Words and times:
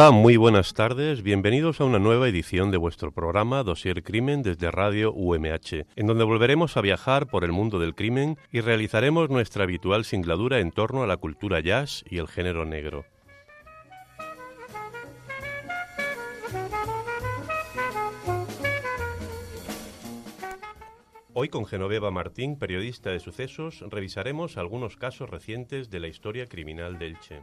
Hola, 0.00 0.12
muy 0.12 0.38
buenas 0.38 0.72
tardes. 0.72 1.22
Bienvenidos 1.22 1.78
a 1.78 1.84
una 1.84 1.98
nueva 1.98 2.26
edición 2.26 2.70
de 2.70 2.78
vuestro 2.78 3.12
programa 3.12 3.62
Dosier 3.62 4.02
Crimen 4.02 4.42
desde 4.42 4.70
Radio 4.70 5.12
UMH, 5.12 5.84
en 5.94 6.06
donde 6.06 6.24
volveremos 6.24 6.78
a 6.78 6.80
viajar 6.80 7.26
por 7.26 7.44
el 7.44 7.52
mundo 7.52 7.78
del 7.78 7.94
crimen 7.94 8.38
y 8.50 8.62
realizaremos 8.62 9.28
nuestra 9.28 9.64
habitual 9.64 10.06
singladura 10.06 10.60
en 10.60 10.70
torno 10.70 11.02
a 11.02 11.06
la 11.06 11.18
cultura 11.18 11.60
jazz 11.60 12.02
y 12.08 12.16
el 12.16 12.28
género 12.28 12.64
negro. 12.64 13.04
Hoy 21.34 21.50
con 21.50 21.66
Genoveva 21.66 22.10
Martín, 22.10 22.58
periodista 22.58 23.10
de 23.10 23.20
sucesos, 23.20 23.84
revisaremos 23.90 24.56
algunos 24.56 24.96
casos 24.96 25.28
recientes 25.28 25.90
de 25.90 26.00
la 26.00 26.08
historia 26.08 26.46
criminal 26.46 26.98
del 26.98 27.20
Che. 27.20 27.42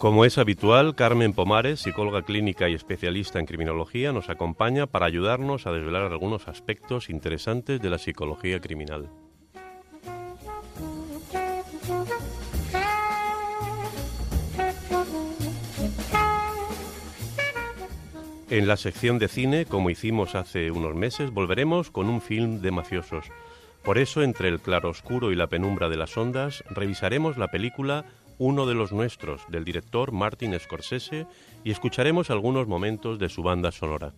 Como 0.00 0.24
es 0.24 0.38
habitual, 0.38 0.94
Carmen 0.94 1.34
Pomares, 1.34 1.80
psicóloga 1.80 2.22
clínica 2.22 2.70
y 2.70 2.74
especialista 2.74 3.38
en 3.38 3.44
criminología, 3.44 4.12
nos 4.12 4.30
acompaña 4.30 4.86
para 4.86 5.04
ayudarnos 5.04 5.66
a 5.66 5.72
desvelar 5.72 6.04
algunos 6.04 6.48
aspectos 6.48 7.10
interesantes 7.10 7.82
de 7.82 7.90
la 7.90 7.98
psicología 7.98 8.60
criminal. 8.60 9.10
En 18.48 18.66
la 18.66 18.78
sección 18.78 19.18
de 19.18 19.28
cine, 19.28 19.66
como 19.66 19.90
hicimos 19.90 20.34
hace 20.34 20.70
unos 20.70 20.94
meses, 20.94 21.30
volveremos 21.30 21.90
con 21.90 22.08
un 22.08 22.22
film 22.22 22.62
de 22.62 22.70
mafiosos. 22.70 23.26
Por 23.84 23.98
eso, 23.98 24.22
entre 24.22 24.48
el 24.48 24.60
claroscuro 24.60 25.32
y 25.32 25.36
la 25.36 25.46
penumbra 25.46 25.88
de 25.88 25.96
las 25.96 26.16
ondas, 26.16 26.62
revisaremos 26.70 27.38
la 27.38 27.48
película 27.48 28.04
Uno 28.38 28.66
de 28.66 28.74
los 28.74 28.92
nuestros, 28.92 29.42
del 29.48 29.64
director 29.64 30.12
Martin 30.12 30.58
Scorsese, 30.58 31.26
y 31.64 31.70
escucharemos 31.70 32.30
algunos 32.30 32.66
momentos 32.66 33.18
de 33.18 33.28
su 33.28 33.42
banda 33.42 33.72
sonora. 33.72 34.12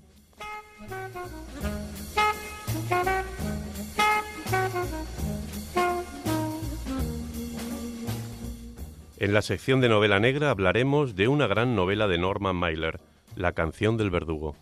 En 9.23 9.33
la 9.33 9.43
sección 9.43 9.81
de 9.81 9.89
novela 9.89 10.19
negra 10.19 10.51
hablaremos 10.51 11.15
de 11.15 11.29
una 11.29 11.47
gran 11.47 11.77
novela 11.77 12.09
de 12.09 12.19
Norman 12.19 12.57
Mailer, 12.57 12.99
La 13.37 13.53
canción 13.53 13.97
del 13.97 14.11
verdugo. 14.11 14.57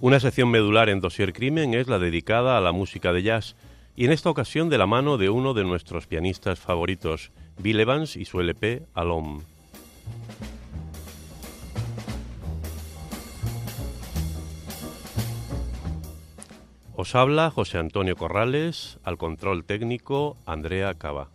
Una 0.00 0.20
sección 0.20 0.48
medular 0.52 0.88
en 0.90 1.00
Dossier 1.00 1.32
Crimen 1.32 1.74
es 1.74 1.88
la 1.88 1.98
dedicada 1.98 2.56
a 2.56 2.60
la 2.60 2.70
música 2.70 3.12
de 3.12 3.24
jazz, 3.24 3.56
y 3.96 4.04
en 4.04 4.12
esta 4.12 4.30
ocasión 4.30 4.68
de 4.68 4.78
la 4.78 4.86
mano 4.86 5.18
de 5.18 5.28
uno 5.28 5.54
de 5.54 5.64
nuestros 5.64 6.06
pianistas 6.06 6.60
favoritos, 6.60 7.32
Bill 7.58 7.80
Evans 7.80 8.14
y 8.14 8.24
su 8.24 8.38
LP 8.38 8.82
Alom. 8.94 9.42
Os 16.94 17.16
habla 17.16 17.50
José 17.50 17.78
Antonio 17.78 18.14
Corrales, 18.14 19.00
al 19.02 19.18
control 19.18 19.64
técnico 19.64 20.36
Andrea 20.46 20.94
Cava. 20.94 21.30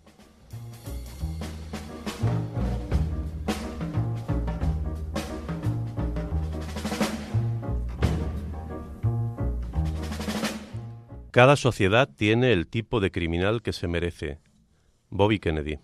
Cada 11.34 11.56
sociedad 11.56 12.08
tiene 12.16 12.54
el 12.54 12.68
tipo 12.68 13.00
de 13.00 13.10
criminal 13.10 13.64
que 13.64 13.74
se 13.74 13.88
merece. 13.88 14.38
Bobby 15.10 15.40
Kennedy. 15.40 15.80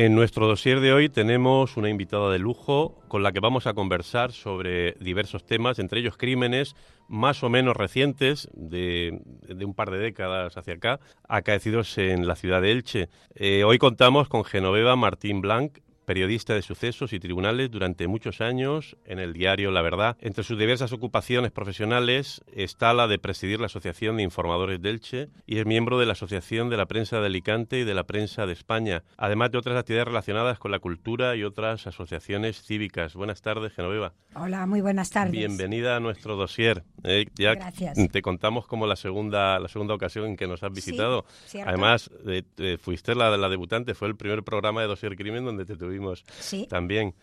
En 0.00 0.14
nuestro 0.14 0.46
dossier 0.46 0.78
de 0.78 0.92
hoy 0.92 1.08
tenemos 1.08 1.76
una 1.76 1.88
invitada 1.88 2.30
de 2.30 2.38
lujo 2.38 3.02
con 3.08 3.24
la 3.24 3.32
que 3.32 3.40
vamos 3.40 3.66
a 3.66 3.74
conversar 3.74 4.30
sobre 4.30 4.92
diversos 5.00 5.44
temas, 5.44 5.80
entre 5.80 5.98
ellos 5.98 6.16
crímenes 6.16 6.76
más 7.08 7.42
o 7.42 7.48
menos 7.48 7.76
recientes, 7.76 8.48
de, 8.54 9.20
un 9.60 9.74
par 9.74 9.90
de 9.90 9.98
décadas 9.98 10.56
hacia 10.56 10.74
acá, 10.74 11.00
acaecidos 11.28 11.98
en 11.98 12.28
la 12.28 12.36
ciudad 12.36 12.62
de 12.62 12.70
Elche. 12.70 13.08
Eh, 13.34 13.64
hoy 13.64 13.78
contamos 13.78 14.28
con 14.28 14.44
Genoveva 14.44 14.94
Martín 14.94 15.40
Blanc, 15.40 15.78
periodista 16.08 16.54
de 16.54 16.62
sucesos 16.62 17.12
y 17.12 17.20
tribunales 17.20 17.70
durante 17.70 18.08
muchos 18.08 18.40
años 18.40 18.96
en 19.04 19.18
el 19.18 19.34
diario 19.34 19.70
La 19.70 19.82
Verdad. 19.82 20.16
Entre 20.22 20.42
sus 20.42 20.58
diversas 20.58 20.94
ocupaciones 20.94 21.52
profesionales 21.52 22.40
está 22.50 22.94
la 22.94 23.06
de 23.08 23.18
presidir 23.18 23.60
la 23.60 23.66
Asociación 23.66 24.16
de 24.16 24.22
Informadores 24.22 24.80
de 24.80 24.88
Elche 24.88 25.28
y 25.44 25.58
es 25.58 25.66
miembro 25.66 25.98
de 25.98 26.06
la 26.06 26.12
Asociación 26.12 26.70
de 26.70 26.78
la 26.78 26.86
Prensa 26.86 27.20
de 27.20 27.26
Alicante 27.26 27.80
y 27.80 27.84
de 27.84 27.92
la 27.92 28.04
Prensa 28.04 28.46
de 28.46 28.54
España, 28.54 29.02
además 29.18 29.50
de 29.50 29.58
otras 29.58 29.76
actividades 29.76 30.08
relacionadas 30.08 30.58
con 30.58 30.70
la 30.70 30.78
cultura 30.78 31.36
y 31.36 31.44
otras 31.44 31.86
asociaciones 31.86 32.62
cívicas. 32.62 33.12
Buenas 33.12 33.42
tardes, 33.42 33.74
Genoveva. 33.74 34.14
Hola, 34.34 34.66
muy 34.66 34.80
buenas 34.80 35.10
tardes. 35.10 35.32
Bienvenida 35.32 35.96
a 35.96 36.00
nuestro 36.00 36.36
dossier. 36.36 36.84
Eh, 37.04 37.26
ya 37.34 37.54
Gracias. 37.54 37.98
te 38.10 38.22
contamos 38.22 38.66
como 38.66 38.86
la 38.86 38.96
segunda, 38.96 39.58
la 39.58 39.68
segunda 39.68 39.92
ocasión 39.92 40.24
en 40.24 40.36
que 40.38 40.46
nos 40.46 40.62
has 40.62 40.72
visitado. 40.72 41.26
Además, 41.66 42.10
eh, 42.26 42.44
eh, 42.56 42.78
fuiste 42.80 43.14
la, 43.14 43.36
la 43.36 43.48
debutante, 43.50 43.94
fue 43.94 44.08
el 44.08 44.16
primer 44.16 44.42
programa 44.42 44.80
de 44.80 44.86
Dossier 44.86 45.14
Crimen 45.14 45.44
donde 45.44 45.66
te 45.66 45.76
tuvimos 45.76 45.97
Sí. 46.40 46.66
también. 46.68 47.14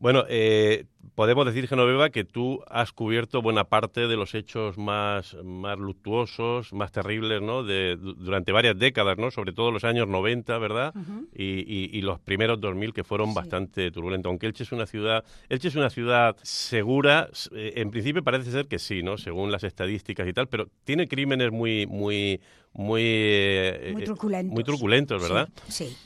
Bueno, 0.00 0.24
eh, 0.30 0.86
podemos 1.14 1.44
decir, 1.44 1.68
Genoveva, 1.68 2.08
que 2.08 2.24
tú 2.24 2.62
has 2.68 2.90
cubierto 2.90 3.42
buena 3.42 3.64
parte 3.64 4.08
de 4.08 4.16
los 4.16 4.34
hechos 4.34 4.78
más, 4.78 5.36
más 5.44 5.78
luctuosos, 5.78 6.72
más 6.72 6.90
terribles, 6.90 7.42
¿no? 7.42 7.62
De, 7.64 7.98
durante 7.98 8.50
varias 8.50 8.78
décadas, 8.78 9.18
¿no? 9.18 9.30
Sobre 9.30 9.52
todo 9.52 9.70
los 9.70 9.84
años 9.84 10.08
90, 10.08 10.56
¿verdad? 10.56 10.94
y, 11.34 11.94
y, 11.94 12.00
los 12.00 12.18
primeros 12.18 12.58
2000 12.62 12.94
que 12.94 13.04
fueron 13.04 13.34
bastante 13.34 13.90
turbulentos. 13.90 14.30
Aunque 14.30 14.46
Elche 14.46 14.62
es 14.62 14.72
una 14.72 14.86
ciudad, 14.86 15.22
Elche 15.50 15.68
es 15.68 15.76
una 15.76 15.90
ciudad 15.90 16.34
segura, 16.42 17.28
eh, 17.52 17.74
en 17.76 17.90
principio 17.90 18.24
parece 18.24 18.50
ser 18.50 18.68
que 18.68 18.78
sí, 18.78 19.02
¿no? 19.02 19.18
Según 19.18 19.52
las 19.52 19.64
estadísticas 19.64 20.26
y 20.26 20.32
tal, 20.32 20.48
pero 20.48 20.70
tiene 20.84 21.08
crímenes 21.08 21.52
muy, 21.52 21.86
muy, 21.86 22.40
muy, 22.72 23.02
eh, 23.04 23.90
muy 23.92 24.04
truculentos. 24.04 24.54
Muy 24.54 24.64
truculentos, 24.64 25.22
¿verdad? 25.22 25.50
sí. 25.68 25.88
sí. 25.88 25.96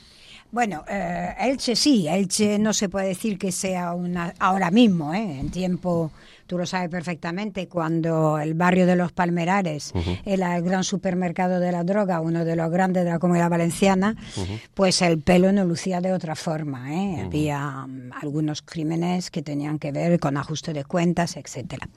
Bueno, 0.55 0.85
eh, 0.87 1.35
Elche 1.37 1.75
sí, 1.75 2.07
Elche 2.07 2.57
no 2.59 2.71
se 2.71 2.87
puede 2.87 3.09
decir 3.09 3.37
que 3.37 3.51
sea 3.51 3.91
una 3.93 4.33
ahora 4.39 4.71
mismo, 4.71 5.13
¿eh? 5.13 5.41
en 5.41 5.49
tiempo, 5.49 6.13
tú 6.47 6.57
lo 6.57 6.65
sabes 6.65 6.87
perfectamente, 6.87 7.67
cuando 7.67 8.39
el 8.39 8.53
barrio 8.53 8.85
de 8.85 8.95
los 8.95 9.11
Palmerares 9.11 9.91
uh 9.93 9.99
-huh. 9.99 10.21
era 10.23 10.55
el 10.55 10.63
gran 10.63 10.85
supermercado 10.85 11.59
de 11.59 11.73
la 11.73 11.83
droga, 11.83 12.21
uno 12.21 12.45
de 12.45 12.55
los 12.55 12.71
grandes 12.71 13.03
de 13.03 13.09
la 13.09 13.19
comunidad 13.19 13.49
valenciana, 13.49 14.15
uh 14.17 14.39
-huh. 14.39 14.61
pues 14.73 15.01
el 15.01 15.19
pelo 15.19 15.51
no 15.51 15.65
lucía 15.65 15.99
de 15.99 16.13
otra 16.13 16.35
forma. 16.35 16.89
¿eh? 16.93 16.95
Uh 16.95 17.17
-huh. 17.17 17.25
Había 17.25 17.83
um, 17.83 18.11
algunos 18.13 18.61
crímenes 18.61 19.31
que 19.31 19.41
tenían 19.41 19.77
que 19.77 19.91
ver 19.91 20.21
con 20.21 20.37
ajuste 20.37 20.71
de 20.71 20.85
cuentas, 20.85 21.35
etcétera. 21.35 21.89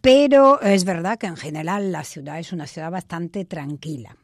Pero 0.00 0.62
es 0.62 0.84
verdad 0.84 1.18
que 1.18 1.26
en 1.26 1.36
general 1.36 1.92
la 1.92 2.04
ciudad 2.04 2.38
es 2.38 2.54
una 2.54 2.66
ciudad 2.66 2.90
bastante 2.90 3.44
tranquila. 3.44 4.16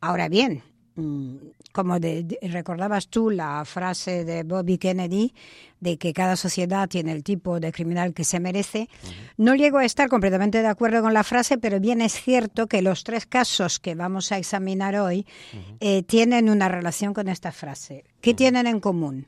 Ahora 0.00 0.28
bien, 0.28 0.62
mm, 1.00 1.38
como 1.72 1.98
recordabas 2.42 3.08
tú 3.08 3.30
la 3.30 3.64
frase 3.64 4.24
de 4.24 4.42
Bobby 4.42 4.78
Kennedy 4.78 5.32
de 5.80 5.96
que 5.96 6.12
cada 6.12 6.36
sociedad 6.36 6.88
tiene 6.88 7.12
el 7.12 7.24
tipo 7.24 7.58
de 7.58 7.72
criminal 7.72 8.12
que 8.12 8.24
se 8.24 8.38
merece, 8.38 8.88
no 9.36 9.54
llego 9.54 9.78
a 9.78 9.84
estar 9.84 10.08
completamente 10.08 10.60
de 10.60 10.68
acuerdo 10.68 11.00
con 11.00 11.14
la 11.14 11.24
frase, 11.24 11.58
pero 11.58 11.80
bien 11.80 12.02
es 12.02 12.12
cierto 12.12 12.66
que 12.66 12.82
los 12.82 13.02
tres 13.02 13.26
casos 13.26 13.78
que 13.78 13.94
vamos 13.94 14.30
a 14.30 14.38
examinar 14.38 14.96
hoy 14.96 15.26
eh, 15.80 16.02
tienen 16.02 16.50
una 16.50 16.68
relación 16.68 17.14
con 17.14 17.28
esta 17.28 17.50
frase. 17.50 18.04
¿Qué 18.20 18.34
tienen 18.34 18.66
en 18.66 18.80
común? 18.80 19.26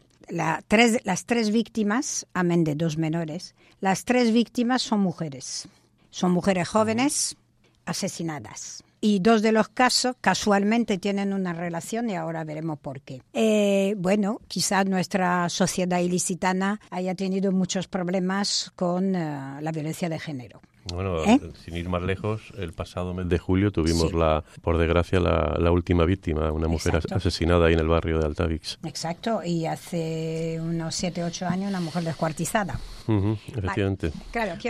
tres, 0.69 1.01
las 1.05 1.25
tres 1.25 1.51
víctimas, 1.51 2.27
amén 2.33 2.65
de 2.65 2.75
dos 2.75 2.97
menores, 2.97 3.55
las 3.81 4.05
tres 4.05 4.33
víctimas 4.33 4.83
son 4.83 5.01
mujeres. 5.01 5.69
Son 6.11 6.31
mujeres 6.31 6.69
jóvenes 6.69 7.37
asesinadas. 7.87 8.85
Y 9.05 9.19
dos 9.19 9.43
de 9.43 9.51
los 9.51 9.69
casos 9.69 10.15
casualmente 10.21 10.97
tienen 10.97 11.33
una 11.33 11.53
relación 11.53 12.09
y 12.09 12.15
ahora 12.15 12.45
veremos 12.45 12.79
por 12.79 13.01
qué. 13.01 13.21
Eh, 13.33 13.97
bueno, 13.99 14.41
quizás 14.47 14.87
nuestra 14.87 15.49
sociedad 15.49 15.99
ilicitana 15.99 16.81
haya 16.89 17.17
tenido 17.17 17.51
muchos 17.51 17.89
problemas 17.89 18.71
con 18.77 19.17
eh, 19.17 19.61
la 19.61 19.73
violencia 19.73 20.09
de 20.09 20.21
género. 20.21 20.61
Bueno, 20.85 21.25
¿Eh? 21.25 21.41
sin 21.65 21.77
ir 21.77 21.89
más 21.89 22.03
lejos, 22.03 22.53
el 22.59 22.73
pasado 22.73 23.15
mes 23.15 23.29
de 23.29 23.39
julio 23.39 23.71
tuvimos, 23.71 24.13
la, 24.13 24.45
por 24.63 24.79
desgracia, 24.79 25.21
la, 25.21 25.71
última 25.71 26.05
víctima, 26.05 26.51
una 26.51 26.67
mujer 26.67 27.01
asesinada 27.11 27.67
ahí 27.67 27.75
en 27.75 27.81
el 27.81 27.89
barrio 27.89 28.19
de 28.19 28.27
Altavix. 28.27 28.79
Exacto, 28.85 29.43
y 29.45 29.67
hace 29.67 30.59
unos 30.61 30.95
7, 30.97 31.23
8 31.25 31.47
años 31.47 31.69
una 31.69 31.81
mujer 31.81 32.03
descuartizada. 32.03 32.81
Efectivamente. 33.09 34.13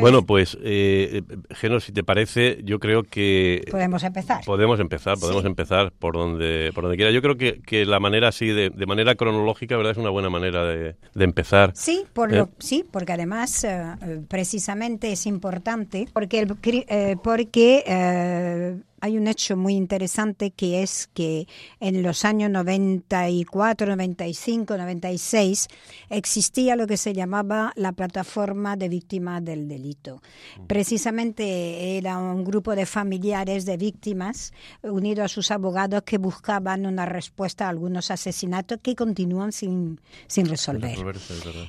bueno, 0.00 0.24
pues, 0.24 0.56
eh, 0.62 1.22
Geno, 1.50 1.80
si 1.80 1.92
te 1.92 2.02
parece, 2.02 2.60
yo 2.64 2.78
creo 2.78 3.02
que... 3.02 3.64
Podemos 3.70 4.02
empezar. 4.02 4.44
Podemos 4.44 4.80
empezar, 4.80 5.18
podemos 5.18 5.44
empezar 5.44 5.92
por 5.92 6.14
donde, 6.14 6.70
por 6.74 6.84
donde 6.84 6.96
quiera. 6.96 7.12
Yo 7.12 7.22
creo 7.22 7.36
que, 7.36 7.60
que 7.62 7.84
la 7.84 8.00
manera 8.00 8.28
así, 8.28 8.46
de, 8.46 8.70
de, 8.70 8.86
manera 8.86 9.14
cronológica, 9.14 9.76
¿verdad? 9.76 9.92
Es 9.92 9.98
una 9.98 10.10
buena 10.10 10.30
manera 10.30 10.64
de, 10.64 10.96
de 11.14 11.24
empezar. 11.24 11.72
Sí, 11.74 12.04
por 12.12 12.34
¿Eh? 12.34 12.44
sí, 12.58 12.84
porque 12.90 13.12
además, 13.12 13.64
eh, 13.64 13.96
precisamente 14.28 15.12
es 15.12 15.26
importante 15.26 16.06
porque, 16.12 16.40
el, 16.40 16.56
eh, 16.88 17.16
porque 17.22 17.84
eh, 17.86 18.76
hay 19.02 19.18
un 19.18 19.26
hecho 19.26 19.56
muy 19.56 19.74
interesante 19.74 20.52
que 20.52 20.84
es 20.84 21.08
que 21.12 21.48
en 21.80 22.04
los 22.04 22.24
años 22.24 22.50
94, 22.50 23.88
95, 23.88 24.76
96 24.76 25.66
existía 26.08 26.76
lo 26.76 26.86
que 26.86 26.96
se 26.96 27.12
llamaba 27.12 27.72
la 27.74 27.90
plataforma 27.90 28.76
de 28.76 28.88
víctimas 28.88 29.44
del 29.44 29.66
delito. 29.66 30.22
Precisamente 30.68 31.98
era 31.98 32.16
un 32.16 32.44
grupo 32.44 32.76
de 32.76 32.86
familiares 32.86 33.64
de 33.64 33.76
víctimas 33.76 34.52
unidos 34.82 35.24
a 35.24 35.28
sus 35.28 35.50
abogados 35.50 36.04
que 36.04 36.18
buscaban 36.18 36.86
una 36.86 37.04
respuesta 37.04 37.66
a 37.66 37.70
algunos 37.70 38.12
asesinatos 38.12 38.78
que 38.80 38.94
continúan 38.94 39.50
sin, 39.50 40.00
sin 40.28 40.46
resolver. 40.46 40.96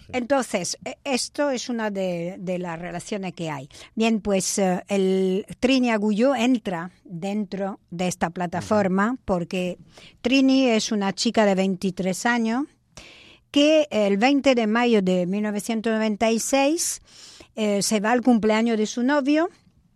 Entonces, 0.10 0.78
e, 0.86 0.98
esto 1.04 1.50
es 1.50 1.68
una 1.68 1.90
de, 1.90 2.38
las 2.60 2.78
relaciones 2.78 3.34
que 3.34 3.50
hay. 3.50 3.68
Bien, 3.96 4.22
pues 4.22 4.60
eh, 4.60 4.84
el 4.88 5.48
Trini 5.60 5.90
Agulló 5.90 6.36
entra 6.36 6.92
dentro 7.24 7.80
de 7.90 8.10
esta 8.10 8.30
plataforma 8.30 9.16
porque 9.24 9.78
Trini 10.22 10.68
es 10.68 10.92
una 10.92 11.14
chica 11.14 11.46
de 11.46 11.56
23 11.56 12.26
años 12.26 12.66
que 13.50 13.88
el 13.92 14.18
20 14.18 14.56
de 14.56 14.68
mayo 14.68 15.02
de 15.02 15.26
1996 15.26 17.02
eh, 17.56 17.82
se 17.82 18.00
va 18.02 18.12
al 18.12 18.22
cumpleaños 18.22 18.78
de 18.78 18.86
su 18.88 19.04
novio, 19.04 19.50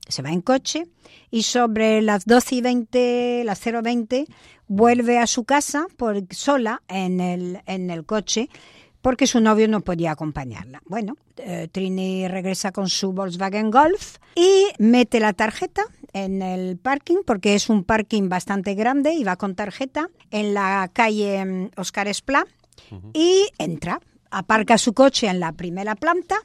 se 0.08 0.22
va 0.22 0.32
en 0.32 0.42
coche 0.42 0.86
y 1.30 1.44
sobre 1.44 2.02
las 2.02 2.24
12 2.26 2.56
y 2.56 2.62
20, 2.62 3.44
las 3.44 3.60
020, 3.62 4.26
vuelve 4.68 5.20
a 5.20 5.28
su 5.28 5.44
casa 5.44 5.86
por, 5.98 6.24
sola 6.34 6.82
en 6.88 7.20
el, 7.20 7.62
en 7.66 7.90
el 7.90 8.06
coche 8.06 8.50
porque 9.02 9.28
su 9.28 9.40
novio 9.40 9.68
no 9.68 9.82
podía 9.82 10.12
acompañarla. 10.12 10.82
Bueno, 10.86 11.16
eh, 11.38 11.68
Trini 11.72 12.28
regresa 12.28 12.72
con 12.72 12.90
su 12.90 13.14
Volkswagen 13.14 13.72
Golf 13.72 14.18
y 14.36 14.68
mete 14.80 15.20
la 15.20 15.34
tarjeta 15.34 15.84
en 16.14 16.42
el 16.42 16.78
parking, 16.78 17.18
porque 17.26 17.56
es 17.56 17.70
un 17.70 17.84
parking 17.84 18.30
bastante 18.30 18.74
grande 18.74 19.14
y 19.14 19.24
va 19.24 19.36
con 19.36 19.56
tarjeta, 19.56 20.10
en 20.32 20.54
la 20.54 20.90
calle 20.92 21.46
mm, 21.46 21.70
Oscar 21.78 22.08
Esplá, 22.08 22.46
y 23.14 23.48
entra, 23.58 24.00
aparca 24.32 24.78
su 24.78 24.94
coche 24.94 25.28
en 25.28 25.40
la 25.40 25.52
primera 25.52 25.96
planta 25.96 26.38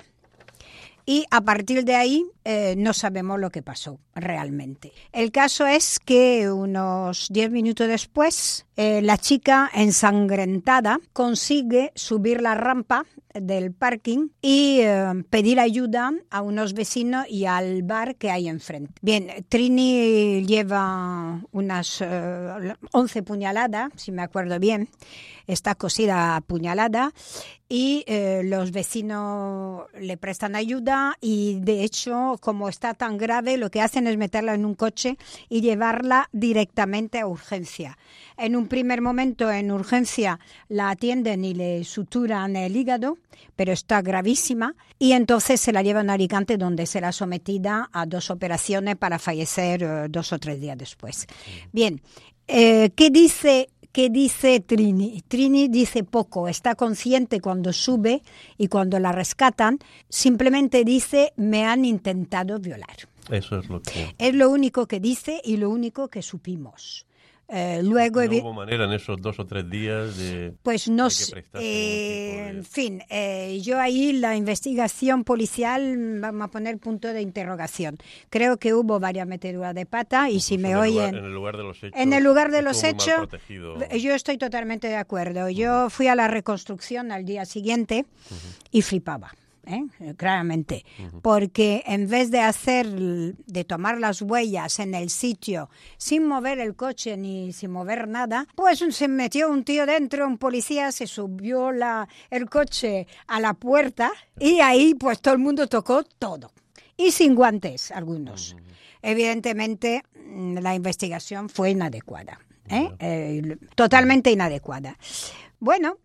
y 1.05 1.25
a 1.31 1.41
partir 1.41 1.85
de 1.85 1.97
ahí 1.97 2.27
eh, 2.45 2.75
no 2.77 2.93
sabemos 2.93 3.39
lo 3.39 3.51
que 3.51 3.63
pasó 3.63 4.01
realmente. 4.15 4.93
El 5.13 5.31
caso 5.31 5.67
es 5.67 5.99
que 5.99 6.51
unos 6.51 7.29
10 7.31 7.51
minutos 7.51 7.89
después, 7.89 8.67
eh, 8.77 9.01
la 9.03 9.19
chica 9.19 9.71
ensangrentada 9.73 10.99
consigue 11.13 11.93
subir 11.95 12.41
la 12.41 12.55
rampa 12.55 13.05
del 13.33 13.73
parking 13.73 14.29
y 14.43 14.81
eh, 14.81 15.25
pedir 15.31 15.61
ayuda 15.61 16.13
a 16.31 16.43
unos 16.43 16.75
vecinos 16.75 17.27
y 17.29 17.47
al 17.47 17.83
bar 17.83 18.17
que 18.17 18.31
hay 18.31 18.49
enfrente. 18.49 18.93
Bien, 19.01 19.29
Trini 19.49 20.45
lleva 20.45 21.41
unas 21.53 22.03
11 22.93 23.23
puñaladas, 23.23 23.93
si 23.97 24.13
me 24.13 24.23
acuerdo 24.23 24.59
bien, 24.59 24.89
está 25.47 25.75
cosida 25.75 26.37
a 26.37 26.41
puñalada 26.41 27.13
y 27.75 28.05
los 28.45 28.71
vecinos 28.71 29.87
le 29.99 30.19
prestan 30.19 30.57
ayuda 30.57 31.17
y 31.23 31.59
de 31.61 31.85
hecho 31.85 32.37
como 32.43 32.69
está 32.69 32.93
tan 32.93 33.17
grave, 33.17 33.57
lo 33.57 33.71
que 33.71 33.81
hacen 33.81 34.07
es 34.07 34.19
meterla 34.19 34.53
en 34.53 34.67
un 34.67 34.75
coche 34.75 35.17
y 35.49 35.63
llevarla 35.63 36.29
directamente 36.33 37.19
a 37.19 37.27
urgencia. 37.27 37.97
En 38.37 38.57
un 38.57 38.69
primer 38.69 39.01
momento 39.01 39.51
en 39.51 39.71
urgencia 39.71 40.39
la 40.69 40.91
atienden 40.91 41.47
y 41.47 41.55
le 41.55 41.83
suturan 41.85 42.57
el 42.57 42.77
hígado, 42.77 43.17
pero 43.57 43.73
está 43.73 44.03
gravísima 44.03 44.75
y 44.99 45.13
entonces 45.13 45.59
se 45.59 45.73
la 45.73 45.83
llevan 45.83 46.11
a 46.11 46.15
Alicante 46.15 46.59
donde 46.59 46.85
será 46.85 47.11
sometida 47.11 47.89
a 47.91 48.05
dos 48.05 48.31
operaciones 48.31 48.97
para 48.97 49.19
fallecer 49.19 49.83
eh, 49.83 50.07
dos 50.11 50.31
o 50.35 50.39
tres 50.39 50.61
días 50.61 50.77
después. 50.77 51.27
Bien, 51.73 52.03
eh, 52.49 52.91
¿qué 52.95 53.09
dice 53.09 53.71
¿Qué 53.93 54.09
dice 54.09 54.59
Trini? 54.61 55.23
Trini 55.29 55.69
dice 55.69 56.03
poco, 56.03 56.49
está 56.49 56.75
consciente 56.75 57.41
cuando 57.41 57.75
sube 57.75 58.23
y 58.57 58.69
cuando 58.69 58.99
la 58.99 59.13
rescatan, 59.13 59.79
simplemente 60.09 60.83
dice 60.83 61.35
me 61.37 61.67
han 61.67 61.85
intentado 61.85 62.59
violar. 62.59 62.97
Eso 63.31 63.59
es 63.59 63.69
lo 63.69 63.83
que... 63.83 64.15
Es 64.17 64.35
lo 64.35 64.49
único 64.49 64.87
que 64.87 64.99
dice 64.99 65.43
y 65.45 65.59
lo 65.59 65.69
único 65.69 66.09
que 66.09 66.23
supimos. 66.23 67.07
Eh, 67.49 67.83
luego 67.83 68.23
no 68.23 68.37
hubo 68.39 68.53
manera 68.55 68.87
en 68.87 68.93
esos 68.93 69.21
dos 69.21 69.39
o 69.39 69.45
tres 69.45 69.69
días 69.69 70.17
de. 70.17 70.55
Pues 70.63 70.89
no 70.89 71.11
sé. 71.11 71.45
Eh, 71.55 72.49
en 72.49 72.65
fin, 72.65 73.03
eh, 73.11 73.61
yo 73.63 73.79
ahí 73.79 74.15
la 74.15 74.37
investigación 74.37 75.23
policial 75.23 76.19
vamos 76.21 76.47
a 76.47 76.49
poner 76.49 76.79
punto 76.79 77.09
de 77.09 77.21
interrogación. 77.21 77.99
Creo 78.31 78.57
que 78.57 78.73
hubo 78.73 78.99
varias 79.01 79.27
meteduras 79.27 79.75
de 79.75 79.85
pata 79.85 80.31
y 80.31 80.41
si 80.41 80.57
me 80.57 80.77
oyen. 80.77 81.15
en 81.15 81.25
el 81.27 81.35
lugar 81.35 81.59
de 81.59 81.65
los 81.65 81.83
hechos. 81.83 82.01
En 82.01 82.13
el 82.15 82.25
lugar 82.25 82.51
de 82.51 82.63
los 82.63 82.83
hechos. 82.85 83.29
Yo 84.01 84.15
estoy 84.15 84.39
totalmente 84.39 84.89
de 84.89 84.97
acuerdo. 84.97 85.51
Yo 85.51 85.91
fui 85.91 86.07
a 86.09 86.15
la 86.15 86.29
reconstrucción 86.29 87.13
al 87.13 87.27
día 87.27 87.45
siguiente 87.45 88.07
y 88.71 88.81
flipaba. 88.81 89.33
¿Eh? 89.67 90.15
claramente, 90.17 90.85
porque 91.23 91.83
en 91.87 92.09
vez 92.09 92.31
de 92.31 92.41
hacer, 92.41 92.87
de 92.89 93.65
tomar 93.65 93.99
las 93.99 94.23
huellas 94.23 94.79
en 94.79 94.95
el 94.95 95.11
sitio 95.11 95.71
sin 95.97 96.27
mover 96.27 96.59
el 96.59 96.75
coche 96.75 97.17
ni 97.17 97.53
sin 97.53 97.71
mover 97.71 98.09
nada, 98.09 98.47
pues 98.55 98.85
se 98.91 99.09
metió 99.09 99.51
un 99.51 99.65
tío 99.65 99.87
dentro, 99.87 100.27
un 100.27 100.39
policía, 100.39 100.93
se 100.93 101.07
subió 101.07 101.73
la, 101.73 102.09
el 102.31 102.49
coche 102.49 103.07
a 103.27 103.41
la 103.41 103.55
puerta 103.55 104.13
y 104.39 104.61
ahí 104.61 104.95
pues 104.95 105.21
todo 105.21 105.35
el 105.35 105.41
mundo 105.41 105.67
tocó 105.67 106.03
todo. 106.03 106.53
Y 106.97 107.11
sin 107.11 107.35
guantes 107.35 107.91
algunos. 107.91 108.55
Evidentemente 109.01 110.03
mm, 110.15 110.59
la 110.59 110.75
investigación 110.75 111.49
fue 111.49 111.71
inadecuada. 111.71 112.39
¿eh? 112.69 112.91
Eh, 112.99 113.57
totalmente 113.75 114.31
inadecuada. 114.31 114.97
Bueno, 115.59 115.99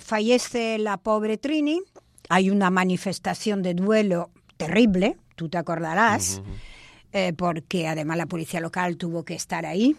fallece 0.00 0.76
la 0.78 0.96
pobre 0.96 1.38
Trini, 1.38 1.80
hay 2.28 2.50
una 2.50 2.70
manifestación 2.70 3.62
de 3.62 3.74
duelo 3.74 4.30
terrible, 4.56 5.16
tú 5.36 5.48
te 5.48 5.58
acordarás, 5.58 6.42
eh, 7.12 7.32
porque 7.32 7.86
además 7.88 8.16
la 8.16 8.26
policía 8.26 8.60
local 8.60 8.96
tuvo 8.96 9.24
que 9.24 9.34
estar 9.34 9.66
ahí. 9.66 9.96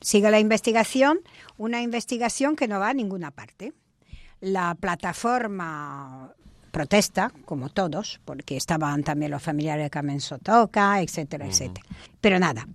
Sigue 0.00 0.30
la 0.30 0.40
investigación, 0.40 1.20
una 1.56 1.82
investigación 1.82 2.56
que 2.56 2.68
no 2.68 2.78
va 2.78 2.90
a 2.90 2.94
ninguna 2.94 3.30
parte. 3.30 3.72
La 4.40 4.74
plataforma 4.74 6.34
protesta, 6.70 7.32
como 7.46 7.70
todos, 7.70 8.20
porque 8.24 8.56
estaban 8.56 9.02
también 9.02 9.30
los 9.30 9.42
familiares 9.42 9.84
de 9.84 9.90
Carmen 9.90 10.20
Sotoca, 10.20 11.00
etcétera, 11.00 11.46
etcétera. 11.46 11.86
Pero 12.20 12.38
nada. 12.38 12.68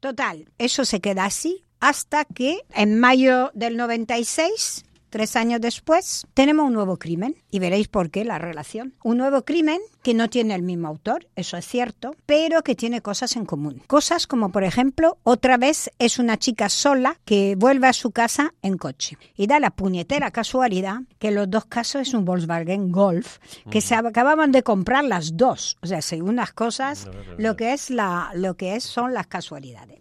Total, 0.00 0.48
eso 0.56 0.86
se 0.86 1.00
queda 1.00 1.26
así 1.26 1.62
hasta 1.80 2.24
que 2.24 2.60
en 2.74 2.98
mayo 2.98 3.50
del 3.54 3.76
96 3.76 4.84
Tres 5.10 5.34
años 5.34 5.60
después, 5.60 6.24
tenemos 6.34 6.66
un 6.68 6.72
nuevo 6.72 6.96
crimen 6.96 7.34
y 7.50 7.58
veréis 7.58 7.88
por 7.88 8.10
qué 8.10 8.24
la 8.24 8.38
relación. 8.38 8.94
Un 9.02 9.18
nuevo 9.18 9.44
crimen 9.44 9.80
que 10.02 10.14
no 10.14 10.30
tiene 10.30 10.54
el 10.54 10.62
mismo 10.62 10.86
autor, 10.86 11.26
eso 11.34 11.56
es 11.56 11.66
cierto, 11.66 12.14
pero 12.26 12.62
que 12.62 12.76
tiene 12.76 13.02
cosas 13.02 13.34
en 13.34 13.44
común. 13.44 13.82
Cosas 13.88 14.28
como, 14.28 14.52
por 14.52 14.62
ejemplo, 14.62 15.18
otra 15.24 15.56
vez 15.56 15.90
es 15.98 16.20
una 16.20 16.38
chica 16.38 16.68
sola 16.68 17.18
que 17.24 17.56
vuelve 17.56 17.88
a 17.88 17.92
su 17.92 18.12
casa 18.12 18.54
en 18.62 18.78
coche. 18.78 19.18
Y 19.36 19.48
da 19.48 19.58
la 19.58 19.70
puñetera 19.70 20.30
casualidad 20.30 21.00
que 21.18 21.28
en 21.28 21.34
los 21.34 21.50
dos 21.50 21.64
casos 21.64 22.02
es 22.02 22.14
un 22.14 22.24
Volkswagen 22.24 22.92
Golf 22.92 23.38
que 23.68 23.80
se 23.80 23.96
acababan 23.96 24.52
de 24.52 24.62
comprar 24.62 25.04
las 25.04 25.36
dos. 25.36 25.76
O 25.82 25.88
sea, 25.88 26.02
según 26.02 26.36
las 26.36 26.52
cosas, 26.52 27.08
lo 27.36 27.56
que 27.56 27.72
es 27.72 27.90
la, 27.90 28.30
lo 28.34 28.54
que 28.54 28.76
es 28.76 28.84
son 28.84 29.12
las 29.12 29.26
casualidades. 29.26 29.98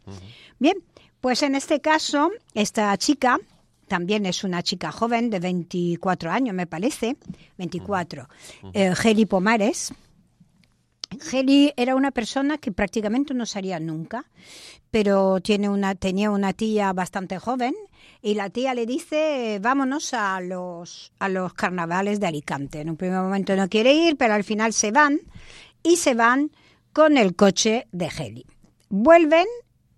Bien, 0.59 0.77
pues 1.19 1.41
en 1.41 1.55
este 1.55 1.81
caso, 1.81 2.29
esta 2.53 2.95
chica 2.97 3.39
también 3.89 4.25
es 4.25 4.45
una 4.45 4.63
chica 4.63 4.93
joven 4.93 5.29
de 5.29 5.41
24 5.41 6.31
años, 6.31 6.55
me 6.55 6.65
parece, 6.65 7.17
24, 7.57 8.29
eh, 8.73 8.95
Geli 8.95 9.25
Pomares. 9.25 9.93
Geli 11.19 11.73
era 11.75 11.95
una 11.95 12.11
persona 12.11 12.57
que 12.59 12.71
prácticamente 12.71 13.33
no 13.33 13.45
salía 13.45 13.79
nunca, 13.79 14.25
pero 14.91 15.41
tiene 15.41 15.67
una, 15.67 15.95
tenía 15.95 16.29
una 16.29 16.53
tía 16.53 16.93
bastante 16.93 17.39
joven 17.39 17.73
y 18.21 18.35
la 18.35 18.49
tía 18.49 18.73
le 18.75 18.85
dice 18.85 19.59
vámonos 19.59 20.13
a 20.13 20.39
los, 20.39 21.11
a 21.19 21.27
los 21.27 21.53
carnavales 21.53 22.19
de 22.19 22.27
Alicante. 22.27 22.79
En 22.79 22.91
un 22.91 22.95
primer 22.95 23.19
momento 23.19 23.55
no 23.55 23.67
quiere 23.67 23.93
ir, 23.93 24.17
pero 24.17 24.35
al 24.35 24.43
final 24.43 24.71
se 24.71 24.91
van 24.91 25.19
y 25.81 25.97
se 25.97 26.13
van 26.13 26.51
con 26.93 27.17
el 27.17 27.35
coche 27.35 27.87
de 27.91 28.09
Geli. 28.09 28.45
Vuelven 28.89 29.47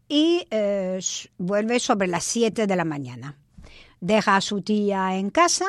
y 0.08 0.48
eh, 0.50 1.00
vuelve 1.38 1.80
sobre 1.80 2.08
las 2.08 2.24
7 2.24 2.68
de 2.68 2.76
la 2.76 2.86
mañana 2.86 3.41
deja 4.02 4.36
a 4.36 4.42
su 4.42 4.62
tía 4.62 5.16
en 5.16 5.30
casa 5.30 5.68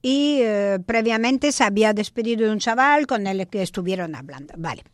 y 0.00 0.40
eh, 0.42 0.78
previamente 0.84 1.52
se 1.52 1.64
había 1.64 1.92
despedido 1.92 2.46
de 2.46 2.52
un 2.52 2.58
chaval 2.58 3.06
con 3.06 3.26
el 3.26 3.48
que 3.48 3.62
estuvieron 3.62 4.14
hablando. 4.14 4.54
Vale. 4.56 4.84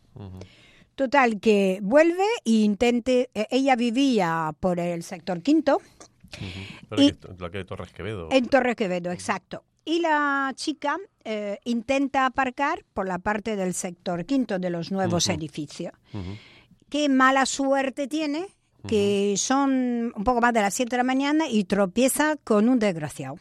Total, 0.95 1.39
que 1.39 1.79
vuelve 1.81 2.25
e 2.45 2.51
intente. 2.51 3.29
Eh, 3.33 3.47
ella 3.51 3.75
vivía 3.75 4.53
por 4.59 4.79
el 4.79 5.03
sector 5.03 5.41
quinto. 5.41 5.81
y, 6.97 7.13
la 7.39 7.49
que 7.49 7.59
de 7.59 7.65
Torres 7.65 7.91
Quevedo. 7.91 8.29
En 8.31 8.47
Torres 8.47 8.75
Quevedo, 8.75 9.11
exacto. 9.11 9.63
Y 9.83 9.99
la 9.99 10.53
chica 10.55 10.97
eh, 11.23 11.59
intenta 11.65 12.25
aparcar 12.25 12.85
por 12.93 13.07
la 13.07 13.19
parte 13.19 13.55
del 13.55 13.73
sector 13.73 14.25
quinto 14.25 14.59
de 14.59 14.69
los 14.69 14.91
nuevos 14.91 15.27
edificios. 15.27 15.93
Qué 16.89 17.09
mala 17.09 17.45
suerte 17.45 18.07
tiene 18.07 18.47
que 18.87 19.35
son 19.37 20.13
un 20.15 20.23
poco 20.23 20.41
más 20.41 20.53
de 20.53 20.61
las 20.61 20.73
7 20.73 20.89
de 20.89 20.97
la 20.97 21.03
mañana 21.03 21.47
y 21.47 21.65
tropieza 21.65 22.35
con 22.43 22.69
un 22.69 22.79
desgraciado. 22.79 23.37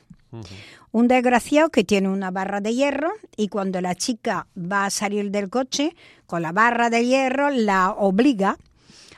Un 0.92 1.08
desgraciado 1.08 1.70
que 1.70 1.84
tiene 1.84 2.08
una 2.08 2.30
barra 2.30 2.60
de 2.60 2.74
hierro 2.74 3.10
y 3.36 3.48
cuando 3.48 3.80
la 3.80 3.94
chica 3.94 4.46
va 4.56 4.86
a 4.86 4.90
salir 4.90 5.30
del 5.30 5.50
coche, 5.50 5.94
con 6.26 6.42
la 6.42 6.52
barra 6.52 6.90
de 6.90 7.04
hierro 7.04 7.50
la 7.50 7.90
obliga 7.90 8.58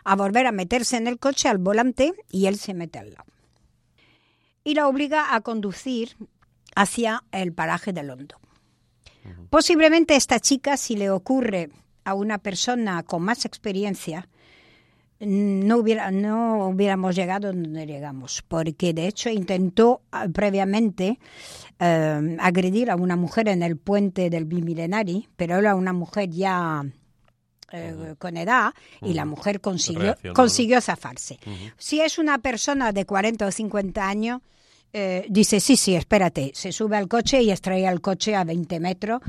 a 0.04 0.16
volver 0.16 0.46
a 0.46 0.52
meterse 0.52 0.96
en 0.96 1.06
el 1.06 1.18
coche 1.18 1.48
al 1.48 1.58
volante 1.58 2.12
y 2.30 2.46
él 2.46 2.56
se 2.56 2.74
mete 2.74 2.98
al 2.98 3.10
lado. 3.10 3.24
Y 4.64 4.74
la 4.74 4.88
obliga 4.88 5.34
a 5.34 5.40
conducir 5.40 6.16
hacia 6.74 7.24
el 7.32 7.52
paraje 7.52 7.92
del 7.92 8.10
Hondo. 8.10 8.36
Posiblemente 9.50 10.16
esta 10.16 10.40
chica, 10.40 10.76
si 10.76 10.96
le 10.96 11.10
ocurre 11.10 11.70
a 12.04 12.14
una 12.14 12.38
persona 12.38 13.02
con 13.02 13.22
más 13.22 13.44
experiencia, 13.44 14.28
no, 15.26 15.76
hubiera, 15.76 16.10
no 16.10 16.68
hubiéramos 16.68 17.14
llegado 17.14 17.52
donde 17.52 17.86
llegamos, 17.86 18.42
porque 18.46 18.92
de 18.92 19.06
hecho 19.06 19.30
intentó 19.30 20.02
ah, 20.10 20.26
previamente 20.32 21.18
eh, 21.78 22.36
agredir 22.40 22.90
a 22.90 22.96
una 22.96 23.16
mujer 23.16 23.48
en 23.48 23.62
el 23.62 23.76
puente 23.76 24.30
del 24.30 24.44
Bimilenari, 24.44 25.28
pero 25.36 25.56
era 25.56 25.74
una 25.74 25.92
mujer 25.92 26.30
ya 26.30 26.84
eh, 27.72 28.14
con 28.18 28.36
edad 28.36 28.74
y 29.00 29.14
la 29.14 29.24
mujer 29.24 29.60
consiguió, 29.60 30.16
consiguió 30.34 30.80
zafarse. 30.80 31.38
Si 31.78 32.00
es 32.00 32.18
una 32.18 32.38
persona 32.38 32.92
de 32.92 33.06
40 33.06 33.46
o 33.46 33.50
50 33.50 34.06
años, 34.06 34.42
eh, 34.92 35.26
dice, 35.28 35.60
sí, 35.60 35.76
sí, 35.76 35.94
espérate, 35.94 36.52
se 36.54 36.72
sube 36.72 36.96
al 36.96 37.08
coche 37.08 37.42
y 37.42 37.50
extrae 37.50 37.86
el 37.86 38.00
coche 38.00 38.34
a 38.34 38.44
20 38.44 38.80
metros, 38.80 39.20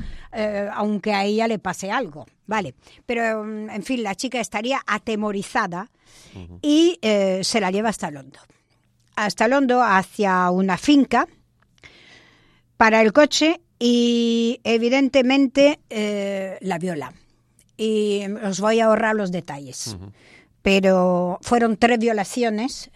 aunque 0.72 1.12
a 1.14 1.24
ella 1.24 1.48
le 1.48 1.58
pase 1.58 1.90
algo. 1.90 2.26
Vale, 2.46 2.74
pero 3.06 3.44
mm, 3.44 3.70
en 3.70 3.82
fin, 3.82 4.02
la 4.02 4.14
chica 4.14 4.40
estaría 4.40 4.80
atemorizada 4.86 5.90
y 6.62 6.98
eh, 7.02 7.40
se 7.42 7.60
la 7.60 7.70
lleva 7.70 7.88
hasta 7.88 8.10
Londo. 8.10 8.38
Hasta 9.16 9.48
Londo, 9.48 9.82
hacia 9.82 10.50
una 10.50 10.76
finca, 10.76 11.28
para 12.76 13.00
el 13.00 13.12
coche 13.12 13.60
y 13.78 14.60
evidentemente 14.64 15.80
eh, 15.88 16.58
la 16.60 16.78
viola. 16.78 17.12
Y 17.76 18.22
os 18.44 18.60
voy 18.60 18.80
a 18.80 18.86
ahorrar 18.86 19.14
los 19.14 19.32
detalles. 19.32 19.96
Pero 20.62 21.38
fueron 21.42 21.76
tres 21.76 21.98
violaciones 21.98 22.90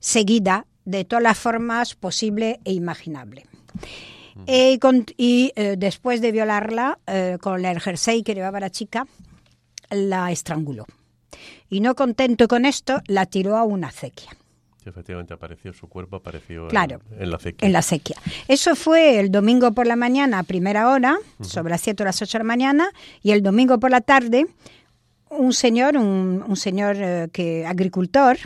seguidas 0.00 0.64
de 0.84 1.04
todas 1.04 1.22
las 1.22 1.38
formas 1.38 1.94
posible 1.94 2.60
e 2.64 2.72
imaginable. 2.72 3.44
Eh, 4.46 4.78
y, 5.16 5.52
eh, 5.54 5.76
después 5.78 6.20
de 6.20 6.32
violarla, 6.32 6.98
eh, 7.06 7.38
con 7.40 7.64
el 7.64 7.80
jersey 7.80 8.22
que 8.22 8.34
llevaba 8.34 8.60
la 8.60 8.70
chica, 8.70 9.06
la 9.90 10.30
estranguló. 10.32 10.86
Y 11.70 11.80
no 11.80 11.94
contento 11.94 12.48
con 12.48 12.66
esto, 12.66 13.00
la 13.06 13.26
tiró 13.26 13.56
a 13.56 13.64
una 13.64 13.88
acequia. 13.88 14.30
efectivamente 14.84 15.32
apareció, 15.32 15.72
su 15.72 15.88
cuerpo 15.88 16.16
apareció 16.16 16.68
claro, 16.68 17.00
en, 17.18 17.30
la 17.30 17.36
acequia. 17.36 17.66
En 17.66 17.72
la 17.72 17.78
acequia. 17.78 18.16
Eso 18.48 18.76
fue 18.76 19.18
el 19.18 19.30
domingo 19.30 19.72
por 19.72 19.86
la 19.86 19.96
mañana, 19.96 20.40
a 20.40 20.42
primera 20.42 20.90
hora, 20.90 21.16
sobre 21.40 21.70
las 21.70 21.80
7 21.80 22.02
o 22.02 22.06
las 22.06 22.20
8 22.20 22.32
de 22.32 22.44
la 22.44 22.44
mañana, 22.44 22.90
y 23.22 23.30
el 23.30 23.42
domingo 23.42 23.80
por 23.80 23.90
la 23.90 24.02
tarde, 24.02 24.46
un 25.30 25.54
señor, 25.54 25.96
un, 25.96 26.44
un 26.46 26.56
señor 26.56 27.30
que 27.30 27.64
agricultor, 27.66 28.36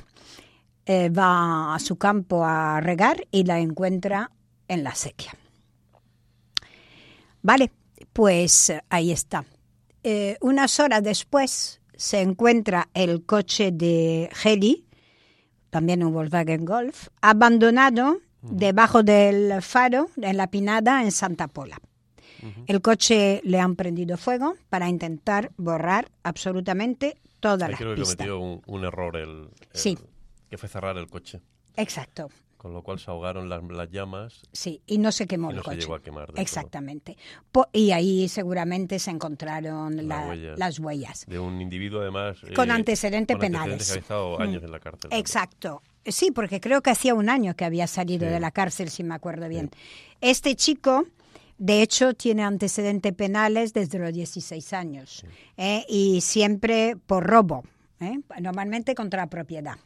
va 0.88 1.75
a 1.75 1.78
su 1.78 1.97
campo 1.97 2.45
a 2.45 2.80
regar 2.80 3.26
y 3.30 3.45
la 3.45 3.59
encuentra 3.59 4.30
en 4.68 4.85
la 4.85 4.90
acequia. 4.90 5.35
Vale, 7.42 7.71
pues 8.12 8.71
eh, 8.71 8.83
ahí 8.88 9.12
está. 9.12 9.45
Eh, 10.02 10.37
unas 10.40 10.78
horas 10.80 11.02
después 11.02 11.80
se 11.97 12.21
encuentra 12.21 12.88
el 12.95 13.25
coche 13.25 13.71
de 13.73 14.30
Heli, 14.45 14.87
también 15.71 16.04
un 16.04 16.12
Volkswagen 16.12 16.64
Golf, 16.64 17.09
abandonado 17.21 18.18
debajo 18.42 19.02
del 19.02 19.61
faro 19.62 20.09
en 20.16 20.37
la 20.37 20.49
Pinada 20.49 21.02
en 21.02 21.12
Santa 21.12 21.49
Pola. 21.49 21.78
El 22.68 22.80
coche 22.80 23.40
le 23.42 23.59
han 23.59 23.75
prendido 23.75 24.16
fuego 24.16 24.54
para 24.68 24.88
intentar 24.88 25.50
borrar 25.57 26.09
absolutamente 26.23 27.16
toda 27.40 27.68
la 27.68 27.76
creo 27.76 27.97
que 27.97 28.02
cometió 28.02 28.38
un, 28.38 28.85
error 28.85 29.16
el, 29.16 29.49
sí. 29.73 29.99
Que 30.49 30.59
fue 30.59 30.69
cerrar 30.69 30.97
el 30.97 31.09
coche. 31.09 31.40
Exacto. 31.76 32.28
Con 32.59 32.75
lo 32.75 32.83
cual 32.83 32.99
se 32.99 33.09
ahogaron 33.09 33.49
las, 33.49 33.90
llamas. 33.90 34.43
Sí, 34.52 34.83
y 34.85 34.99
no 34.99 35.12
se 35.12 35.28
quemó 35.28 35.52
y 35.52 35.55
no 35.55 35.62
Se 35.62 35.76
llegó 35.76 35.95
a 35.95 36.02
quemar. 36.02 36.33
Exactamente. 36.35 37.17
y 37.73 37.93
ahí 37.93 38.28
seguramente 38.28 38.99
se 38.99 39.12
encontraron 39.12 40.09
las 40.09 40.81
huellas. 40.81 41.25
De 41.28 41.38
un 41.38 41.61
individuo, 41.61 42.00
además. 42.00 42.38
Con 42.57 42.73
antecedentes 42.73 43.37
con 43.37 43.43
penales. 43.43 43.73
Antecedentes 43.75 44.09
que 44.09 44.12
había 44.12 44.33
estado 44.35 44.40
años 44.40 44.62
mm. 44.62 44.64
en 44.64 44.73
la 44.73 44.81
cárcel. 44.81 45.11
Exacto. 45.12 45.83
Sí, 46.05 46.33
porque 46.33 46.61
creo 46.61 46.83
que 46.83 46.90
hacía 46.90 47.14
un 47.14 47.28
año 47.28 47.55
que 47.55 47.64
había 47.64 47.87
salido 47.87 48.28
de 48.28 48.40
la 48.40 48.50
cárcel, 48.50 48.90
si 48.90 49.05
me 49.05 49.14
acuerdo 49.14 49.49
bien. 49.49 49.71
Este 50.21 50.57
chico. 50.57 51.07
De 51.59 51.83
hecho, 51.83 52.14
tiene 52.14 52.45
antecedentes 52.45 53.12
penales 53.14 53.73
desde 53.73 53.99
los 53.99 54.12
16 54.12 54.73
años 54.75 55.25
¿eh? 55.57 55.85
y 55.88 56.21
siempre 56.21 56.95
por 56.95 57.26
robo, 57.26 57.64
¿eh? 57.99 58.21
normalmente 58.40 58.95
contra 58.95 59.23
la 59.23 59.26
propiedad. 59.26 59.76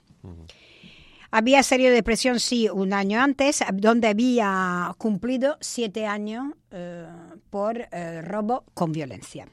Había 1.35 1.63
salido 1.63 1.91
de 1.91 2.03
prisión, 2.03 2.41
sí, 2.41 2.69
un 2.69 2.93
año 2.93 3.21
antes, 3.21 3.65
donde 3.73 4.09
había 4.09 4.95
cumplido 4.99 5.57
siete 5.63 6.07
años 6.07 6.53
eh, 6.71 7.07
por 7.49 7.89
eh, 7.91 8.21
robo 8.21 8.65
con 8.75 8.93
violencia. 8.93 9.49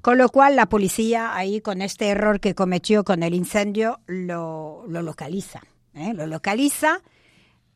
Con 0.00 0.16
lo 0.16 0.28
cual 0.28 0.54
la 0.54 0.66
policía 0.66 1.34
ahí 1.34 1.60
con 1.60 1.82
este 1.82 2.06
error 2.06 2.38
que 2.38 2.54
cometió 2.54 3.02
con 3.02 3.24
el 3.24 3.34
incendio 3.34 3.98
lo, 4.06 4.84
localiza, 4.86 5.60
¿eh? 5.92 6.14
lo 6.14 6.26
localiza 6.28 7.02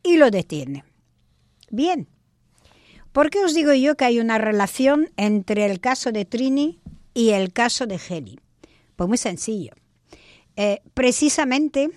y 0.01 0.15
lo 0.15 0.31
detiene. 0.31 0.85
Bien, 1.69 2.07
¿por 3.11 3.29
qué 3.29 3.43
os 3.43 3.53
digo 3.53 3.73
yo 3.73 3.95
que 3.97 4.05
hay 4.05 4.21
una 4.21 4.37
relación 4.37 5.09
entre 5.17 5.65
el 5.65 5.81
caso 5.81 6.13
de 6.13 6.23
Trini 6.23 6.79
y 7.13 7.31
el 7.31 7.51
caso 7.51 7.85
de 7.87 7.99
Heli? 8.09 8.39
Pues 8.95 9.09
muy 9.09 9.17
sencillo. 9.17 9.73
Precisamente 10.93 11.89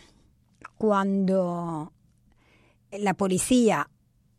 cuando 0.77 1.93
la 2.91 3.15
policía 3.15 3.89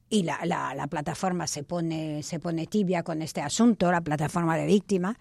y 0.09 0.23
la, 0.23 0.45
la, 0.45 0.87
plataforma 0.87 1.47
se 1.47 1.63
pone, 1.63 2.23
se 2.23 2.39
pone 2.39 2.67
tibia 2.67 3.03
con 3.03 3.21
este 3.21 3.41
asunto, 3.41 3.91
la 3.91 4.01
plataforma 4.01 4.55
de 4.55 4.65
víctimas, 4.65 5.17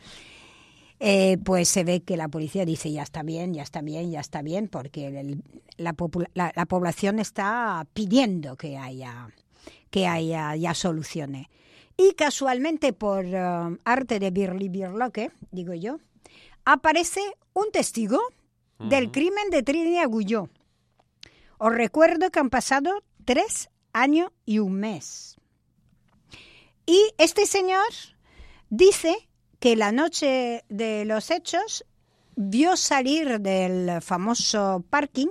eh, 1.00 1.38
pues 1.44 1.68
se 1.68 1.84
ve 1.84 2.02
que 2.02 2.16
la 2.16 2.28
policía 2.28 2.64
dice 2.64 2.92
ya 2.92 3.02
está 3.02 3.22
bien, 3.22 3.54
ya 3.54 3.62
está 3.62 3.80
bien, 3.82 4.10
ya 4.10 4.20
está 4.20 4.42
bien, 4.42 4.68
porque 4.68 5.38
la, 5.76 5.94
la, 6.34 6.66
población 6.66 7.18
está 7.18 7.86
pidiendo 7.92 8.56
que 8.56 8.78
haya 8.78 9.28
que 9.90 10.06
haya 10.06 10.54
ya 10.56 10.74
soluciones. 10.74 11.46
Y 11.96 12.12
casualmente, 12.12 12.92
por 12.92 13.24
eh, 13.24 13.78
arte 13.84 14.18
de 14.18 14.30
Birli 14.30 14.68
Birloque, 14.68 15.30
digo 15.50 15.74
yo, 15.74 15.98
aparece 16.64 17.20
un 17.52 17.70
testigo 17.72 18.20
del 18.88 19.10
crimen 19.10 19.50
de 19.50 19.62
Trini 19.62 19.98
Agulló. 19.98 20.50
Os 21.58 21.74
recuerdo 21.74 22.30
que 22.30 22.40
han 22.40 22.50
pasado 22.50 23.02
tres 23.24 23.70
años 23.92 24.30
y 24.44 24.58
un 24.58 24.74
mes. 24.74 25.36
Y 26.86 27.00
este 27.16 27.46
señor 27.46 27.88
dice 28.68 29.28
que 29.58 29.76
la 29.76 29.92
noche 29.92 30.64
de 30.68 31.04
los 31.06 31.30
hechos 31.30 31.86
vio 32.36 32.76
salir 32.76 33.40
del 33.40 34.02
famoso 34.02 34.84
parking 34.90 35.28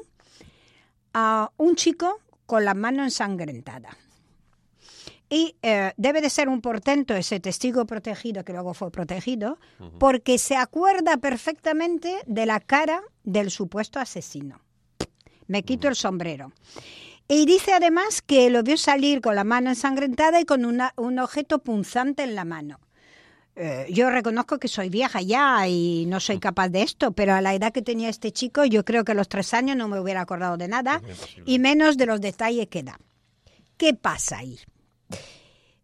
a 1.13 1.51
un 1.57 1.75
chico 1.75 2.19
con 2.47 2.65
la 2.65 2.73
mano 2.73 3.03
ensangrentada. 3.03 3.95
Y 5.29 5.55
eh, 5.61 5.93
debe 5.97 6.21
de 6.21 6.29
ser 6.29 6.47
un 6.49 6.61
portento 6.61 7.15
ese 7.15 7.39
testigo 7.39 7.85
protegido, 7.85 8.43
que 8.43 8.53
luego 8.53 8.73
fue 8.73 8.91
protegido, 8.91 9.57
porque 9.99 10.37
se 10.37 10.55
acuerda 10.55 11.17
perfectamente 11.17 12.17
de 12.27 12.45
la 12.45 12.59
cara 12.59 13.01
del 13.23 13.49
supuesto 13.49 13.99
asesino. 13.99 14.61
Me 15.47 15.63
quito 15.63 15.87
el 15.87 15.95
sombrero. 15.95 16.51
Y 17.27 17.45
dice 17.45 17.73
además 17.73 18.21
que 18.21 18.49
lo 18.49 18.63
vio 18.63 18.77
salir 18.77 19.21
con 19.21 19.35
la 19.35 19.43
mano 19.43 19.69
ensangrentada 19.69 20.39
y 20.39 20.45
con 20.45 20.65
un 20.65 21.19
objeto 21.19 21.59
punzante 21.59 22.23
en 22.23 22.35
la 22.35 22.45
mano. 22.45 22.79
Eh, 23.55 23.85
yo 23.91 24.09
reconozco 24.09 24.57
que 24.57 24.67
soy 24.67 24.89
vieja 24.89 25.21
ya 25.21 25.67
y 25.67 26.05
no 26.07 26.19
soy 26.19 26.39
capaz 26.39 26.69
de 26.69 26.81
esto, 26.81 27.11
pero 27.11 27.33
a 27.33 27.41
la 27.41 27.53
edad 27.53 27.71
que 27.71 27.83
tenía 27.83 28.09
este 28.09 28.31
chico, 28.31 28.65
yo 28.65 28.83
creo 28.83 29.03
que 29.03 29.11
a 29.11 29.15
los 29.15 29.29
tres 29.29 29.53
años 29.53 29.77
no 29.77 29.87
me 29.87 29.99
hubiera 29.99 30.21
acordado 30.21 30.57
de 30.57 30.67
nada 30.67 31.01
y 31.45 31.59
menos 31.59 31.97
de 31.97 32.07
los 32.07 32.19
detalles 32.19 32.67
que 32.67 32.83
da. 32.83 32.99
¿Qué 33.77 33.93
pasa 33.93 34.39
ahí? 34.39 34.59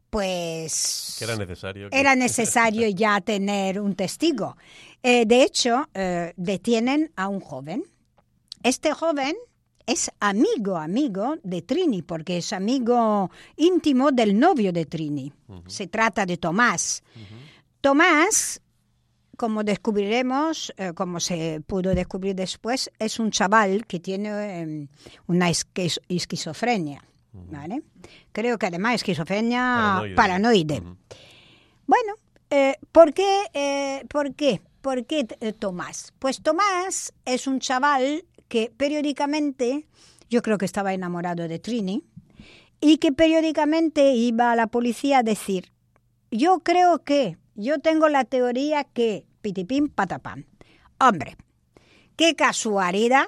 Pues 0.10 1.22
era 1.22 1.36
necesario, 1.36 1.90
era 1.92 2.16
necesario 2.16 2.88
ya 2.96 3.22
tener 3.22 3.80
un 3.80 3.96
testigo. 3.96 4.58
Eh, 5.04 5.26
de 5.26 5.44
hecho, 5.44 5.88
eh, 5.94 6.34
detienen 6.36 7.12
a 7.16 7.28
un 7.28 7.40
joven. 7.40 7.84
Este 8.64 8.92
joven 8.94 9.36
es 9.86 10.12
amigo, 10.20 10.78
amigo 10.78 11.38
de 11.44 11.62
Trini, 11.62 12.02
porque 12.02 12.38
es 12.38 12.54
amigo 12.54 13.32
íntimo 13.56 14.12
del 14.12 14.38
novio 14.38 14.72
de 14.72 14.86
Trini. 14.86 15.32
Se 15.68 15.88
trata 15.88 16.26
de 16.26 16.38
Tomás. 16.38 17.02
Tomás, 17.82 18.62
como 19.38 19.64
descubriremos, 19.64 20.74
eh, 20.78 20.94
como 20.94 21.20
se 21.20 21.62
pudo 21.66 21.96
descubrir 21.96 22.36
después, 22.36 22.92
es 23.00 23.20
un 23.20 23.32
chaval 23.32 23.86
que 23.88 24.00
tiene 24.00 24.62
em, 24.62 24.88
una 25.28 25.50
esquizofrenia. 25.50 27.02
¿vale? 27.34 27.84
Creo 28.32 28.58
que 28.58 28.68
además 28.68 28.96
esquizofrenia 28.96 30.02
paranoide. 30.16 30.82
Bueno, 31.88 32.14
eh, 32.50 32.76
¿por 32.92 33.14
qué? 33.14 33.44
Eh, 33.54 34.06
¿Por 34.08 34.36
qué? 34.36 34.62
¿Por 34.82 35.06
qué 35.06 35.26
Tomás? 35.58 36.14
Pues 36.20 36.42
Tomás 36.42 37.14
es 37.26 37.48
un 37.48 37.60
chaval 37.60 38.26
que 38.48 38.72
periódicamente, 38.76 39.88
yo 40.30 40.42
creo 40.42 40.58
que 40.58 40.66
estaba 40.66 40.94
enamorado 40.94 41.48
de 41.48 41.60
Trini, 41.60 42.04
y 42.82 42.98
que 42.98 43.12
periódicamente 43.12 44.14
iba 44.14 44.52
a 44.52 44.56
la 44.56 44.68
policía 44.68 45.20
a 45.20 45.24
decir, 45.24 45.72
yo 46.32 46.60
creo 46.60 47.04
que 47.04 47.38
yo 47.56 47.80
tengo 47.80 48.08
la 48.08 48.24
teoría 48.24 48.86
que 48.86 49.26
pitipín 49.42 49.90
patapán. 49.90 50.46
Hombre, 51.00 51.36
qué 52.16 52.36
casualidad 52.36 53.28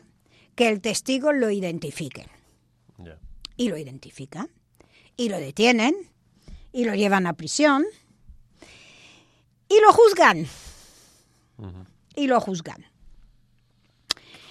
que 0.55 0.70
el 0.70 0.81
testigo 0.81 1.34
lo 1.34 1.50
identifique. 1.50 2.27
Y 3.58 3.70
lo 3.70 3.77
identifican. 3.77 4.50
Y 5.18 5.30
lo 5.30 5.39
detienen. 5.39 5.96
Y 6.72 6.86
lo 6.86 6.96
llevan 6.96 7.27
a 7.27 7.34
prisión. 7.34 7.86
Y 9.68 9.80
lo 9.82 9.94
juzgan. 9.94 10.48
Y 12.15 12.27
lo 12.27 12.39
juzgan. 12.39 12.86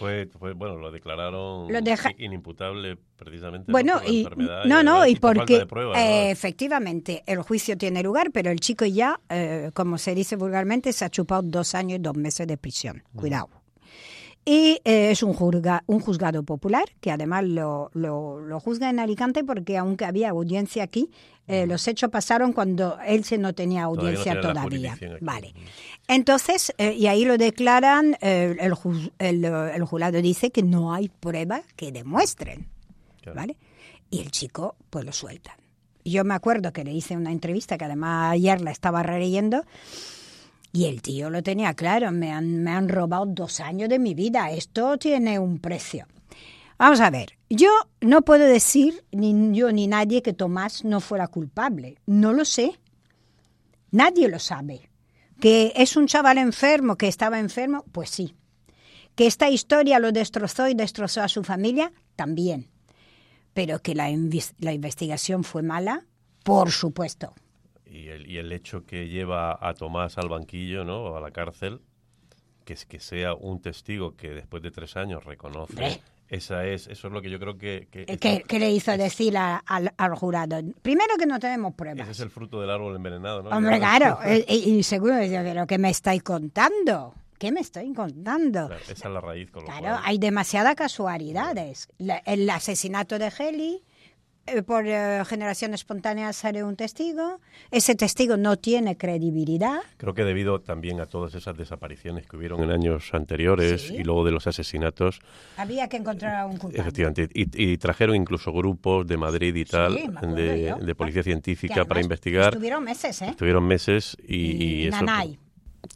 Fue, 0.00 0.24
bueno, 0.54 0.76
lo 0.76 0.90
declararon 0.90 1.68
inimputable 2.16 2.96
precisamente 3.16 3.70
bueno, 3.70 3.98
por 3.98 4.04
la 4.04 4.10
y, 4.10 4.18
enfermedad. 4.20 4.64
No, 4.64 4.82
no, 4.82 5.06
y 5.06 5.16
porque 5.16 5.66
eh, 5.94 6.30
efectivamente 6.30 7.22
el 7.26 7.42
juicio 7.42 7.76
tiene 7.76 8.02
lugar, 8.02 8.30
pero 8.32 8.50
el 8.50 8.60
chico 8.60 8.86
ya, 8.86 9.20
eh, 9.28 9.70
como 9.74 9.98
se 9.98 10.14
dice 10.14 10.36
vulgarmente, 10.36 10.94
se 10.94 11.04
ha 11.04 11.10
chupado 11.10 11.42
dos 11.42 11.74
años 11.74 11.98
y 11.98 12.02
dos 12.02 12.16
meses 12.16 12.46
de 12.46 12.56
prisión. 12.56 13.02
Cuidado. 13.14 13.59
Y 14.44 14.80
eh, 14.84 15.10
es 15.10 15.22
un, 15.22 15.36
un 15.86 16.00
juzgado 16.00 16.42
popular, 16.42 16.84
que 17.00 17.10
además 17.10 17.44
lo, 17.44 17.90
lo, 17.92 18.60
juzga 18.60 18.88
en 18.88 18.98
Alicante 18.98 19.44
porque 19.44 19.76
aunque 19.76 20.04
había 20.04 20.30
audiencia 20.30 20.82
aquí, 20.82 21.10
los 21.66 21.88
hechos 21.88 22.10
pasaron 22.10 22.52
cuando 22.52 22.96
él 23.04 23.24
se 23.24 23.36
no 23.36 23.52
tenía 23.52 23.82
audiencia 23.82 24.40
todavía. 24.40 24.96
Vale. 25.20 25.52
Entonces, 26.10 26.74
eh, 26.76 26.94
y 26.94 27.06
ahí 27.06 27.24
lo 27.24 27.38
declaran, 27.38 28.16
eh, 28.20 28.56
el, 28.58 29.44
el, 29.44 29.84
jurado 29.84 30.20
dice 30.20 30.50
que 30.50 30.64
no 30.64 30.92
hay 30.92 31.08
pruebas 31.08 31.62
que 31.76 31.92
demuestren, 31.92 32.66
¿vale? 33.32 33.56
Y 34.10 34.18
el 34.18 34.32
chico, 34.32 34.74
pues 34.90 35.04
lo 35.04 35.12
sueltan. 35.12 35.54
Yo 36.04 36.24
me 36.24 36.34
acuerdo 36.34 36.72
que 36.72 36.82
le 36.82 36.92
hice 36.92 37.16
una 37.16 37.30
entrevista, 37.30 37.78
que 37.78 37.84
además 37.84 38.32
ayer 38.32 38.60
la 38.60 38.72
estaba 38.72 39.04
releyendo, 39.04 39.64
y 40.72 40.86
el 40.86 41.02
tío 41.02 41.30
lo 41.30 41.42
tenía 41.42 41.74
claro, 41.74 42.12
me 42.12 42.32
han, 42.32 42.62
me 42.62 42.70
han 42.70 42.88
robado 42.88 43.26
dos 43.26 43.60
años 43.60 43.88
de 43.88 43.98
mi 43.98 44.14
vida, 44.14 44.50
esto 44.50 44.96
tiene 44.98 45.38
un 45.38 45.58
precio. 45.58 46.06
Vamos 46.78 47.00
a 47.00 47.10
ver, 47.10 47.36
yo 47.50 47.68
no 48.00 48.22
puedo 48.22 48.46
decir, 48.46 49.04
ni 49.12 49.54
yo 49.54 49.70
ni 49.70 49.86
nadie, 49.86 50.22
que 50.22 50.32
Tomás 50.32 50.82
no 50.82 51.00
fuera 51.00 51.28
culpable. 51.28 51.98
No 52.06 52.32
lo 52.32 52.46
sé. 52.46 52.80
Nadie 53.90 54.28
lo 54.28 54.38
sabe. 54.38 54.88
¿Que 55.40 55.74
es 55.76 55.96
un 55.96 56.06
chaval 56.06 56.38
enfermo, 56.38 56.96
que 56.96 57.08
estaba 57.08 57.38
enfermo? 57.38 57.84
Pues 57.92 58.08
sí. 58.08 58.34
¿Que 59.14 59.26
esta 59.26 59.50
historia 59.50 59.98
lo 59.98 60.12
destrozó 60.12 60.68
y 60.68 60.74
destrozó 60.74 61.20
a 61.20 61.28
su 61.28 61.44
familia? 61.44 61.92
También. 62.16 62.70
Pero 63.52 63.80
que 63.80 63.94
la, 63.94 64.08
la 64.58 64.72
investigación 64.72 65.44
fue 65.44 65.62
mala, 65.62 66.06
por 66.44 66.70
supuesto. 66.70 67.34
Y 68.00 68.08
el, 68.08 68.30
y 68.30 68.38
el, 68.38 68.52
hecho 68.52 68.84
que 68.86 69.08
lleva 69.08 69.58
a 69.60 69.74
Tomás 69.74 70.18
al 70.18 70.28
banquillo, 70.28 70.84
¿no? 70.84 71.16
A 71.16 71.20
la 71.20 71.30
cárcel, 71.30 71.80
que 72.64 72.72
es 72.72 72.86
que 72.86 73.00
sea 73.00 73.34
un 73.34 73.60
testigo 73.60 74.16
que 74.16 74.30
después 74.30 74.62
de 74.62 74.70
tres 74.70 74.96
años 74.96 75.24
reconoce 75.24 76.00
esa 76.30 76.64
es, 76.64 76.86
eso 76.86 77.08
es 77.08 77.12
lo 77.12 77.20
que 77.20 77.28
yo 77.28 77.40
creo 77.40 77.58
que... 77.58 77.88
que, 77.90 78.44
¿Qué, 78.46 78.58
le 78.60 78.70
hizo 78.70 78.96
decir 78.96 79.36
al, 79.36 80.14
jurado? 80.14 80.60
Primero 80.80 81.16
que 81.18 81.26
no 81.26 81.40
tenemos 81.40 81.74
pruebas. 81.74 82.02
Ese 82.02 82.12
es 82.12 82.20
el 82.20 82.30
fruto 82.30 82.60
del 82.60 82.70
árbol 82.70 82.94
envenenado, 82.94 83.42
¿no? 83.42 83.50
Hombre, 83.50 83.78
claro. 83.78 84.18
Eh, 84.30 84.44
y, 84.48 84.82
seguro 84.84 85.16
decía, 85.16 85.42
pero 85.42 85.66
¿qué 85.66 85.76
me 85.76 85.90
estáis 85.90 86.22
contando? 86.22 87.14
¿Qué 87.36 87.50
me 87.50 87.60
estoy 87.60 87.92
contando? 87.92 88.70
esa 88.88 88.92
es 88.92 89.12
la 89.12 89.20
raíz. 89.20 89.50
Con 89.50 89.64
claro, 89.64 89.98
hay 90.04 90.18
demasiadas 90.18 90.76
casualidades. 90.76 91.88
el 91.98 92.48
asesinato 92.48 93.18
de 93.18 93.32
Heli 93.36 93.74
eh, 93.74 93.89
por 94.66 94.86
eh, 94.86 95.22
generación 95.26 95.74
espontánea 95.74 96.32
sale 96.32 96.64
un 96.64 96.76
testigo, 96.76 97.40
ese 97.70 97.94
testigo 97.94 98.36
no 98.36 98.56
tiene 98.56 98.96
credibilidad. 98.96 99.80
Creo 99.96 100.14
que 100.14 100.24
debido 100.24 100.60
también 100.60 101.00
a 101.00 101.06
todas 101.06 101.34
esas 101.34 101.56
desapariciones 101.56 102.26
que 102.26 102.36
hubieron 102.36 102.62
en 102.62 102.70
años 102.70 103.10
anteriores 103.12 103.90
y 103.90 104.02
luego 104.02 104.24
de 104.24 104.32
los 104.32 104.46
asesinatos. 104.46 105.20
Había 105.56 105.88
que 105.88 105.96
encontrar 105.96 106.34
a 106.36 106.46
un 106.46 106.56
culpable. 106.56 106.80
Efectivamente, 106.80 107.28
y, 107.32 107.76
trajeron 107.78 108.16
incluso 108.16 108.52
grupos 108.52 109.06
de 109.06 109.16
Madrid 109.16 109.54
y 109.54 109.64
tal, 109.64 109.94
de, 109.94 110.94
policía 110.96 111.22
científica 111.22 111.84
para 111.84 112.00
investigar. 112.00 112.48
Estuvieron 112.48 112.84
meses, 112.84 113.22
¿eh? 113.22 113.28
Estuvieron 113.30 113.64
meses 113.64 114.16
y, 114.26 114.88
eso. 114.88 114.96
Nanay. 114.96 115.38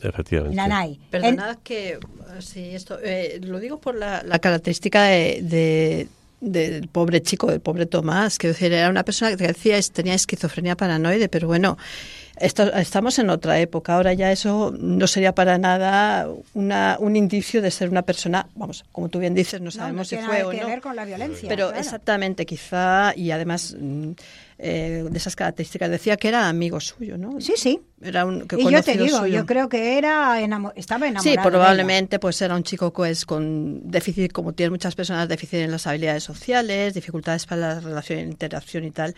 Efectivamente. 0.00 0.56
Nanay. 0.56 1.00
Perdonad 1.10 1.58
que, 1.58 1.98
sí, 2.38 2.74
esto, 2.74 2.98
eh, 3.02 3.40
lo 3.42 3.60
digo 3.60 3.80
por 3.80 3.96
la, 3.96 4.22
característica 4.38 5.02
de 5.02 6.08
del 6.44 6.88
pobre 6.88 7.22
chico, 7.22 7.50
del 7.50 7.60
pobre 7.60 7.86
Tomás, 7.86 8.38
que 8.38 8.54
era 8.60 8.88
una 8.88 9.04
persona 9.04 9.36
que 9.36 9.46
decía 9.46 9.78
tenía 9.92 10.14
esquizofrenia 10.14 10.76
paranoide, 10.76 11.28
pero 11.28 11.46
bueno, 11.46 11.76
esto, 12.36 12.72
estamos 12.74 13.18
en 13.18 13.30
otra 13.30 13.58
época, 13.60 13.94
ahora 13.94 14.12
ya 14.12 14.32
eso 14.32 14.74
no 14.78 15.06
sería 15.06 15.34
para 15.34 15.58
nada 15.58 16.28
una, 16.54 16.96
un 16.98 17.16
indicio 17.16 17.62
de 17.62 17.70
ser 17.70 17.88
una 17.88 18.02
persona, 18.02 18.48
vamos, 18.54 18.84
como 18.92 19.08
tú 19.08 19.18
bien 19.18 19.34
dices, 19.34 19.60
no 19.60 19.70
sabemos 19.70 20.08
si 20.08 20.16
fue 20.16 20.42
o 20.42 20.52
no. 20.52 20.66
Ver 20.66 20.80
con 20.80 20.96
la 20.96 21.04
violencia, 21.04 21.48
pero 21.48 21.72
exactamente, 21.72 22.44
quizá, 22.46 23.14
y 23.16 23.30
además 23.30 23.76
mm, 23.78 24.12
eh, 24.56 25.04
de 25.10 25.18
esas 25.18 25.34
características. 25.34 25.90
Decía 25.90 26.16
que 26.16 26.28
era 26.28 26.48
amigo 26.48 26.78
suyo, 26.78 27.18
¿no? 27.18 27.40
Sí, 27.40 27.54
sí. 27.56 27.80
Era 28.00 28.24
un 28.24 28.46
y 28.56 28.70
yo 28.70 28.82
te 28.82 28.96
digo, 28.96 29.26
yo 29.26 29.46
creo 29.46 29.68
que 29.68 29.98
era 29.98 30.40
estaba 30.76 31.08
enamorado. 31.08 31.22
Sí, 31.22 31.36
probablemente 31.42 32.20
pues 32.20 32.40
era 32.40 32.54
un 32.54 32.62
chico 32.62 32.92
pues, 32.92 33.26
con 33.26 33.90
déficit, 33.90 34.30
como 34.32 34.52
tienen 34.52 34.72
muchas 34.72 34.94
personas, 34.94 35.28
déficit 35.28 35.60
en 35.60 35.72
las 35.72 35.86
habilidades 35.86 36.22
sociales, 36.22 36.94
dificultades 36.94 37.46
para 37.46 37.74
la 37.74 37.80
relación, 37.80 38.20
interacción 38.20 38.84
y 38.84 38.92
tal. 38.92 39.16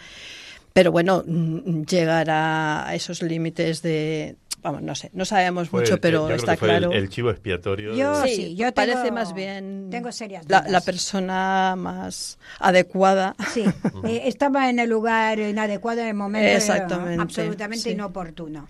Pero 0.76 0.92
bueno, 0.92 1.24
mm, 1.26 1.84
llegar 1.84 2.26
a 2.28 2.90
esos 2.94 3.22
límites 3.22 3.80
de 3.80 4.36
vamos, 4.62 4.82
no 4.82 4.94
sé, 4.96 5.10
no 5.14 5.24
sabemos 5.24 5.68
Fue 5.68 5.80
mucho, 5.82 6.00
pero 6.00 6.20
yo 6.22 6.24
creo 6.26 6.36
está 6.36 6.52
que 6.54 6.58
fue 6.58 6.68
el- 6.74 6.78
claro. 6.82 6.92
El, 6.92 7.08
chivo 7.08 7.30
expiatorio. 7.30 7.92
de- 7.92 7.96
Yo- 7.98 8.22
sí, 8.24 8.34
sí, 8.34 8.56
yo 8.56 8.74
parece 8.74 9.04
tengo- 9.04 9.14
más 9.14 9.32
bien 9.32 9.88
tengo 9.90 10.10
serias 10.12 10.44
la, 10.48 10.58
dudas. 10.58 10.72
la 10.72 10.80
persona 10.82 11.74
más 11.78 12.38
adecuada. 12.58 13.34
Sí, 13.54 13.62
eh, 14.04 14.22
estaba 14.26 14.68
en 14.68 14.78
el 14.80 14.90
lugar 14.90 15.38
inadecuado 15.38 16.00
en 16.02 16.08
el 16.08 16.14
momento 16.14 16.48
eh, 16.48 16.56
Exactamente, 16.56 17.22
absolutamente 17.22 17.84
sí. 17.84 17.90
inoportuno. 17.92 18.68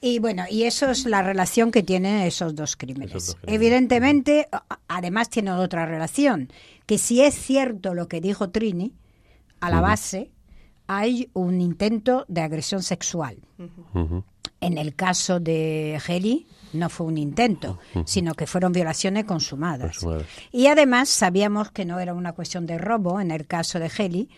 Y 0.00 0.20
bueno, 0.20 0.44
y 0.48 0.62
eso 0.64 0.88
es 0.90 1.04
la 1.04 1.20
relación 1.22 1.72
que 1.72 1.82
tienen 1.82 2.22
esos 2.22 2.54
dos 2.54 2.76
crímenes. 2.76 3.10
Esos 3.10 3.26
dos 3.26 3.34
crímenes. 3.36 3.54
Evidentemente, 3.60 4.48
además 4.86 5.28
tiene 5.28 5.50
otra 5.50 5.84
relación, 5.84 6.50
que 6.86 6.96
si 6.96 7.22
es 7.22 7.34
cierto 7.34 7.92
lo 7.92 8.06
que 8.08 8.20
dijo 8.22 8.48
Trini, 8.50 8.94
a 9.60 9.68
la 9.70 9.80
base 9.80 10.30
hay 10.88 11.30
un 11.34 11.60
intento 11.60 12.24
de 12.28 12.40
agresión 12.40 12.82
sexual. 12.82 13.38
En 14.60 14.78
el 14.78 14.96
caso 14.96 15.38
de 15.38 16.00
Heli 16.06 16.48
no 16.72 16.88
fue 16.88 17.06
un 17.06 17.18
intento, 17.18 17.78
sino 18.04 18.34
que 18.34 18.46
fueron 18.46 18.72
violaciones 18.72 19.24
consumadas. 19.24 19.92
Consumadas. 19.92 20.26
Y 20.50 20.66
además 20.66 21.08
sabíamos 21.08 21.70
que 21.70 21.84
no 21.84 22.00
era 22.00 22.14
una 22.14 22.32
cuestión 22.32 22.66
de 22.66 22.78
robo 22.78 23.20
en 23.20 23.30
el 23.30 23.46
caso 23.46 23.78
de 23.78 23.90
Heli, 23.96 24.28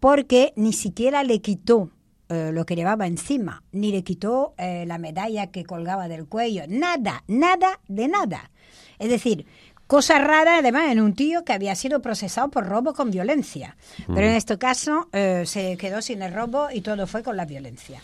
porque 0.00 0.52
ni 0.56 0.72
siquiera 0.72 1.22
le 1.22 1.40
quitó 1.40 1.90
eh, 2.30 2.50
lo 2.52 2.66
que 2.66 2.76
llevaba 2.76 3.06
encima, 3.06 3.62
ni 3.72 3.92
le 3.92 4.02
quitó 4.02 4.54
eh, 4.58 4.84
la 4.86 4.98
medalla 4.98 5.48
que 5.48 5.64
colgaba 5.64 6.08
del 6.08 6.26
cuello, 6.26 6.62
nada, 6.68 7.22
nada 7.26 7.80
de 7.86 8.08
nada. 8.08 8.50
Es 8.98 9.08
decir, 9.10 9.46
cosa 9.88 10.18
rara 10.20 10.58
además 10.58 10.92
en 10.92 11.00
un 11.00 11.14
tío 11.14 11.44
que 11.44 11.52
había 11.52 11.74
sido 11.74 12.00
procesado 12.00 12.48
por 12.50 12.66
robo 12.66 12.94
con 12.94 13.10
violencia. 13.10 13.76
Pero 14.06 14.28
en 14.28 14.34
este 14.34 14.56
caso 14.58 15.08
eh, 15.12 15.42
se 15.46 15.76
quedó 15.76 16.00
sin 16.00 16.22
el 16.22 16.32
robo 16.32 16.68
y 16.72 16.82
todo 16.82 17.08
fue 17.08 17.24
con 17.24 17.36
la 17.36 17.46
violencia. 17.46 18.00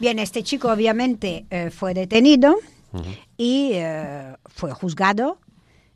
Bien, 0.00 0.18
este 0.18 0.42
chico 0.42 0.70
obviamente 0.72 1.46
eh, 1.50 1.70
fue 1.70 1.92
detenido 1.92 2.56
y 3.36 3.72
eh, 3.74 4.36
fue 4.46 4.72
juzgado 4.72 5.38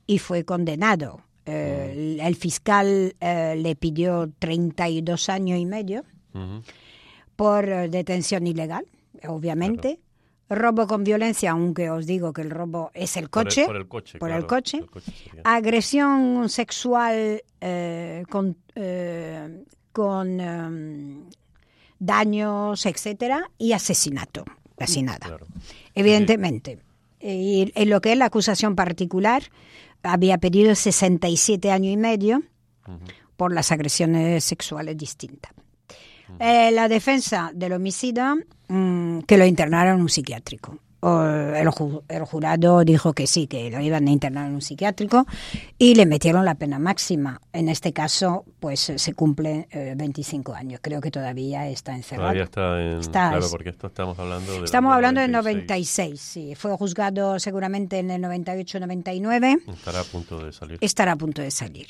y 0.07 0.19
fue 0.19 0.45
condenado. 0.45 1.23
Eh, 1.47 2.19
el, 2.19 2.21
el 2.21 2.37
fiscal 2.37 3.15
le 3.21 3.77
pidió 3.77 4.31
32 4.39 5.29
años 5.29 5.59
y 5.59 5.67
medio 5.67 6.05
por 7.37 7.67
detención 7.91 8.47
ilegal, 8.47 8.87
obviamente. 9.27 9.99
Robo 10.49 10.87
con 10.87 11.03
violencia, 11.05 11.53
aunque 11.53 11.89
os 11.91 12.07
digo 12.07 12.33
que 12.33 12.43
el 12.43 12.51
robo 12.51 12.91
es 12.95 13.17
el 13.17 13.29
Por 13.31 13.43
el- 13.43 13.47
coche. 13.49 13.67
por 13.67 13.77
el 13.77 13.89
coche, 13.89 14.19
por 14.19 14.29
claro, 14.29 14.43
el 14.43 14.47
coche. 14.47 14.79
el. 15.35 15.41
Agresión 15.45 16.49
sexual 16.51 17.43
eh, 17.61 18.25
con, 18.29 18.57
eh, 18.75 19.65
con 19.93 20.41
em, 20.41 21.25
daños, 21.99 22.85
etcétera, 22.87 23.51
y 23.59 23.73
asesinato. 23.73 24.45
Casi 24.77 25.03
nada. 25.03 25.19
Claro. 25.21 25.47
Evidentemente. 25.95 26.79
Y 27.21 27.71
en 27.75 27.89
lo 27.91 28.01
que 28.01 28.13
es 28.13 28.19
la 28.19 28.25
acusación 28.27 28.75
particular, 28.75 29.45
había 30.03 30.39
pedido 30.39 30.75
67 30.75 31.71
años 31.71 31.93
y 31.93 31.97
medio 31.97 32.43
por 33.37 33.55
las 33.55 33.71
agresiones 33.71 34.43
sexuales 34.45 34.97
distintas. 34.97 35.53
Eh, 36.41 36.71
la 36.73 36.89
defensa 36.89 37.51
del 37.55 37.73
homicida, 37.75 38.35
mm, 38.69 39.21
que 39.21 39.37
lo 39.39 39.45
internaron 39.47 39.97
en 39.97 40.03
un 40.03 40.09
psiquiátrico. 40.09 40.79
O 41.05 41.21
el, 41.21 41.67
ju- 41.67 42.05
el 42.09 42.23
jurado 42.25 42.85
dijo 42.85 43.13
que 43.13 43.27
sí, 43.27 43.49
que 43.49 43.69
lo 43.73 43.81
iban 43.81 44.07
a 44.07 44.11
internar 44.13 44.47
en 44.47 44.55
un 44.55 44.63
psiquiátrico 44.63 45.27
y 45.77 45.97
le 45.97 46.07
metieron 46.07 46.45
la 46.45 46.55
pena 46.55 46.79
máxima. 46.79 47.41
En 47.53 47.69
este 47.69 47.93
caso, 47.93 48.45
pues 48.61 48.89
eh, 48.89 49.01
se 49.01 49.13
cumple 49.13 49.67
eh, 49.73 49.95
25 49.97 50.55
años. 50.55 50.79
Creo 50.81 51.01
que 51.01 51.11
todavía 51.11 51.69
está 51.69 51.97
encerrado. 51.97 52.29
Todavía 52.29 52.45
está 52.45 52.81
en. 52.81 53.01
Está- 53.01 53.31
claro, 53.31 53.47
porque 53.51 53.71
esto 53.71 53.89
estamos 53.89 54.17
hablando 54.17 54.53
de. 54.53 54.65
Estamos 54.65 54.95
hablando 54.95 55.21
del 55.21 55.33
96, 55.33 56.21
sí. 56.21 56.55
Fue 56.55 56.71
juzgado 56.77 57.41
seguramente 57.41 57.99
en 57.99 58.13
el 58.13 58.23
98-99. 58.23 59.61
Estará 59.75 60.01
a 60.01 60.05
punto 60.05 60.45
de 60.45 60.53
salir. 60.53 60.79
Estará 60.81 61.13
a 61.13 61.17
punto 61.17 61.43
de 61.43 61.51
salir. 61.51 61.89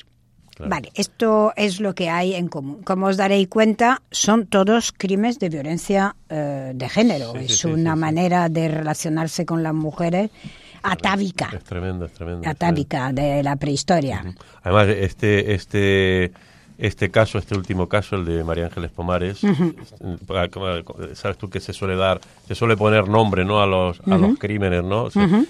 Claro. 0.55 0.69
Vale, 0.69 0.91
esto 0.93 1.51
es 1.55 1.79
lo 1.79 1.95
que 1.95 2.09
hay 2.09 2.35
en 2.35 2.47
común. 2.47 2.83
Como 2.83 3.07
os 3.07 3.17
daréis 3.17 3.47
cuenta, 3.47 4.01
son 4.11 4.45
todos 4.45 4.91
crímenes 4.91 5.39
de 5.39 5.49
violencia 5.49 6.15
eh, 6.29 6.71
de 6.75 6.89
género. 6.89 7.31
Sí, 7.33 7.45
es 7.45 7.57
sí, 7.57 7.67
una 7.67 7.93
sí, 7.95 7.99
manera 7.99 8.49
de 8.49 8.67
relacionarse 8.67 9.45
con 9.45 9.63
las 9.63 9.73
mujeres 9.73 10.29
atávica, 10.83 11.49
Es 11.55 11.63
tremendo, 11.63 12.05
es 12.05 12.11
tremendo. 12.13 12.47
atávica 12.49 13.11
de 13.13 13.41
la 13.41 13.55
prehistoria. 13.55 14.23
Además, 14.63 14.87
este, 14.89 15.53
este, 15.53 16.33
este 16.77 17.11
caso, 17.11 17.37
este 17.37 17.55
último 17.55 17.87
caso, 17.87 18.15
el 18.15 18.25
de 18.25 18.43
María 18.43 18.65
Ángeles 18.65 18.91
Pomares, 18.91 19.43
eh, 19.43 19.55
sabes 21.13 21.37
tú 21.37 21.49
que 21.49 21.59
se 21.59 21.73
suele 21.73 21.95
dar, 21.95 22.19
se 22.47 22.55
suele 22.55 22.75
poner 22.75 23.07
nombre, 23.07 23.45
¿no? 23.45 23.61
A 23.61 23.67
los, 23.67 23.99
a 24.01 24.17
los 24.17 24.37
crímenes, 24.37 24.83
¿no? 24.83 25.09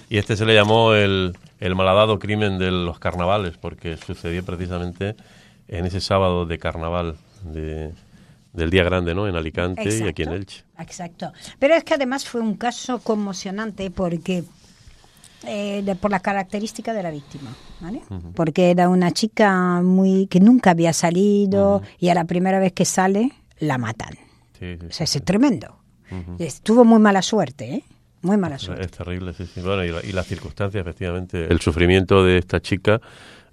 Y 0.09 0.17
este 0.17 0.35
se 0.35 0.45
le 0.45 0.53
llamó 0.53 0.93
el, 0.93 1.37
el 1.59 1.75
malhadado 1.75 2.19
crimen 2.19 2.57
de 2.59 2.71
los 2.71 2.99
carnavales, 2.99 3.57
porque 3.57 3.97
sucedió 3.97 4.43
precisamente 4.43 5.15
en 5.67 5.85
ese 5.85 6.01
sábado 6.01 6.45
de 6.45 6.59
carnaval 6.59 7.15
de, 7.43 7.91
del 8.53 8.69
Día 8.69 8.83
Grande, 8.83 9.15
¿no? 9.15 9.27
En 9.27 9.35
Alicante 9.35 9.97
y 9.97 10.03
aquí 10.03 10.23
en 10.23 10.33
Elche. 10.33 10.63
Exacto. 10.79 11.33
Pero 11.59 11.75
es 11.75 11.83
que 11.83 11.95
además 11.95 12.25
fue 12.25 12.41
un 12.41 12.55
caso 12.55 12.99
conmocionante 12.99 13.89
porque 13.89 14.43
eh, 15.45 15.81
de- 15.83 15.95
por 15.95 16.11
la 16.11 16.19
característica 16.19 16.93
de 16.93 17.03
la 17.03 17.11
víctima, 17.11 17.55
¿vale? 17.79 18.01
Porque 18.35 18.71
era 18.71 18.89
una 18.89 19.11
chica 19.11 19.81
muy 19.81 20.27
que 20.27 20.39
nunca 20.39 20.71
había 20.71 20.93
salido 20.93 21.81
y 21.99 22.09
a 22.09 22.15
la 22.15 22.23
primera 22.25 22.59
vez 22.59 22.73
que 22.73 22.85
sale 22.85 23.31
la 23.59 23.77
matan. 23.77 24.13
Sí, 24.59 24.77
sí, 24.79 24.85
O 24.87 24.91
sea, 24.91 25.05
sí, 25.07 25.17
es 25.19 25.23
tremendo. 25.25 25.77
Tuvo 26.63 26.85
muy 26.85 26.99
mala 26.99 27.21
suerte, 27.21 27.73
¿eh? 27.75 27.83
Muy 28.21 28.37
mala 28.37 28.55
Es 28.55 28.61
suerte. 28.61 28.87
terrible, 28.87 29.33
sí, 29.33 29.45
sí. 29.53 29.59
Bueno, 29.61 29.83
y, 29.83 29.89
la- 29.89 30.05
y 30.05 30.11
las 30.13 30.27
circunstancias, 30.27 30.79
efectivamente. 30.81 31.45
El 31.51 31.59
sufrimiento 31.59 32.23
de 32.23 32.37
esta 32.37 32.61
chica, 32.61 33.01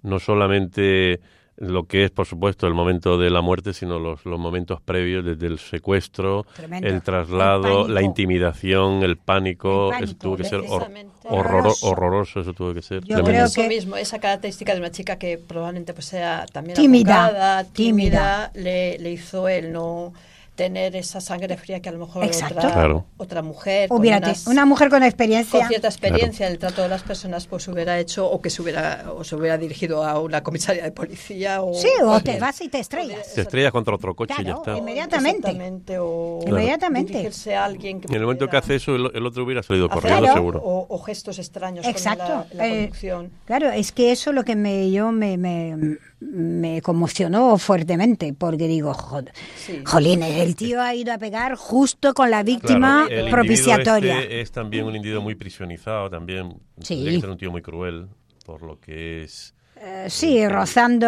no 0.03 0.19
solamente 0.21 1.21
lo 1.61 1.85
que 1.85 2.05
es, 2.05 2.11
por 2.11 2.27
supuesto, 2.27 2.67
el 2.67 2.75
momento 2.75 3.17
de 3.19 3.31
la 3.31 3.43
muerte, 3.43 3.73
sino 3.75 3.99
los, 3.99 4.25
los 4.25 4.39
momentos 4.41 4.81
previos, 4.81 5.25
desde 5.25 5.47
el 5.47 5.59
secuestro, 5.59 6.45
Tremendo. 6.57 6.89
el 6.89 7.03
traslado, 7.03 7.87
El 7.87 7.95
la 7.95 8.03
intimidación, 8.03 9.03
el 9.03 9.17
pánico. 9.19 9.87
El 9.89 9.91
pánico, 9.93 10.05
eso 10.05 10.17
tuvo 10.17 10.37
que 10.39 10.45
ser 10.45 10.61
hor- 10.63 10.89
Horroroso. 11.25 11.87
horroroso, 11.89 12.41
eso 12.41 12.53
tuvo 12.55 12.73
que 12.75 12.83
ser. 12.83 13.01
Yo 13.03 13.17
tremendo. 13.17 13.31
creo 13.31 13.45
Eso 13.45 13.63
que- 13.63 13.69
mismo, 13.69 13.97
esa 13.97 14.19
característica 14.19 14.73
de 14.73 14.81
una 14.81 14.91
chica 14.91 15.17
que 15.19 15.37
probablemente 15.39 15.93
pues 15.93 16.07
sea 16.07 16.47
también 16.53 16.77
Tímida, 16.77 17.27
abogada, 17.27 17.65
tímida. 17.65 18.51
tímida, 18.51 18.51
Le, 18.55 18.99
le 18.99 19.11
hizo 19.13 19.47
el 19.49 19.73
no 19.73 20.13
tener 20.61 20.95
esa 20.95 21.23
sangre 21.23 21.57
fría 21.57 21.81
que 21.81 21.89
a 21.89 21.93
lo 21.93 22.01
mejor 22.01 22.23
Exacto. 22.25 22.59
otra, 22.59 22.71
Claro. 22.73 23.07
otra 23.17 23.41
mujer 23.41 23.89
con, 23.89 23.99
Hubiera 23.99 24.19
unas- 24.19 24.45
te- 24.45 24.51
una 24.51 24.67
mujer 24.67 24.91
con 24.91 25.03
experiencia. 25.03 25.59
con 25.59 25.69
cierta 25.69 25.89
experiencia 25.89 26.47
en 26.47 26.53
el 26.53 26.59
trato 26.59 26.83
de 26.83 26.89
las 26.91 27.03
personas 27.03 27.47
pues 27.47 27.67
hubiera 27.69 27.99
hecho 27.99 28.31
o 28.31 28.43
que 28.43 28.51
se 28.51 28.61
hubiera 28.61 29.07
o 29.17 29.25
se 29.25 29.37
hubiera 29.37 29.57
dirigido 29.57 30.05
a 30.05 30.21
una 30.21 30.43
comisaría 30.43 30.83
de 30.83 30.93
policía 30.93 31.63
o 31.63 31.73
Sí, 31.73 31.89
o 32.05 32.21
te 32.21 32.39
vas 32.39 32.61
y 32.61 32.69
te 32.69 32.79
estrellas. 32.79 33.27
Se 33.27 33.41
estrella 33.41 33.71
contra 33.71 33.95
otro 33.95 34.15
coche 34.15 34.35
y 34.35 34.45
ya 34.45 34.45
Claro, 34.45 34.59
está. 34.59 34.77
inmediatamente. 34.77 35.39
Exactamente, 35.49 35.99
o 35.99 36.41
Claro. 36.43 36.57
Inmediatamente. 36.59 37.13
dirigirse 37.15 37.55
a 37.57 37.65
alguien 37.65 38.01
que 38.03 38.09
En 38.09 38.15
el 38.17 38.23
momento 38.23 38.47
que 38.49 38.57
hace 38.59 38.75
eso, 38.75 38.95
el, 38.97 39.11
el 39.15 39.25
otro 39.27 39.45
hubiera 39.45 39.63
salido 39.63 39.89
corriendo, 39.89 40.21
Claro. 40.21 40.35
seguro. 40.35 40.61
o, 40.63 40.87
o 40.95 40.99
gestos 41.03 41.39
extraños 41.39 41.87
Exacto. 41.87 42.25
con 42.27 42.59
la, 42.59 42.65
la 42.65 42.67
Eh, 42.69 42.77
conducción. 42.81 43.31
Claro, 43.47 43.71
es 43.71 43.93
que 43.93 44.13
eso 44.13 44.33
lo 44.35 44.45
que 44.45 44.57
me 44.57 44.91
yo 44.91 45.11
me, 45.11 45.39
me, 45.39 45.97
me 46.21 46.83
conmocionó 46.83 47.57
fuertemente 47.59 48.35
porque 48.35 48.69
digo, 48.69 48.93
jod- 48.95 49.31
Sí. 49.57 49.83
jolines, 49.87 50.37
el 50.37 50.55
tío 50.55 50.81
ha 50.83 50.95
ido 50.95 51.13
a 51.13 51.19
pegar 51.19 51.55
justo 51.57 52.13
con 52.15 52.31
la 52.31 52.43
víctima 52.43 53.07
Claro, 53.07 53.07
el 53.07 53.11
individuo 53.21 53.31
propiciatoria. 53.31 54.21
este 54.21 54.41
es 54.43 54.53
también 54.53 54.85
un 54.85 54.97
individuo 54.97 55.23
muy 55.23 55.35
prisionizado, 55.35 56.11
también. 56.11 56.55
Sí. 56.83 57.05
Que 57.05 57.21
ser 57.21 57.31
un 57.31 57.39
tío 57.39 57.51
muy 57.51 57.63
cruel, 57.63 58.09
por 58.45 58.63
lo 58.63 58.79
que 58.79 59.23
es. 59.25 59.55
Eh, 59.83 60.07
sí, 60.11 60.47
rozando 60.47 61.07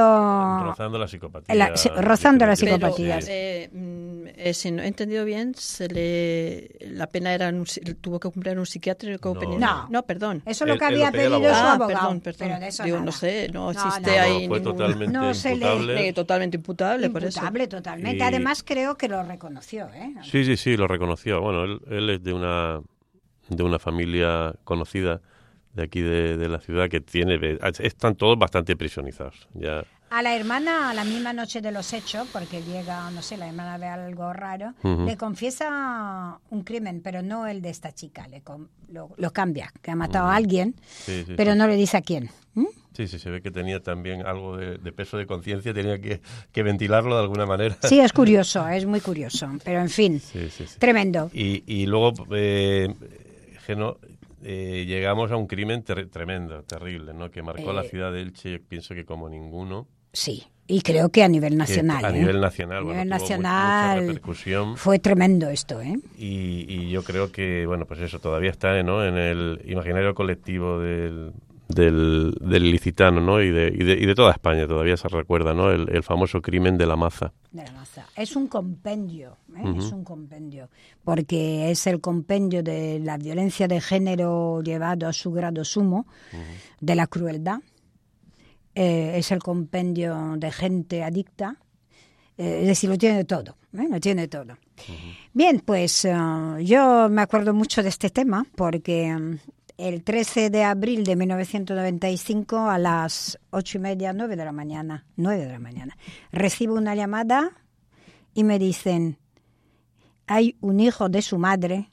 rozando 0.64 0.98
la 0.98 1.06
psicopatía. 1.06 1.54
La- 1.54 1.76
sí, 1.76 1.90
rozando 1.94 2.46
la 2.46 2.56
psicopatía. 2.56 3.16
Pero, 3.20 3.26
eh, 3.30 3.68
mm, 3.70 4.22
eh, 4.34 4.54
si 4.54 4.70
no 4.70 4.82
he 4.82 4.86
entendido 4.86 5.26
bien, 5.26 5.54
se 5.54 5.88
le 5.88 6.70
la 6.90 7.06
pena 7.06 7.34
era 7.34 7.48
en 7.48 7.56
un, 7.60 7.66
tuvo 8.00 8.18
que 8.18 8.30
cumplir 8.30 8.52
en 8.54 8.60
un 8.60 8.66
psiquiátrico 8.66 9.34
No, 9.34 9.58
no. 9.58 9.88
No, 9.90 10.02
perdón. 10.04 10.42
Eso 10.46 10.64
es 10.64 10.70
lo 10.70 10.78
que 10.78 10.84
había 10.86 11.08
el 11.08 11.12
pedido 11.12 11.38
su 11.38 11.44
abogado. 11.46 11.84
Ah, 11.84 11.86
perdón, 11.86 12.20
perdón. 12.20 12.48
Pero 12.48 12.60
de 12.60 12.68
eso 12.68 12.82
Digo, 12.84 12.96
nada. 12.96 13.04
no 13.06 13.12
sé, 13.12 13.48
no 13.52 13.70
existe. 13.72 14.00
No, 14.16 14.22
ahí 14.22 14.30
fue 14.48 14.58
ningún- 14.60 14.62
totalmente 14.62 15.12
No 15.12 15.34
se 15.34 15.48
le- 15.50 15.54
imputable. 15.56 16.08
Eh, 16.08 16.12
totalmente 16.14 16.56
imputable, 16.56 17.10
por 17.10 17.24
eso. 17.24 17.38
Imputable 17.40 17.66
totalmente. 17.68 18.18
Y- 18.18 18.22
Además 18.22 18.62
creo 18.66 18.96
que 18.96 19.08
lo 19.08 19.22
reconoció, 19.22 19.88
¿eh? 19.94 20.14
Sí, 20.22 20.44
sí, 20.46 20.56
sí, 20.56 20.76
lo 20.78 20.88
reconoció. 20.88 21.42
Bueno, 21.42 21.64
él, 21.64 21.80
él 21.90 22.08
es 22.10 22.22
de 22.24 22.32
una, 22.32 22.80
de 23.50 23.62
una 23.62 23.78
familia 23.78 24.54
conocida 24.64 25.20
de 25.74 25.82
aquí 25.82 26.00
de, 26.00 26.36
de 26.36 26.48
la 26.48 26.60
ciudad 26.60 26.88
que 26.88 27.00
tiene... 27.00 27.38
Están 27.78 28.14
todos 28.16 28.38
bastante 28.38 28.76
prisionizados. 28.76 29.48
Ya. 29.54 29.84
A 30.10 30.20
la 30.20 30.36
hermana, 30.36 30.90
a 30.90 30.94
la 30.94 31.04
misma 31.04 31.32
noche 31.32 31.62
de 31.62 31.72
los 31.72 31.90
hechos, 31.94 32.28
porque 32.34 32.60
llega, 32.62 33.10
no 33.12 33.22
sé, 33.22 33.38
la 33.38 33.48
hermana 33.48 33.78
ve 33.78 33.86
algo 33.86 34.30
raro, 34.34 34.74
Ujú. 34.82 35.06
le 35.06 35.16
confiesa 35.16 36.38
un 36.50 36.64
crimen, 36.64 37.00
pero 37.02 37.22
no 37.22 37.46
el 37.46 37.62
de 37.62 37.70
esta 37.70 37.92
chica, 37.92 38.28
le 38.28 38.42
com- 38.42 38.68
lo, 38.88 39.08
lo 39.16 39.30
cambia, 39.32 39.72
que 39.80 39.90
ha 39.90 39.96
matado 39.96 40.26
a 40.28 40.36
alguien, 40.36 40.74
Sí, 40.86 41.24
sí, 41.26 41.32
pero 41.34 41.52
sí. 41.52 41.58
no 41.58 41.66
le 41.66 41.76
dice 41.76 41.96
a 41.96 42.02
quién. 42.02 42.28
¿Mm? 42.54 42.66
Sí, 42.94 43.08
sí, 43.08 43.18
se 43.18 43.30
ve 43.30 43.40
que 43.40 43.50
tenía 43.50 43.80
también 43.80 44.26
algo 44.26 44.58
de, 44.58 44.76
de 44.76 44.92
peso 44.92 45.16
de 45.16 45.24
conciencia, 45.26 45.72
tenía 45.72 45.98
que, 45.98 46.20
que 46.52 46.62
ventilarlo 46.62 47.16
de 47.16 47.22
alguna 47.22 47.46
manera. 47.46 47.78
Sí, 47.82 47.98
es 47.98 48.12
curioso, 48.12 48.68
es 48.68 48.84
muy 48.84 49.00
curioso, 49.00 49.48
pero 49.64 49.80
en 49.80 49.88
fin, 49.88 50.20
tremendo. 50.78 51.30
Y, 51.32 51.64
y 51.66 51.86
luego, 51.86 52.12
eh, 52.32 52.94
que 53.66 53.76
no, 53.76 53.96
eh, 54.42 54.84
llegamos 54.86 55.30
a 55.30 55.36
un 55.36 55.46
crimen 55.46 55.82
ter- 55.82 56.08
tremendo, 56.08 56.62
terrible, 56.64 57.14
¿no? 57.14 57.30
Que 57.30 57.42
marcó 57.42 57.72
la 57.72 57.82
Eh, 57.82 57.88
ciudad 57.88 58.12
de 58.12 58.22
Elche, 58.22 58.52
yo 58.52 58.58
pienso 58.66 58.94
que 58.94 59.04
como 59.04 59.28
ninguno. 59.28 59.88
Sí, 60.12 60.42
y 60.66 60.82
creo 60.82 61.08
que 61.10 61.22
a 61.22 61.28
nivel 61.28 61.56
nacional. 61.56 62.04
a 62.04 62.10
¿eh? 62.10 62.12
nivel 62.12 62.40
nacional, 62.40 62.78
A 62.78 62.82
bueno, 62.82 62.92
nivel 63.04 63.08
nacional 63.08 63.94
mucha 63.96 64.06
repercusión. 64.06 64.76
fue 64.76 64.98
tremendo 64.98 65.48
esto, 65.48 65.80
¿eh? 65.80 65.96
Y, 66.18 66.66
y 66.68 66.90
yo 66.90 67.02
creo 67.02 67.32
que, 67.32 67.66
bueno, 67.66 67.86
pues 67.86 68.00
eso 68.00 68.18
todavía 68.18 68.50
está 68.50 68.82
¿no? 68.82 69.04
en 69.04 69.16
el 69.16 69.60
imaginario 69.64 70.14
colectivo 70.14 70.78
del, 70.80 71.32
del, 71.74 72.34
del 72.40 72.70
licitano, 72.70 73.20
¿no? 73.20 73.40
Y 73.42 73.50
de, 73.50 73.68
y, 73.68 73.84
de, 73.84 73.92
y 73.94 74.06
de 74.06 74.14
toda 74.14 74.32
España 74.32 74.66
todavía 74.66 74.96
se 74.96 75.08
recuerda, 75.08 75.54
¿no? 75.54 75.70
El, 75.70 75.88
el 75.90 76.02
famoso 76.02 76.40
crimen 76.40 76.78
de 76.78 76.86
la 76.86 76.96
maza. 76.96 77.32
de 77.50 77.64
la 77.64 77.72
maza. 77.72 78.06
Es 78.16 78.36
un 78.36 78.46
compendio, 78.46 79.36
¿eh? 79.56 79.74
es 79.78 79.92
un 79.92 80.04
compendio, 80.04 80.68
porque 81.04 81.70
es 81.70 81.86
el 81.86 82.00
compendio 82.00 82.62
de 82.62 82.98
la 83.00 83.16
violencia 83.18 83.68
de 83.68 83.80
género 83.80 84.62
llevado 84.62 85.08
a 85.08 85.12
su 85.12 85.32
grado 85.32 85.64
sumo, 85.64 86.06
de 86.80 86.94
la 86.94 87.06
crueldad. 87.06 87.60
Eh, 88.74 89.18
es 89.18 89.30
el 89.32 89.40
compendio 89.40 90.34
de 90.38 90.50
gente 90.50 91.02
adicta, 91.02 91.56
eh, 92.38 92.60
es 92.62 92.66
decir, 92.68 92.88
lo 92.88 92.96
tiene 92.96 93.24
todo, 93.24 93.56
¿eh? 93.74 93.86
lo 93.90 94.00
tiene 94.00 94.28
todo. 94.28 94.56
Bien, 95.34 95.62
pues 95.64 96.06
eh, 96.06 96.14
yo 96.62 97.08
me 97.10 97.20
acuerdo 97.22 97.52
mucho 97.52 97.82
de 97.82 97.90
este 97.90 98.08
tema 98.10 98.46
porque 98.56 99.38
el 99.78 100.02
13 100.02 100.50
de 100.50 100.64
abril 100.64 101.04
de 101.04 101.16
1995 101.16 102.70
a 102.70 102.78
las 102.78 103.38
ocho 103.50 103.78
y 103.78 103.80
media, 103.80 104.12
nueve 104.12 104.36
de 104.36 104.44
la 104.44 104.52
mañana, 104.52 105.06
nueve 105.16 105.44
de 105.44 105.52
la 105.52 105.58
mañana, 105.58 105.96
recibo 106.30 106.74
una 106.74 106.94
llamada 106.94 107.50
y 108.34 108.44
me 108.44 108.58
dicen, 108.58 109.18
hay 110.26 110.56
un 110.60 110.80
hijo 110.80 111.08
de 111.08 111.22
su 111.22 111.38
madre 111.38 111.90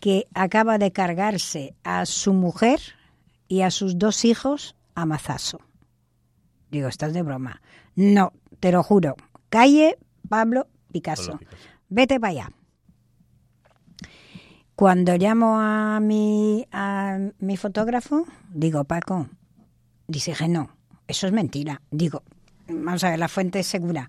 que 0.00 0.26
acaba 0.34 0.78
de 0.78 0.92
cargarse 0.92 1.74
a 1.82 2.06
su 2.06 2.32
mujer 2.32 2.80
y 3.48 3.62
a 3.62 3.70
sus 3.70 3.98
dos 3.98 4.24
hijos 4.24 4.76
a 4.94 5.06
mazazo. 5.06 5.60
Digo, 6.70 6.88
¿estás 6.88 7.14
de 7.14 7.22
broma? 7.22 7.62
No, 7.96 8.32
te 8.60 8.72
lo 8.72 8.82
juro. 8.82 9.16
Calle 9.48 9.98
Pablo 10.28 10.68
Picasso. 10.92 11.32
Pablo 11.32 11.38
Picasso. 11.38 11.58
Vete 11.88 12.20
para 12.20 12.30
allá. 12.30 12.52
Cuando 14.78 15.16
llamo 15.16 15.58
a 15.58 15.98
mi, 15.98 16.64
a 16.70 17.18
mi 17.40 17.56
fotógrafo, 17.56 18.26
digo, 18.54 18.84
Paco, 18.84 19.26
dice 20.06 20.34
que 20.34 20.46
no, 20.46 20.70
eso 21.08 21.26
es 21.26 21.32
mentira. 21.32 21.82
Digo, 21.90 22.22
vamos 22.68 23.02
a 23.02 23.10
ver, 23.10 23.18
la 23.18 23.26
fuente 23.26 23.58
es 23.58 23.66
segura. 23.66 24.08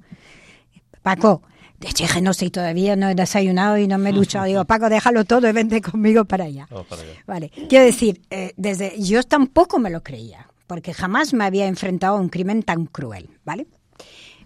Paco, 1.01 1.41
que 1.79 2.21
no 2.21 2.36
sé, 2.36 2.51
todavía 2.51 2.95
no 2.95 3.10
he 3.10 3.15
desayunado 3.15 3.79
y 3.79 3.88
no 3.88 3.97
me 3.97 4.12
he 4.12 4.13
duchado. 4.13 4.45
Digo, 4.45 4.63
Paco, 4.65 4.89
déjalo 4.89 5.25
todo 5.25 5.49
y 5.49 5.53
vente 5.53 5.82
conmigo 5.82 6.25
para 6.25 6.43
allá. 6.43 6.67
Para 6.67 7.01
allá. 7.01 7.23
Vale, 7.25 7.51
quiero 7.67 7.86
decir, 7.86 8.21
eh, 8.29 8.53
desde 8.55 8.93
yo 9.01 9.23
tampoco 9.23 9.79
me 9.79 9.89
lo 9.89 10.03
creía, 10.03 10.51
porque 10.67 10.93
jamás 10.93 11.34
me 11.34 11.45
había 11.45 11.65
enfrentado 11.65 12.15
a 12.15 12.21
un 12.21 12.29
crimen 12.29 12.62
tan 12.62 12.86
cruel, 12.86 13.32
¿vale? 13.43 13.65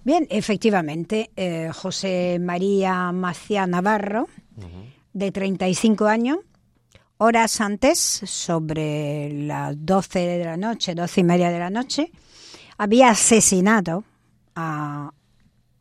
Bien, 0.05 0.25
efectivamente, 0.29 1.31
eh, 1.35 1.69
José 1.73 2.39
María 2.39 3.11
Macía 3.11 3.67
Navarro, 3.67 4.29
de 5.13 5.31
35 5.31 6.05
años, 6.07 6.39
horas 7.17 7.61
antes, 7.61 7.99
sobre 7.99 9.31
las 9.33 9.75
12 9.85 10.19
de 10.19 10.45
la 10.45 10.57
noche, 10.57 10.95
12 10.95 11.21
y 11.21 11.23
media 11.23 11.49
de 11.51 11.59
la 11.59 11.69
noche, 11.69 12.11
había 12.77 13.09
asesinado 13.09 14.03
a- 14.55 15.11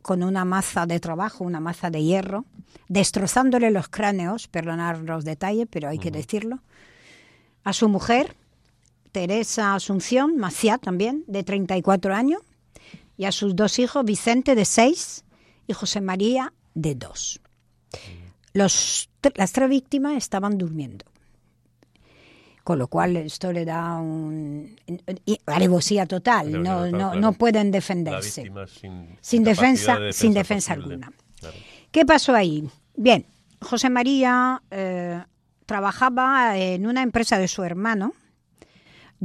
con 0.01 0.21
una 0.23 0.45
maza 0.45 0.85
de 0.85 0.99
trabajo, 0.99 1.43
una 1.43 1.59
maza 1.59 1.89
de 1.89 2.03
hierro, 2.03 2.45
destrozándole 2.89 3.71
los 3.71 3.87
cráneos, 3.87 4.47
perdonar 4.47 4.99
los 4.99 5.23
detalles, 5.25 5.67
pero 5.69 5.89
hay 5.89 5.97
que 5.97 6.11
decirlo, 6.11 6.59
a 7.63 7.71
su 7.73 7.87
mujer, 7.89 8.35
Teresa 9.11 9.75
Asunción 9.75 10.37
Maciá 10.37 10.77
también, 10.77 11.23
de 11.27 11.43
34 11.43 12.13
años, 12.13 12.41
y 13.15 13.25
a 13.25 13.31
sus 13.31 13.55
dos 13.55 13.79
hijos, 13.79 14.03
Vicente, 14.03 14.55
de 14.55 14.65
6, 14.65 15.23
y 15.67 15.73
José 15.73 16.01
María, 16.01 16.51
de 16.73 16.95
2. 16.95 17.39
Los, 18.53 19.09
las 19.35 19.51
tres 19.51 19.69
víctimas 19.69 20.15
estaban 20.15 20.57
durmiendo. 20.57 21.05
Con 22.63 22.79
lo 22.79 22.87
cual 22.87 23.17
esto 23.17 23.51
le 23.51 23.65
da 23.65 23.97
un, 23.97 24.75
alevosía 25.47 26.05
total, 26.05 26.51
no, 26.63 26.85
no, 26.85 26.97
claro. 26.97 27.19
no 27.19 27.33
pueden 27.33 27.71
defenderse. 27.71 28.43
sin, 28.67 29.17
Sin 29.19 29.43
defensa- 29.43 29.99
de 29.99 30.13
sin 30.13 30.33
defensa 30.33 30.75
posible. 30.75 30.93
alguna. 30.95 31.13
Claro. 31.39 31.55
¿Qué 31.91 32.05
pasó 32.05 32.33
ahí? 32.33 32.63
Bien, 32.95 33.25
José 33.59 33.89
María 33.89 34.61
eh, 34.71 35.21
trabajaba 35.65 36.57
en 36.57 36.87
una 36.87 37.01
empresa 37.01 37.37
de 37.37 37.49
su 37.49 37.63
hermano 37.63 38.13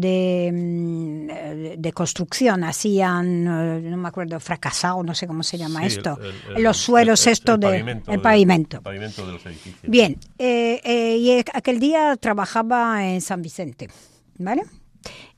de, 0.00 0.50
mm, 0.52 1.80
de 1.80 1.92
construcción. 1.92 2.62
Hacían, 2.64 3.46
eh, 3.46 3.80
no 3.90 3.96
me 3.96 4.08
acuerdo, 4.08 4.38
fracasado, 4.40 5.02
no 5.02 5.14
sé 5.14 5.26
cómo 5.26 5.42
se 5.42 5.58
llama 5.58 5.80
Sí, 5.80 5.87
esto. 5.96 6.18
el- 6.22 6.56
el- 6.56 6.62
los 6.62 6.76
suelos 6.76 7.26
el- 7.26 7.32
el 7.32 7.61
de 7.61 7.66
pavimento 7.66 8.12
el 8.12 8.20
pavimento. 8.20 8.76
el 8.78 8.82
pavimento 8.82 9.26
de 9.26 9.32
los 9.32 9.46
edificios. 9.46 9.82
Bien, 9.90 10.18
eh, 10.38 10.80
eh, 10.84 11.16
y 11.18 11.38
aquel 11.52 11.80
día 11.80 12.16
trabajaba 12.16 13.06
en 13.08 13.20
San 13.20 13.42
Vicente, 13.42 13.88
¿vale? 14.38 14.62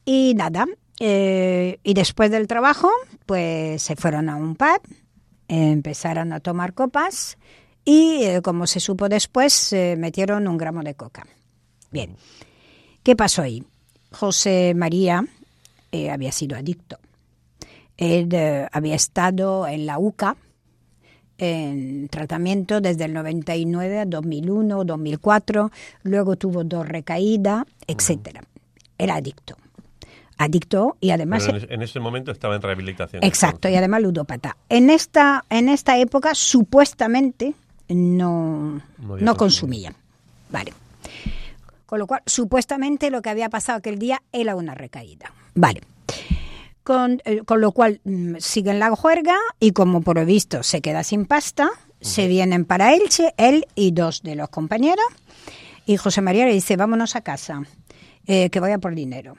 Y 0.04 0.34
nada, 0.34 0.66
eh, 0.98 1.78
y 1.82 1.94
después 1.94 2.30
del 2.30 2.46
trabajo, 2.46 2.90
pues 3.26 3.82
se 3.82 3.96
fueron 3.96 4.28
a 4.28 4.36
un 4.36 4.56
pub, 4.56 4.80
empezaron 5.48 6.32
a 6.32 6.40
tomar 6.40 6.74
copas 6.74 7.38
y, 7.84 8.24
como 8.42 8.66
se 8.66 8.78
supo 8.80 9.08
después, 9.08 9.52
se 9.52 9.96
metieron 9.96 10.46
un 10.46 10.56
gramo 10.58 10.82
de 10.82 10.94
coca. 10.94 11.26
Bien, 11.90 12.14
¿qué 13.02 13.16
pasó 13.16 13.42
ahí? 13.42 13.64
José 14.12 14.74
María 14.74 15.24
eh, 15.92 16.10
había 16.10 16.32
sido 16.32 16.56
adicto. 16.56 16.98
Él 17.96 18.28
eh, 18.32 18.66
había 18.72 18.94
estado 18.94 19.66
en 19.66 19.86
la 19.86 19.98
UCA, 19.98 20.36
en 21.38 22.08
tratamiento 22.08 22.80
desde 22.80 23.04
el 23.06 23.12
99 23.14 24.00
a 24.00 24.04
2001, 24.06 24.84
2004, 24.84 25.70
luego 26.02 26.36
tuvo 26.36 26.64
dos 26.64 26.86
recaídas, 26.86 27.64
etcétera. 27.86 28.42
Era 28.98 29.16
adicto. 29.16 29.56
Adicto 30.36 30.96
y 31.00 31.10
además 31.10 31.44
Pero 31.46 31.58
en, 31.70 31.82
ese 31.82 32.00
momento 32.00 32.30
estaba 32.32 32.56
en 32.56 32.62
rehabilitación. 32.62 33.22
Exacto, 33.22 33.68
y 33.68 33.74
además 33.76 34.02
ludópata. 34.02 34.56
En 34.68 34.88
esta, 34.90 35.44
en 35.50 35.68
esta 35.68 35.98
época 35.98 36.34
supuestamente 36.34 37.54
no, 37.88 38.80
No 38.98 39.16
no 39.18 39.36
consumía. 39.36 39.36
consumía. 39.36 39.94
Vale. 40.50 40.72
Con 41.90 41.98
lo 41.98 42.06
cual, 42.06 42.22
supuestamente 42.24 43.10
lo 43.10 43.20
que 43.20 43.30
había 43.30 43.50
pasado 43.50 43.78
aquel 43.78 43.98
día 43.98 44.22
era 44.30 44.54
una 44.54 44.76
recaída. 44.76 45.32
Vale. 45.56 45.80
Con, 46.84 47.20
eh, 47.24 47.42
con 47.44 47.60
lo 47.60 47.72
cual 47.72 48.00
mm, 48.04 48.36
siguen 48.38 48.78
la 48.78 48.94
juerga 48.94 49.34
y 49.58 49.72
como 49.72 50.00
por 50.00 50.14
lo 50.14 50.24
visto 50.24 50.62
se 50.62 50.82
queda 50.82 51.02
sin 51.02 51.26
pasta, 51.26 51.68
se 52.00 52.28
vienen 52.28 52.64
para 52.64 52.94
Elche, 52.94 53.34
él 53.38 53.66
y 53.74 53.90
dos 53.90 54.22
de 54.22 54.36
los 54.36 54.50
compañeros. 54.50 55.04
Y 55.84 55.96
José 55.96 56.20
María 56.20 56.46
le 56.46 56.52
dice, 56.52 56.76
vámonos 56.76 57.16
a 57.16 57.22
casa, 57.22 57.60
eh, 58.24 58.50
que 58.50 58.60
voy 58.60 58.70
a 58.70 58.78
por 58.78 58.94
dinero. 58.94 59.34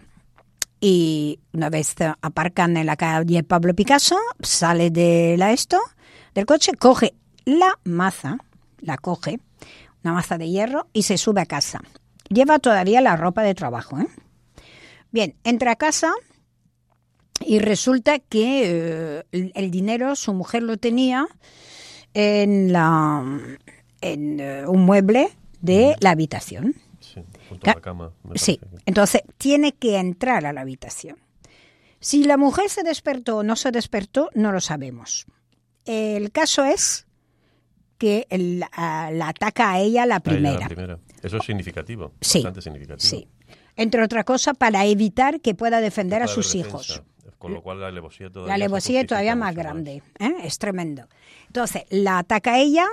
Y 0.81 1.39
una 1.53 1.69
vez 1.69 1.95
aparcan 2.21 2.75
en 2.75 2.85
la 2.85 2.97
calle 2.97 3.43
Pablo 3.43 3.73
Picasso, 3.73 4.17
sale 4.41 4.89
de 4.89 5.35
la 5.37 5.53
esto, 5.53 5.79
del 6.35 6.45
coche, 6.45 6.73
coge 6.73 7.13
la 7.45 7.79
maza, 7.85 8.39
la 8.81 8.97
coge, 8.97 9.39
una 10.03 10.15
maza 10.15 10.37
de 10.37 10.49
hierro, 10.49 10.87
y 10.91 11.03
se 11.03 11.17
sube 11.17 11.39
a 11.39 11.45
casa. 11.45 11.79
Lleva 12.31 12.59
todavía 12.59 13.01
la 13.01 13.15
ropa 13.17 13.43
de 13.43 13.53
trabajo. 13.55 13.99
¿eh? 13.99 14.07
Bien, 15.11 15.35
entra 15.43 15.71
a 15.71 15.75
casa 15.75 16.13
y 17.45 17.59
resulta 17.59 18.19
que 18.19 19.19
eh, 19.33 19.51
el, 19.53 19.71
dinero 19.71 20.15
su 20.15 20.33
mujer 20.33 20.63
lo 20.63 20.77
tenía 20.77 21.27
en, 22.13 22.71
la, 22.71 23.23
en 24.01 24.39
eh, 24.39 24.65
un 24.67 24.85
mueble 24.85 25.29
de 25.59 25.95
la 25.99 26.11
habitación. 26.11 26.75
Sí, 26.99 27.21
junto 27.49 27.65
Ca- 27.65 27.71
a 27.71 27.75
la 27.75 27.81
cama. 27.81 28.11
Sí, 28.35 28.59
entonces 28.85 29.23
tiene 29.37 29.73
que 29.73 29.97
entrar 29.97 30.45
a 30.45 30.53
la 30.53 30.61
habitación. 30.61 31.17
Si 31.99 32.23
la 32.23 32.37
mujer 32.37 32.69
se 32.69 32.83
despertó 32.83 33.37
o 33.37 33.43
no 33.43 33.55
se 33.55 33.71
despertó, 33.71 34.29
no 34.33 34.51
lo 34.51 34.61
sabemos. 34.61 35.25
El 35.85 36.31
caso 36.31 36.63
es 36.63 37.05
que 37.97 38.25
el- 38.29 38.63
a- 38.71 39.11
la 39.11 39.29
ataca 39.29 39.71
a 39.73 39.79
ella 39.79 40.05
la 40.05 40.15
A 40.15 40.17
ella 40.19 40.23
primera. 40.23 40.59
la 40.59 40.67
primera. 40.67 40.99
Eso 41.21 41.37
es 41.37 41.45
significativo. 41.45 42.13
Sí, 42.21 42.39
Bastante 42.39 42.61
significativo. 42.61 43.09
Sí. 43.09 43.27
Entre 43.75 44.03
otras 44.03 44.25
cosas, 44.25 44.55
para 44.57 44.85
evitar 44.85 45.41
que 45.41 45.55
pueda 45.55 45.81
defender 45.81 46.21
a 46.21 46.27
sus 46.27 46.55
hijos. 46.55 47.03
Con 47.37 47.53
lo 47.53 47.63
cual 47.63 47.79
la 47.79 47.87
alevosía 47.87 48.29
todavía 48.29 48.49
La 48.49 48.55
alevosía 48.55 49.05
todavía 49.07 49.35
más 49.35 49.55
grande, 49.55 50.03
¿eh? 50.19 50.33
es 50.43 50.59
tremendo. 50.59 51.07
Entonces, 51.47 51.83
la 51.89 52.19
ataca 52.19 52.59
ella 52.59 52.85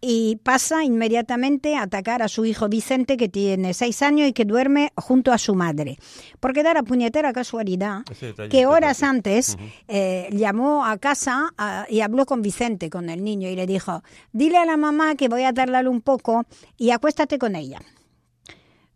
y 0.00 0.36
pasa 0.36 0.84
inmediatamente 0.84 1.74
a 1.74 1.82
atacar 1.82 2.22
a 2.22 2.28
su 2.28 2.44
hijo 2.44 2.68
Vicente, 2.68 3.16
que 3.16 3.28
tiene 3.28 3.74
seis 3.74 4.00
años 4.02 4.28
y 4.28 4.32
que 4.32 4.44
duerme 4.44 4.92
junto 4.96 5.32
a 5.32 5.38
su 5.38 5.54
madre. 5.54 5.96
Porque 6.40 6.62
da 6.62 6.72
la 6.74 6.82
puñetera 6.84 7.32
casualidad 7.32 8.02
detalle 8.20 8.48
que 8.48 8.66
horas 8.66 9.02
antes 9.02 9.56
eh, 9.88 10.28
llamó 10.32 10.84
a 10.86 10.98
casa 10.98 11.50
a- 11.58 11.86
y 11.88 12.00
habló 12.00 12.26
con 12.26 12.42
Vicente, 12.42 12.90
con 12.90 13.10
el 13.10 13.24
niño, 13.24 13.48
y 13.48 13.56
le 13.56 13.66
dijo, 13.66 14.02
dile 14.32 14.58
a 14.58 14.64
la 14.64 14.76
mamá 14.76 15.16
que 15.16 15.28
voy 15.28 15.42
a 15.42 15.52
tardarle 15.52 15.88
un 15.88 16.00
poco 16.00 16.44
y 16.76 16.90
acuéstate 16.90 17.38
con 17.38 17.56
ella. 17.56 17.80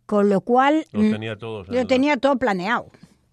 con 0.07 0.29
lo 0.29 0.43
cual 0.43 0.85
Lo 0.93 1.01
mm, 1.03 1.11
tenía 1.12 1.37
todos. 1.38 1.69
en 1.69 1.75
lo 1.75 1.87
tenía 1.87 2.17
todo 2.19 2.37
planeado. 2.37 2.87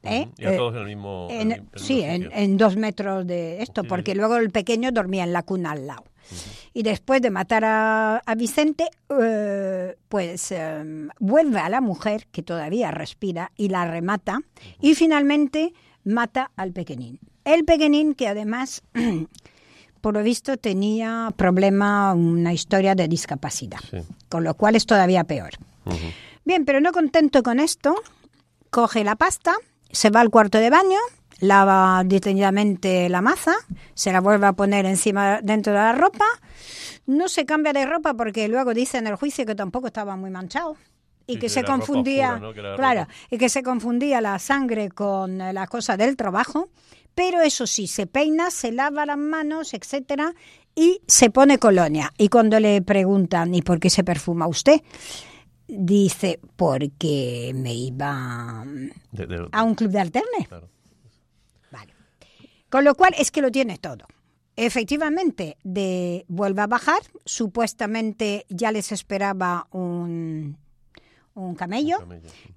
¿eh? 0.03 0.29
Y 0.37 0.45
a 0.45 0.53
Eh, 0.53 0.55
todos 0.55 0.73
en 0.75 0.79
el 0.79 0.85
mismo. 0.87 1.27
en- 1.29 1.41
en 1.41 1.51
el- 1.51 1.59
el 1.73 1.79
sí, 1.79 1.95
mismo 2.05 2.29
en, 2.33 2.57
dos 2.57 2.77
metros 2.77 3.27
de 3.27 3.61
esto, 3.61 3.81
Sí, 3.81 3.87
porque 3.89 4.11
sí. 4.13 4.17
luego 4.17 4.37
el 4.37 4.49
pequeño 4.49 4.91
dormía 4.93 5.23
en 5.25 5.33
la 5.33 5.43
cuna 5.43 5.71
al 5.71 5.87
lado. 5.87 6.05
Y 6.73 6.83
después 6.83 7.21
de 7.21 7.29
matar 7.31 7.65
a, 7.65 8.17
a 8.17 8.35
Vicente, 8.35 8.89
eh, 9.21 9.95
pues 10.07 10.51
eh, 10.51 11.07
vuelve 11.19 11.59
a 11.59 11.69
la 11.69 11.81
mujer, 11.81 12.27
que 12.31 12.43
todavía 12.43 12.91
respira, 12.91 13.51
y 13.55 13.69
la 13.69 13.85
remata, 13.89 14.39
y 14.79 14.95
finalmente 14.95 15.73
mata 16.03 16.51
al 16.55 16.71
pequeñín. 16.71 17.19
El 17.45 17.65
pequeñín 17.65 18.13
que 18.13 18.27
además, 18.27 18.83
por 20.01 20.13
lo 20.13 20.23
visto, 20.23 20.57
tenía 20.57 21.29
problema, 21.35 22.13
una 22.13 22.53
historia 22.53 22.95
de 22.95 23.07
discapacidad, 23.07 23.79
Sí. 23.89 23.97
con 24.29 24.43
lo 24.43 24.53
cual 24.55 24.75
es 24.75 24.85
todavía 24.85 25.23
peor. 25.23 25.51
Bien, 26.45 26.65
pero 26.65 26.79
no 26.81 26.91
contento 26.91 27.41
con 27.43 27.59
esto, 27.59 27.95
coge 28.69 29.03
la 29.03 29.15
pasta, 29.15 29.53
se 29.91 30.09
va 30.09 30.21
al 30.21 30.29
cuarto 30.29 30.57
de 30.59 30.69
baño, 30.69 30.99
lava 31.39 32.03
detenidamente 32.05 33.09
la 33.09 33.21
maza, 33.21 33.53
se 33.93 34.11
la 34.11 34.21
vuelve 34.21 34.47
a 34.47 34.53
poner 34.53 34.85
encima 34.85 35.39
dentro 35.41 35.73
de 35.73 35.79
la 35.79 35.93
ropa, 35.93 36.25
no 37.05 37.27
se 37.27 37.45
cambia 37.45 37.73
de 37.73 37.85
ropa 37.85 38.13
porque 38.13 38.47
luego 38.47 38.73
dice 38.73 38.97
en 38.97 39.07
el 39.07 39.15
juicio 39.15 39.45
que 39.45 39.55
tampoco 39.55 39.87
estaba 39.87 40.15
muy 40.15 40.29
manchado 40.29 40.75
y 41.25 41.33
Sí, 41.33 41.39
que 41.39 41.41
que 41.41 41.49
se 41.49 41.63
confundía, 41.63 42.33
oscura, 42.33 42.47
¿no? 42.47 42.53
Que 42.53 42.59
era 42.59 42.75
claro, 42.75 43.01
ropa. 43.01 43.13
y 43.29 43.37
que 43.37 43.49
se 43.49 43.63
confundía 43.63 44.19
la 44.21 44.39
sangre 44.39 44.89
con 44.89 45.41
eh, 45.41 45.53
la 45.53 45.67
cosa 45.67 45.95
del 45.95 46.15
trabajo, 46.15 46.69
pero 47.13 47.41
eso 47.41 47.67
sí, 47.67 47.87
se 47.87 48.07
peina, 48.07 48.49
se 48.49 48.71
lava 48.71 49.05
las 49.05 49.17
manos, 49.17 49.73
etcétera, 49.73 50.33
y 50.75 51.01
se 51.07 51.29
pone 51.29 51.59
colonia. 51.59 52.11
Y 52.17 52.29
cuando 52.29 52.59
le 52.59 52.81
preguntan, 52.81 53.53
¿y 53.53 53.61
por 53.61 53.79
qué 53.79 53.89
se 53.89 54.03
perfuma 54.03 54.47
usted? 54.47 54.81
Dice, 55.67 56.39
porque 56.55 57.51
me 57.53 57.73
iba 57.75 58.63
a 59.51 59.63
un 59.63 59.75
club 59.75 59.91
de 59.91 59.99
alterne. 59.99 60.47
claro. 60.47 60.69
Con 62.69 62.83
lo 62.83 62.95
cual 62.95 63.13
es 63.17 63.31
que 63.31 63.41
lo 63.41 63.51
tiene 63.51 63.77
todo. 63.77 64.05
Efectivamente, 64.55 65.57
de, 65.63 66.25
vuelve 66.27 66.61
a 66.61 66.67
bajar. 66.67 67.01
Supuestamente 67.25 68.45
ya 68.49 68.71
les 68.71 68.91
esperaba 68.91 69.67
un, 69.71 70.57
un 71.33 71.55
camello 71.55 71.97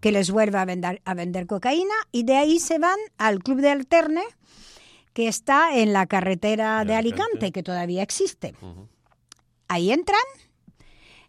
que 0.01 0.12
les 0.12 0.31
vuelve 0.31 0.59
a 0.59 0.64
vender, 0.64 1.01
a 1.05 1.14
vender 1.14 1.46
cocaína 1.46 1.94
y 2.11 2.25
de 2.25 2.37
ahí 2.37 2.59
se 2.59 2.79
van 2.79 2.98
al 3.18 3.38
club 3.38 3.61
de 3.61 3.70
alterne 3.70 4.22
que 5.12 5.29
está 5.29 5.77
en 5.77 5.92
la 5.92 6.07
carretera 6.07 6.81
De 6.81 6.87
de 6.87 6.94
Alicante, 6.96 7.22
Alicante. 7.22 7.53
que 7.53 7.62
todavía 7.62 8.03
existe. 8.03 8.55
Ahí 9.68 9.92
entran, 9.92 10.20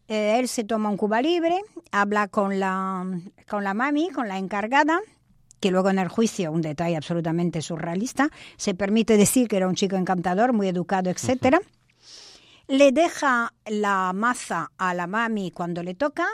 eh, 0.07 0.39
él 0.39 0.47
se 0.47 0.63
toma 0.63 0.89
un 0.89 0.97
cuba 0.97 1.21
libre, 1.21 1.61
habla 1.91 2.27
con 2.27 2.59
la, 2.59 3.05
con 3.47 3.63
la 3.63 3.73
mami, 3.73 4.09
con 4.09 4.27
la 4.27 4.37
encargada, 4.37 4.99
que 5.63 5.71
luego 5.71 5.89
en 5.89 5.97
el 5.99 6.09
juicio, 6.09 6.51
un 6.51 6.61
detalle 6.61 6.97
absolutamente 6.97 7.61
surrealista, 7.61 8.29
se 8.57 8.73
permite 8.75 9.15
decir 9.15 9.47
que 9.47 9.55
era 9.55 9.67
un 9.69 9.75
chico 9.75 9.95
encantador, 9.95 10.51
muy 10.51 10.67
educado, 10.67 11.09
etcétera. 11.09 11.61
Le 12.67 12.91
deja 12.91 13.53
la 13.67 14.11
maza 14.13 14.71
a 14.77 14.93
la 14.93 15.07
mami 15.07 15.51
cuando 15.51 15.81
le 15.83 15.93
toca 15.95 16.25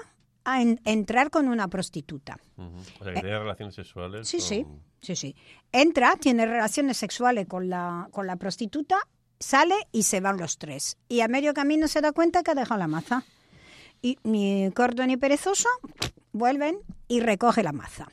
a 0.46 0.62
en- 0.64 0.80
entrar 0.84 1.30
con 1.30 1.48
una 1.48 1.68
prostituta. 1.68 2.38
Ujú. 2.58 2.68
O 3.00 3.04
sea, 3.04 3.14
que 3.14 3.22
tenía 3.22 3.38
relaciones 3.40 3.76
sexuales. 3.76 4.22
Eh, 4.22 4.26
Sí, 4.26 4.42
sí, 4.42 4.66
sí, 5.02 5.16
sí. 5.16 5.36
Entra, 5.72 6.16
tiene 6.20 6.46
relaciones 6.48 6.98
sexuales 6.98 7.48
con 7.48 7.70
la, 7.70 8.08
con 8.12 8.26
la 8.26 8.36
prostituta, 8.36 8.98
sale 9.40 9.76
y 9.92 10.04
se 10.04 10.22
van 10.22 10.38
los 10.38 10.58
tres. 10.58 10.98
Y 11.08 11.22
a 11.22 11.28
medio 11.28 11.54
camino 11.54 11.88
se 11.88 12.02
da 12.02 12.12
cuenta 12.14 12.42
que 12.42 12.52
ha 12.52 12.56
dejado 12.56 12.80
la 12.80 12.88
maza. 12.88 13.24
Y 14.02 14.18
ni 14.24 14.72
corto 14.74 15.06
ni 15.06 15.18
perezoso, 15.18 15.70
vuelven 16.32 16.80
y 17.08 17.20
recoge 17.20 17.62
la 17.64 17.74
maza. 17.74 18.08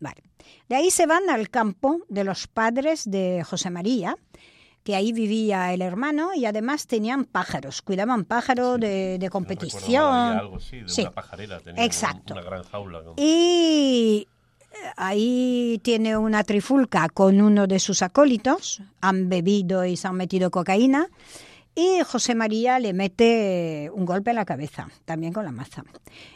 Vale. 0.00 0.22
De 0.68 0.76
ahí 0.76 0.90
se 0.90 1.06
van 1.06 1.28
al 1.30 1.50
campo 1.50 2.00
de 2.08 2.24
los 2.24 2.46
padres 2.46 3.08
de 3.10 3.44
José 3.44 3.70
María, 3.70 4.16
que 4.82 4.96
ahí 4.96 5.12
vivía 5.12 5.72
el 5.74 5.82
hermano 5.82 6.30
y 6.34 6.46
además 6.46 6.86
tenían 6.86 7.26
pájaros, 7.26 7.82
cuidaban 7.82 8.24
pájaros 8.24 8.80
de, 8.80 9.28
competición. 9.30 10.04
algo 10.04 10.56
así, 10.56 10.80
de 10.80 10.88
Sí. 10.88 11.02
una 11.02 11.10
pajarera. 11.10 11.60
Exacto. 11.76 12.32
Una 12.34 12.42
gran 12.42 12.62
jaula. 12.64 13.02
Y 13.18 14.26
eh, 14.72 14.76
ahí 14.96 15.80
tiene 15.82 16.16
una 16.16 16.44
trifulca 16.44 17.08
con 17.10 17.40
uno 17.42 17.66
de 17.66 17.78
sus 17.78 18.00
acólitos, 18.00 18.82
han 19.02 19.28
bebido 19.28 19.84
y 19.84 19.96
se 19.98 20.08
han 20.08 20.14
metido 20.16 20.50
cocaína, 20.50 21.08
y 21.74 22.00
José 22.04 22.34
María 22.34 22.78
le 22.78 22.92
mete 22.94 23.90
un 23.92 24.04
golpe 24.06 24.30
en 24.30 24.36
la 24.36 24.44
cabeza, 24.44 24.88
también 25.04 25.32
con 25.32 25.44
la 25.44 25.52
maza. 25.52 25.84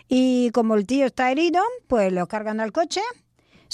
Y 0.06 0.50
como 0.50 0.74
el 0.74 0.86
tío 0.86 1.06
está 1.06 1.32
herido, 1.32 1.62
pues 1.88 2.12
lo 2.12 2.26
cargan 2.26 2.60
al 2.60 2.72
coche, 2.72 3.00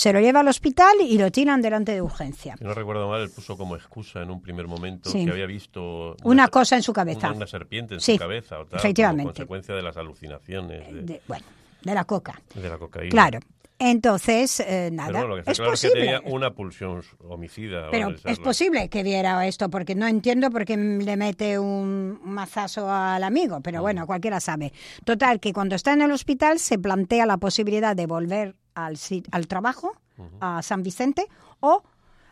se 0.01 0.15
lo 0.15 0.21
lleva 0.21 0.41
al 0.41 0.49
hospital 0.49 0.95
y 1.03 1.19
lo 1.19 1.31
tiran 1.31 1.61
delante 1.61 1.93
de 1.93 2.01
urgencia. 2.01 2.57
Si 2.57 2.65
no 2.65 2.73
recuerdo 2.73 3.07
mal, 3.11 3.21
él 3.21 3.29
puso 3.29 3.59
como 3.59 3.77
excusa 3.77 4.23
en 4.23 4.31
un 4.31 4.41
primer 4.41 4.67
momento 4.67 5.11
Sí. 5.11 5.27
que 5.27 5.31
había 5.31 5.45
visto 5.45 6.17
Una 6.25 6.49
cosa 6.49 6.77
en 6.77 6.83
su 6.83 6.95
cabeza. 6.95 7.31
una, 7.33 7.47
serpiente 7.47 7.95
en 7.97 8.01
Sí, 8.01 8.15
su 8.15 8.19
cabeza 8.19 8.61
o 8.61 8.65
tal, 8.65 8.79
efectivamente. 8.79 9.25
como 9.25 9.33
consecuencia 9.35 9.75
de 9.75 9.83
las 9.83 9.99
alucinaciones 9.99 10.91
de, 10.91 11.03
De- 11.03 11.21
bueno, 11.29 11.45
de 11.83 11.95
la 11.95 12.05
coca. 12.05 12.41
de 12.55 12.67
la 12.71 12.79
cocaína. 12.79 13.11
Claro. 13.11 13.41
Entonces, 13.83 14.61
eh, 14.61 14.91
nada, 14.93 15.09
Pero 15.09 15.19
bueno, 15.21 15.29
lo 15.29 15.35
que 15.37 15.41
está 15.41 15.53
es 15.53 15.59
claro 15.59 15.73
es 15.73 15.81
que 15.81 15.89
posible. 15.89 16.13
tenía 16.19 16.33
una 16.35 16.51
pulsión 16.51 17.03
homicida. 17.29 17.91
Pero 17.91 18.07
vale, 18.09 18.19
es 18.27 18.39
posible 18.39 18.89
que 18.91 19.03
viera 19.03 19.47
esto, 19.47 19.71
porque 19.71 19.95
no 19.95 20.07
entiendo 20.07 20.51
por 20.51 20.67
qué 20.67 20.77
le 20.77 21.17
mete 21.17 21.59
un 21.59 22.21
mazazo 22.23 22.91
al 22.91 23.25
amigo, 23.25 23.61
pero 23.63 23.81
bueno, 23.81 24.07
cualquiera 24.07 24.39
sabe. 24.39 24.73
Total, 25.05 25.41
que 25.41 25.55
cuando 25.55 25.77
está 25.77 25.95
en 25.95 26.03
el 26.03 26.13
hospital 26.13 26.59
se 26.59 26.79
plantea 26.79 27.25
la 27.25 27.39
posibilidad 27.39 27.97
de 27.97 28.07
volver 28.07 28.55
al, 28.75 28.99
al 29.33 29.47
trabajo, 29.47 29.93
a 30.41 30.63
San 30.63 30.83
Vicente, 30.83 31.27
o 31.61 31.83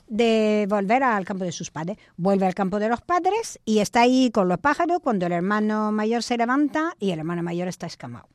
de 0.07 0.67
volver 0.69 1.03
al 1.03 1.25
campo 1.25 1.45
de 1.45 1.53
sus 1.53 1.71
padres. 1.71 1.99
Vuelve 2.17 2.47
al 2.47 2.55
campo 2.55 2.79
de 2.79 2.89
los 2.89 3.01
padres 3.03 3.61
y 3.65 3.79
está 3.81 4.03
ahí 4.03 4.31
con 4.31 4.49
los 4.49 4.59
pájaros 4.59 5.01
cuando 5.03 5.27
el 5.27 5.33
hermano 5.33 5.93
mayor 5.93 6.23
se 6.23 6.37
levanta 6.37 6.95
y 6.99 7.11
el 7.11 7.19
hermano 7.19 7.43
mayor 7.43 7.69
está 7.69 7.87
escamado 7.87 8.27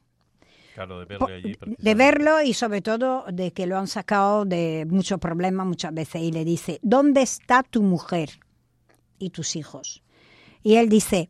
Claro, 0.76 1.06
de 1.06 1.16
allí. 1.34 1.56
de 1.78 1.96
verlo 1.96 2.42
y 2.42 2.54
sobre 2.56 2.82
todo 2.82 3.26
de 3.32 3.54
que 3.54 3.68
lo 3.68 3.78
han 3.78 3.88
sacado 3.88 4.44
de 4.46 4.88
muchos 4.90 5.20
problemas 5.20 5.68
muchas 5.68 5.94
veces 5.94 6.22
y 6.24 6.32
le 6.32 6.44
dice, 6.46 6.80
¿dónde 6.82 7.22
está 7.22 7.62
tu 7.62 7.84
mujer 7.84 8.40
y 9.20 9.30
tus 9.30 9.56
hijos? 9.56 10.02
Y 10.64 10.76
él 10.78 10.90
dice, 10.90 11.30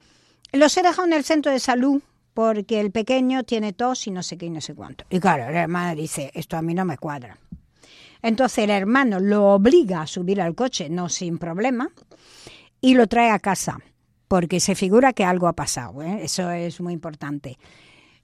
los 0.54 0.78
he 0.78 0.82
dejado 0.82 1.06
en 1.08 1.14
el 1.14 1.26
centro 1.26 1.52
de 1.52 1.60
salud 1.60 2.02
porque 2.34 2.80
el 2.80 2.92
pequeño 2.92 3.44
tiene 3.44 3.74
tos 3.74 4.08
y 4.08 4.12
no 4.12 4.24
sé 4.24 4.38
qué 4.38 4.48
y 4.48 4.50
no 4.50 4.62
sé 4.62 4.74
cuánto. 4.74 5.06
Y 5.10 5.20
claro, 5.20 5.52
la 5.52 5.62
hermana 5.62 5.96
dice, 5.96 6.32
esto 6.34 6.58
a 6.58 6.62
mí 6.62 6.74
no 6.74 6.86
me 6.86 6.98
cuadra. 6.98 7.38
Entonces 8.22 8.64
el 8.64 8.70
hermano 8.70 9.20
lo 9.20 9.54
obliga 9.54 10.02
a 10.02 10.08
subir 10.08 10.42
al 10.42 10.56
coche, 10.56 10.90
no 10.90 11.10
sin 11.10 11.38
problema, 11.38 11.90
y 12.82 12.96
lo 12.96 13.08
trae 13.08 13.30
a 13.30 13.40
casa, 13.40 13.80
porque 14.28 14.60
se 14.60 14.76
figura 14.76 15.14
que 15.14 15.26
algo 15.26 15.48
ha 15.48 15.54
pasado, 15.54 16.02
¿eh? 16.02 16.22
eso 16.24 16.50
es 16.50 16.80
muy 16.82 16.94
importante. 16.94 17.58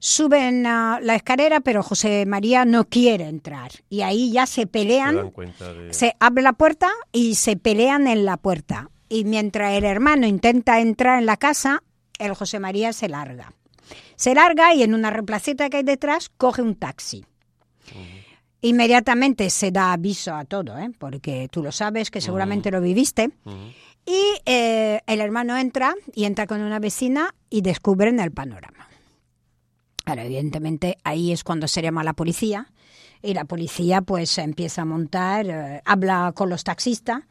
Suben 0.01 0.65
a 0.65 0.99
la 1.01 1.15
escalera, 1.15 1.59
pero 1.59 1.83
José 1.83 2.25
María 2.25 2.63
no 2.63 2.85
quiere 2.85 3.27
entrar. 3.27 3.71
Y 3.89 4.01
ahí 4.01 4.31
ya 4.31 4.45
se 4.45 4.65
pelean, 4.65 5.33
de... 5.35 5.93
se 5.93 6.15
abre 6.21 6.41
la 6.41 6.53
puerta 6.53 6.89
y 7.11 7.35
se 7.35 7.57
pelean 7.57 8.07
en 8.07 8.23
la 8.23 8.37
puerta. 8.37 8.89
Y 9.09 9.25
mientras 9.25 9.73
el 9.73 9.83
hermano 9.83 10.25
intenta 10.25 10.79
entrar 10.79 11.19
en 11.19 11.25
la 11.25 11.35
casa, 11.35 11.83
el 12.17 12.33
José 12.33 12.59
María 12.59 12.93
se 12.93 13.09
larga. 13.09 13.53
Se 14.19 14.36
larga 14.36 14.73
y 14.73 14.84
en 14.84 14.93
una 14.93 15.12
replaceta 15.12 15.69
que 15.69 15.77
hay 15.77 15.84
detrás 15.84 16.27
coge 16.27 16.62
un 16.62 16.75
taxi. 16.75 17.23
Inmediatamente 18.60 19.49
se 19.49 19.71
da 19.71 19.93
aviso 19.93 20.36
a 20.36 20.43
todo, 20.43 20.77
¿eh? 20.77 20.91
porque 20.99 21.47
tú 21.49 21.63
lo 21.63 21.71
sabes, 21.71 22.12
que 22.12 22.19
seguramente 22.19 22.69
lo 22.69 22.82
viviste. 22.82 23.32
Y 24.05 24.21
eh, 24.45 24.99
el 25.08 25.21
hermano 25.21 25.55
entra 25.55 25.95
y 26.13 26.25
entra 26.25 26.47
con 26.47 26.60
una 26.60 26.79
vecina 26.79 27.34
y 27.49 27.62
descubren 27.62 28.19
el 28.19 28.34
panorama. 28.34 28.89
Ahora, 30.03 30.25
evidentemente, 30.25 30.97
ahí 31.05 31.32
es 31.32 31.45
cuando 31.45 31.69
se 31.69 31.82
llama 31.82 32.01
a 32.01 32.03
la 32.03 32.13
policía 32.13 32.73
y 33.21 33.34
la 33.34 33.45
policía 33.45 34.01
pues 34.01 34.38
empieza 34.38 34.82
a 34.82 34.86
montar, 34.86 35.45
eh, 35.47 35.82
habla 35.86 36.34
con 36.36 36.49
los 36.49 36.65
taxistas 36.65 37.23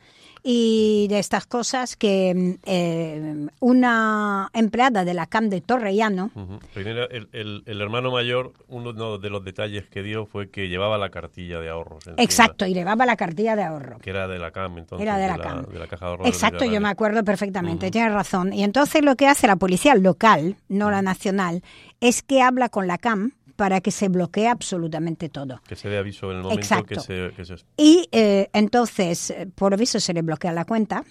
y 0.42 1.07
de 1.09 1.18
estas 1.18 1.46
cosas 1.46 1.96
que 1.96 2.35
mm, 2.35 2.55
eh, 2.66 3.46
una 3.61 4.51
empleada 4.53 5.05
de 5.05 5.14
la 5.14 5.27
CAM 5.27 5.48
de 5.48 5.61
Torrellano. 5.61 6.31
Primero, 6.74 7.09
el, 7.11 7.29
el- 7.33 7.62
el 7.66 7.81
hermano 7.81 8.11
mayor, 8.11 8.53
uno 8.68 9.18
de 9.18 9.31
los 9.31 9.44
detalles 9.44 9.87
que 9.88 10.03
dio 10.03 10.27
fue 10.27 10.51
que 10.51 10.68
llevaba 10.68 10.98
la 10.98 11.11
cartilla 11.11 11.61
de 11.61 11.68
ahorros. 11.68 12.07
encima, 12.07 12.22
exacto, 12.22 12.66
y 12.66 12.74
llevaba 12.74 13.05
la 13.07 13.16
cartilla 13.16 13.57
de 13.57 13.64
ahorro. 13.64 13.98
Que 13.98 14.11
era 14.11 14.29
de 14.29 14.38
la 14.38 14.51
CAM, 14.51 14.79
entonces. 14.79 15.07
Era 15.07 15.18
de 15.18 15.27
la 15.29 15.38
CAM. 15.38 15.66
de 15.66 15.79
la 15.79 15.87
Caja 15.87 16.07
de 16.07 16.11
Ahorros 16.11 16.29
Exacto, 16.29 16.64
yo 16.64 16.81
me 16.81 16.88
acuerdo 16.88 17.24
perfectamente, 17.24 17.90
tienes 17.90 18.12
razón. 18.12 18.53
Y 18.53 18.62
entonces 18.64 19.03
lo 19.05 19.16
que 19.16 19.27
hace 19.27 19.46
la 19.46 19.57
policía 19.57 19.94
local, 19.94 20.57
no 20.68 20.90
la 20.90 21.03
nacional, 21.03 21.62
es 22.01 22.22
que 22.22 22.42
habla 22.42 22.68
con 22.68 22.87
la 22.87 22.98
CAM 22.98 23.33
para 23.59 23.81
que 23.81 23.90
se 23.90 24.09
bloquee 24.09 24.47
absolutamente 24.47 25.29
todo. 25.29 25.61
Que 25.67 25.75
se 25.75 25.88
dé 25.88 25.98
aviso 25.98 26.31
en 26.31 26.37
el 26.37 26.42
momento 26.44 26.61
Exacto. 26.61 26.94
que 26.94 27.00
se... 27.00 27.33
Que 27.35 27.44
se 27.44 27.56
Y 27.77 28.09
eh, 28.13 28.48
entonces, 28.52 29.31
eh, 29.31 29.48
por 29.52 29.73
lo 29.73 29.77
visto, 29.77 29.98
se 29.98 30.15
le 30.15 30.23
bloquea 30.23 30.52
la 30.52 30.65
cuenta 30.65 31.02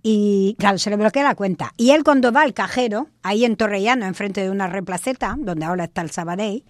y 0.00 0.54
claro, 0.60 0.78
se 0.78 0.90
le 0.90 0.96
bloquea 0.96 1.24
la 1.24 1.34
cuenta. 1.34 1.72
Y 1.76 1.90
él 1.90 2.04
cuando 2.04 2.30
va 2.30 2.42
al 2.42 2.54
cajero, 2.54 3.08
ahí 3.24 3.44
en 3.44 3.56
Torrellano, 3.56 4.06
enfrente 4.06 4.42
de 4.42 4.50
una 4.50 4.68
replaceta, 4.68 5.34
donde 5.36 5.64
ahora 5.64 5.84
está 5.84 6.02
el 6.02 6.12
Sabadell, 6.12 6.62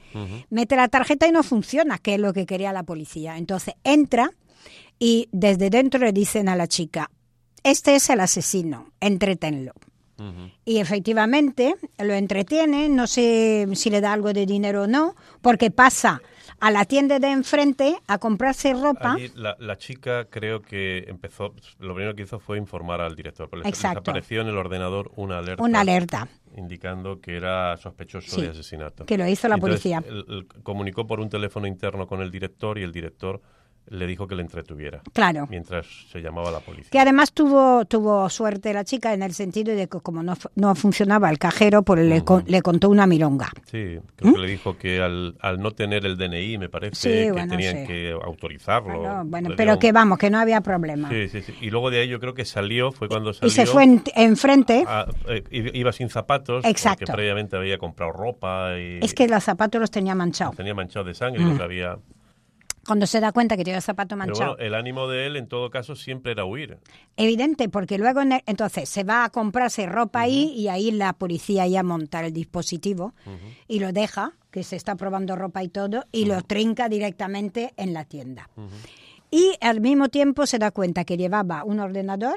mete 0.48 0.76
la 0.76 0.88
tarjeta 0.88 1.28
y 1.28 1.32
no 1.32 1.42
funciona, 1.42 1.98
que 1.98 2.14
es 2.14 2.20
lo 2.20 2.32
que 2.32 2.46
quería 2.46 2.72
la 2.72 2.84
policía. 2.84 3.36
Entonces 3.36 3.74
entra 3.84 4.30
y 4.98 5.28
desde 5.30 5.68
dentro 5.68 6.00
le 6.00 6.14
dicen 6.14 6.48
a 6.48 6.56
la 6.56 6.68
chica, 6.68 7.10
este 7.62 7.96
es 7.96 8.08
el 8.08 8.20
asesino, 8.20 8.92
entretenlo. 9.00 9.72
Y 10.64 10.78
efectivamente 10.78 11.76
lo 11.98 12.14
entretiene, 12.14 12.88
no 12.88 13.06
sé 13.06 13.66
si 13.74 13.90
le 13.90 14.00
da 14.00 14.12
algo 14.12 14.32
de 14.32 14.46
dinero 14.46 14.82
o 14.84 14.86
no, 14.86 15.14
porque 15.42 15.70
pasa 15.70 16.22
a 16.58 16.70
la 16.70 16.86
tienda 16.86 17.18
de 17.18 17.30
enfrente 17.32 17.96
a 18.06 18.16
comprarse 18.18 18.72
ropa. 18.72 19.12
Allí 19.12 19.30
la, 19.34 19.56
la 19.58 19.76
chica 19.76 20.24
creo 20.30 20.62
que 20.62 21.04
empezó, 21.08 21.54
lo 21.80 21.94
primero 21.94 22.14
que 22.16 22.22
hizo 22.22 22.38
fue 22.38 22.56
informar 22.56 23.02
al 23.02 23.14
director. 23.14 23.48
Pero 23.50 23.60
les- 23.62 23.66
les 23.66 23.74
Exacto. 23.78 23.98
apareció 24.10 24.40
en 24.40 24.48
el 24.48 24.56
ordenador 24.56 25.10
una 25.16 25.38
alerta. 25.38 25.62
Una 25.62 25.80
alerta. 25.80 26.28
Indicando 26.56 27.20
que 27.20 27.36
era 27.36 27.76
sospechoso 27.76 28.36
Sí, 28.36 28.40
de 28.42 28.48
asesinato. 28.48 29.04
que 29.04 29.18
lo 29.18 29.26
hizo 29.28 29.48
la 29.48 29.56
Entonces, 29.56 29.80
policía. 29.82 30.02
él- 30.08 30.24
él 30.28 30.46
comunicó 30.62 31.06
por 31.06 31.20
un 31.20 31.28
teléfono 31.28 31.66
interno 31.66 32.06
con 32.06 32.22
el 32.22 32.30
director 32.30 32.78
y 32.78 32.82
el 32.84 32.92
director 32.92 33.42
le 33.88 34.06
dijo 34.06 34.26
que 34.26 34.34
le 34.34 34.42
entretuviera. 34.42 35.00
Claro. 35.12 35.46
Mientras 35.50 35.86
se 36.10 36.20
llamaba 36.20 36.50
la 36.50 36.60
policía. 36.60 36.88
Que 36.90 36.98
además 36.98 37.32
tuvo, 37.32 37.84
tuvo 37.84 38.28
suerte 38.28 38.72
la 38.72 38.84
chica 38.84 39.14
en 39.14 39.22
el 39.22 39.32
sentido 39.32 39.74
de 39.74 39.88
que 39.88 40.00
como 40.00 40.22
no, 40.22 40.34
no 40.56 40.74
funcionaba 40.74 41.30
el 41.30 41.38
cajero, 41.38 41.82
pues 41.82 42.00
le, 42.04 42.24
con- 42.24 42.44
le 42.46 42.62
contó 42.62 42.88
una 42.90 43.06
milonga. 43.06 43.50
Sí, 43.70 43.98
creo 44.16 44.32
que 44.34 44.38
le 44.40 44.48
dijo 44.48 44.76
que 44.76 45.00
al, 45.00 45.36
al 45.40 45.60
no 45.60 45.70
tener 45.70 46.04
el 46.06 46.16
DNI, 46.16 46.58
me 46.58 46.68
parece, 46.68 46.92
¿Mm? 46.96 46.96
Sí, 46.96 47.08
que 47.26 47.32
bueno, 47.32 47.50
tenían 47.50 47.76
sí. 47.78 47.86
que 47.86 48.12
autorizarlo. 48.22 48.98
Bueno, 49.00 49.22
bueno, 49.26 49.50
pero 49.56 49.72
dio 49.72 49.78
que 49.78 49.88
un- 49.88 49.94
vamos, 49.94 50.18
que 50.18 50.30
no 50.30 50.38
había 50.38 50.60
problema. 50.60 51.08
Sí, 51.08 51.28
sí, 51.28 51.42
sí. 51.42 51.54
Y 51.60 51.70
luego 51.70 51.90
de 51.90 52.00
ahí 52.00 52.08
yo 52.08 52.20
creo 52.20 52.34
que 52.34 52.44
salió, 52.44 52.92
fue 52.92 53.08
cuando 53.08 53.32
salió. 53.32 53.48
y 53.48 53.50
se 53.50 53.66
fue 53.66 53.84
en- 53.84 54.02
enfrente. 54.14 54.84
a- 54.86 55.06
eh, 55.28 55.42
iba 55.74 55.92
sin 55.92 56.08
zapatos, 56.10 56.64
Exacto. 56.64 57.00
porque 57.06 57.12
previamente 57.12 57.56
había 57.56 57.78
comprado 57.78 58.12
ropa 58.12 58.78
y 58.78 58.98
Es 59.02 59.14
que 59.14 59.28
los 59.28 59.44
zapatos 59.44 59.80
los 59.80 59.90
tenía 59.90 60.14
manchados. 60.14 60.56
tenía 60.56 60.74
manchado 60.74 61.04
de 61.04 61.14
sangre 61.14 61.42
y 61.42 61.44
Mm. 61.44 61.50
lo 61.52 61.56
que 61.56 61.62
había. 61.62 61.98
Cuando 62.86 63.06
se 63.06 63.20
da 63.20 63.32
cuenta 63.32 63.56
que 63.56 63.62
el 63.70 63.82
zapato 63.82 64.10
Pero 64.16 64.18
manchado. 64.18 64.50
bueno, 64.54 64.64
el 64.66 64.74
ánimo 64.74 65.08
de 65.08 65.26
él 65.26 65.36
en 65.36 65.48
todo 65.48 65.70
caso 65.70 65.96
siempre 65.96 66.32
era 66.32 66.44
huir. 66.44 66.78
Evidente, 67.16 67.68
porque 67.68 67.98
luego 67.98 68.20
en 68.20 68.32
el- 68.32 68.42
entonces 68.46 68.88
se 68.88 69.02
va 69.04 69.24
a 69.24 69.30
comprarse 69.30 69.86
ropa 69.86 70.20
ahí 70.20 70.52
y 70.56 70.68
ahí 70.68 70.90
la 70.92 71.12
policía 71.12 71.66
ya 71.66 71.82
monta 71.82 72.24
el 72.24 72.32
dispositivo 72.32 73.12
y 73.66 73.80
lo 73.80 73.92
deja, 73.92 74.32
que 74.50 74.62
se 74.62 74.76
está 74.76 74.94
probando 74.94 75.34
ropa 75.36 75.62
y 75.62 75.68
todo, 75.68 76.04
y 76.12 76.26
lo 76.26 76.40
trinca 76.42 76.88
directamente 76.88 77.74
en 77.76 77.92
la 77.92 78.04
tienda. 78.04 78.48
Y 79.30 79.54
al 79.60 79.80
mismo 79.80 80.08
tiempo 80.08 80.46
se 80.46 80.58
da 80.58 80.70
cuenta 80.70 81.04
que 81.04 81.16
llevaba 81.16 81.64
un 81.64 81.80
ordenador 81.80 82.36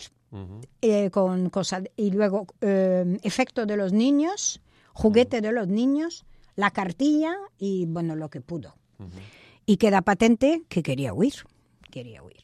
eh, 0.81 1.09
con 1.11 1.49
cosas 1.49 1.83
y 1.95 2.11
luego 2.11 2.47
eh, 2.61 3.17
efecto 3.23 3.65
de 3.65 3.77
los 3.77 3.93
niños, 3.93 4.61
juguete 4.93 5.41
de 5.41 5.51
los 5.51 5.67
niños, 5.67 6.25
la 6.55 6.71
cartilla 6.71 7.35
y 7.57 7.85
bueno, 7.85 8.15
lo 8.15 8.29
que 8.29 8.41
pudo. 8.41 8.75
Y 9.69 9.77
queda 9.77 10.01
patente 10.01 10.63
que 10.67 10.81
quería 10.81 11.13
huir, 11.13 11.33
quería 11.91 12.23
huir. 12.23 12.41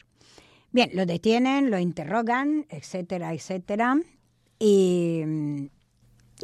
Bien, 0.72 0.92
lo 0.94 1.08
detienen, 1.08 1.72
lo 1.72 1.80
interrogan, 1.80 2.68
etcétera, 2.70 3.34
etcétera. 3.34 3.96
Y 4.60 5.24
mm, 5.26 5.66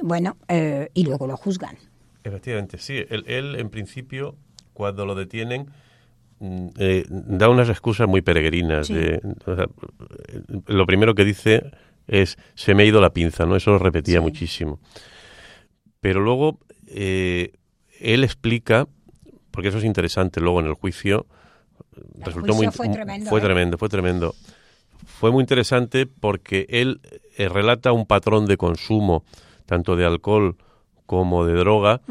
bueno, 0.02 0.38
eh, 0.48 0.90
y 0.96 1.04
luego 1.04 1.28
lo 1.28 1.38
juzgan. 1.38 1.78
Efectivamente, 2.24 2.80
sí. 2.80 2.96
Él, 3.10 3.24
él, 3.28 3.58
en 3.60 3.70
principio, 3.70 4.36
cuando 4.74 5.06
lo 5.06 5.14
detienen, 5.14 5.68
mm, 6.40 6.68
eh, 6.80 7.06
da 7.08 7.48
unas 7.50 7.70
excusas 7.70 8.08
muy 8.08 8.24
peregrinas. 8.24 8.88
Sí. 8.88 8.96
de- 8.96 9.22
o 9.46 9.56
sea, 9.56 9.66
eh, 10.30 10.42
lo 10.66 10.88
primero 10.88 11.14
que 11.14 11.26
dice 11.26 11.62
es, 12.08 12.40
se 12.56 12.74
me 12.74 12.82
ha 12.82 12.86
ido 12.88 13.02
la 13.02 13.14
pinza, 13.14 13.46
¿no? 13.46 13.56
Eso 13.56 13.70
lo 13.70 13.78
repetía 13.78 14.18
Sí. 14.18 14.22
muchísimo. 14.24 14.80
Pero 16.00 16.22
luego, 16.22 16.58
eh, 16.88 17.52
él 18.00 18.24
explica, 18.24 18.88
porque 19.52 19.70
eso 19.70 19.78
es 19.78 19.84
interesante 19.84 20.40
luego 20.40 20.60
en 20.60 20.68
el 20.68 20.74
juicio, 20.74 21.26
El 21.96 22.24
resultó 22.24 22.54
juicio 22.54 22.56
muy 22.56 22.68
fue 22.72 22.90
tremendo, 22.90 23.30
fue 23.30 23.40
¿eh? 23.40 23.44
tremendo, 23.44 23.78
fue 23.78 23.90
tremendo. 23.90 24.36
Fue 25.06 25.32
muy 25.32 25.42
interesante 25.42 26.06
porque 26.06 26.66
él 26.70 27.02
eh, 27.38 27.50
relata 27.50 27.92
un 27.92 28.06
patrón 28.06 28.46
de 28.46 28.58
consumo 28.58 29.24
tanto 29.66 29.96
de 29.96 30.06
alcohol 30.06 30.58
como 31.06 31.46
de 31.46 31.54
droga 31.54 32.02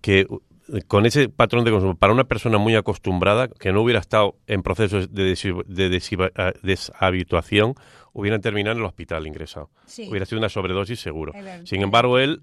que 0.00 0.20
eh, 0.20 0.82
con 0.86 1.06
ese 1.06 1.28
patrón 1.28 1.64
de 1.64 1.70
consumo 1.70 1.94
para 1.94 2.12
una 2.12 2.24
persona 2.24 2.58
muy 2.58 2.74
acostumbrada 2.74 3.48
que 3.48 3.72
no 3.72 3.82
hubiera 3.82 4.00
estado 4.00 4.36
en 4.46 4.62
procesos 4.62 5.14
de, 5.14 5.34
de 5.66 6.52
deshabituación 6.62 7.74
hubieran 8.12 8.40
terminado 8.40 8.72
en 8.72 8.78
el 8.78 8.84
hospital 8.84 9.26
ingresado. 9.26 9.70
Sí. 9.86 10.08
Hubiera 10.08 10.26
sido 10.26 10.38
una 10.38 10.48
sobredosis 10.48 11.00
seguro. 11.00 11.32
Sin 11.64 11.82
embargo, 11.82 12.18
él 12.18 12.42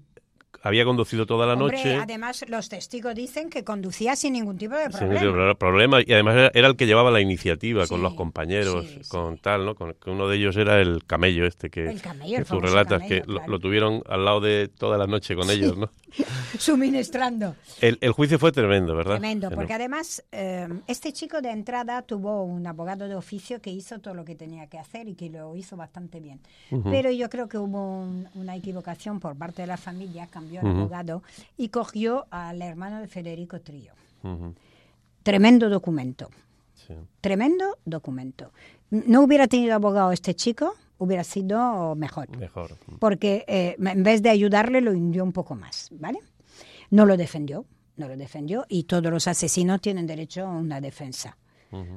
había 0.62 0.84
conducido 0.84 1.26
toda 1.26 1.46
la 1.46 1.52
Hombre, 1.52 1.76
noche. 1.76 1.94
además 1.96 2.44
los 2.48 2.68
testigos 2.68 3.14
dicen 3.14 3.50
que 3.50 3.62
conducía 3.62 4.16
sin 4.16 4.32
ningún 4.32 4.56
tipo 4.58 4.74
de 4.74 4.84
Sin 4.90 4.92
problema. 5.08 5.20
ningún 5.20 5.54
problema 5.56 6.00
y 6.04 6.12
además 6.12 6.50
era, 6.54 6.66
el 6.68 6.76
que 6.76 6.86
llevaba 6.86 7.10
la 7.12 7.20
iniciativa 7.20 7.86
con 7.86 7.98
Sí, 7.98 8.02
los 8.02 8.14
compañeros, 8.14 8.84
sí, 8.86 8.98
sí. 9.04 9.08
con 9.08 9.38
tal, 9.38 9.64
¿no? 9.64 9.74
Con, 9.76 9.94
que 9.94 10.10
uno 10.10 10.26
de 10.28 10.36
ellos 10.38 10.56
era 10.56 10.80
el 10.80 11.04
camello 11.06 11.46
este 11.46 11.70
que, 11.70 11.88
El 11.88 12.00
camello, 12.02 12.38
el 12.38 12.44
que 12.44 12.50
tú 12.50 12.58
relatas 12.60 13.00
camello, 13.00 13.08
que 13.22 13.30
lo- 13.30 13.36
claro. 13.38 13.52
lo, 13.52 13.58
tuvieron 13.60 14.02
al 14.08 14.24
lado 14.24 14.40
de 14.40 14.68
toda 14.68 14.98
la 14.98 15.06
noche 15.06 15.36
con 15.36 15.48
ellos, 15.50 15.76
¿no? 15.76 15.90
Suministrando. 16.58 17.54
El, 17.80 17.98
el 18.00 18.12
juicio 18.12 18.38
fue 18.38 18.50
tremendo, 18.50 18.96
¿verdad? 18.96 19.18
Tremendo, 19.18 19.50
porque 19.50 19.74
además 19.74 20.24
eh, 20.32 20.66
este 20.86 21.12
chico 21.12 21.40
de 21.42 21.50
entrada 21.50 22.02
tuvo 22.02 22.42
un 22.44 22.66
abogado 22.66 23.06
de 23.08 23.14
oficio 23.14 23.60
que 23.60 23.70
hizo 23.70 23.98
todo 24.00 24.14
lo 24.14 24.24
que 24.24 24.34
tenía 24.34 24.66
que 24.68 24.78
hacer 24.78 25.06
y 25.08 25.14
que 25.14 25.28
lo 25.30 25.54
hizo 25.56 25.76
bastante 25.76 26.18
bien. 26.20 26.40
Pero 26.90 27.10
yo 27.10 27.28
creo 27.28 27.48
que 27.48 27.58
hubo 27.58 28.00
un- 28.00 28.28
una 28.34 28.56
equivocación 28.56 29.20
por 29.20 29.36
parte 29.36 29.62
de 29.62 29.68
la 29.68 29.76
familia, 29.76 30.26
el 30.54 30.66
abogado 30.66 31.22
y 31.56 31.68
cogió 31.68 32.26
al 32.30 32.62
hermano 32.62 33.00
de 33.00 33.08
Federico 33.08 33.60
Trillo. 33.60 33.92
Tremendo 35.22 35.68
documento, 35.68 36.30
sí. 36.74 36.94
tremendo 37.20 37.78
documento. 37.84 38.52
No 38.90 39.22
hubiera 39.22 39.48
tenido 39.48 39.74
abogado 39.74 40.12
este 40.12 40.34
chico, 40.34 40.74
hubiera 40.98 41.24
sido 41.24 41.94
mejor 41.96 42.28
Mejor. 42.36 42.76
porque 43.00 43.44
eh, 43.48 43.76
en 43.78 44.02
vez 44.02 44.22
de 44.22 44.30
ayudarle 44.30 44.80
lo 44.80 44.92
hundió 44.92 45.24
un 45.24 45.32
poco 45.32 45.54
más, 45.54 45.88
¿vale? 45.92 46.20
No 46.90 47.04
lo 47.04 47.16
defendió, 47.16 47.64
no 47.96 48.06
lo 48.08 48.16
defendió 48.16 48.64
y 48.68 48.84
todos 48.84 49.10
los 49.10 49.26
asesinos 49.26 49.80
tienen 49.80 50.06
derecho 50.06 50.46
a 50.46 50.50
una 50.50 50.80
defensa. 50.80 51.36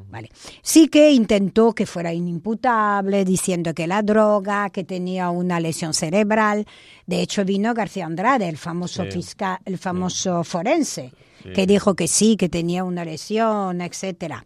Vale. 0.10 0.30
Sí 0.62 0.88
que 0.88 1.12
intentó 1.12 1.74
que 1.74 1.86
fuera 1.86 2.14
inimputable, 2.14 3.26
diciendo 3.26 3.74
que 3.74 3.88
la 3.88 4.02
droga, 4.02 4.70
que 4.70 4.84
tenía 4.84 5.30
una 5.30 5.60
lesión 5.60 5.94
cerebral. 5.94 6.66
De 7.06 7.22
hecho, 7.22 7.46
vino 7.46 7.74
García 7.74 8.06
Andrade, 8.06 8.48
el 8.50 8.58
famoso 8.58 9.04
Sí. 9.04 9.12
fiscal, 9.12 9.58
el 9.66 9.78
famoso 9.78 10.44
forense, 10.44 11.12
que 11.56 11.66
dijo 11.66 11.96
que 11.96 12.08
sí, 12.08 12.36
que 12.38 12.50
tenía 12.50 12.84
una 12.84 13.06
lesión, 13.06 13.82
etcétera. 13.82 14.46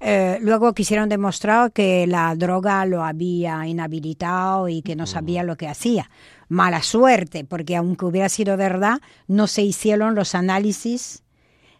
Eh, 0.00 0.38
luego 0.40 0.74
quisieron 0.74 1.08
demostrar 1.08 1.72
que 1.72 2.06
la 2.06 2.34
droga 2.36 2.84
lo 2.86 3.02
había 3.02 3.66
inhabilitado 3.66 4.68
y 4.68 4.82
que 4.82 4.94
no 4.94 5.06
sabía 5.06 5.42
lo 5.42 5.56
que 5.56 5.66
hacía. 5.66 6.08
Mala 6.48 6.82
suerte, 6.82 7.44
porque 7.44 7.74
aunque 7.76 8.04
hubiera 8.06 8.28
sido 8.28 8.56
verdad, 8.56 9.00
no 9.26 9.46
se 9.48 9.62
hicieron 9.62 10.14
los 10.14 10.34
análisis 10.36 11.24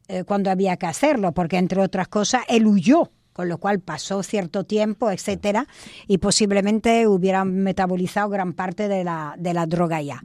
eh, 0.08 0.24
cuando 0.24 0.50
había 0.50 0.76
que 0.76 0.86
hacerlo, 0.86 1.32
porque 1.32 1.58
entre 1.58 1.82
otras 1.82 2.08
cosas 2.08 2.42
él 2.48 2.66
huyó, 2.66 3.10
con 3.34 3.48
lo 3.48 3.58
cual 3.58 3.78
pasó 3.78 4.22
cierto 4.22 4.64
tiempo, 4.64 5.10
etcétera, 5.10 5.66
y 6.06 6.18
posiblemente 6.18 7.06
hubieran 7.06 7.54
metabolizado 7.54 8.30
gran 8.30 8.52
parte 8.54 8.88
de 8.88 9.04
la, 9.04 9.34
de 9.38 9.54
la 9.54 9.66
droga 9.66 10.00
ya. 10.02 10.22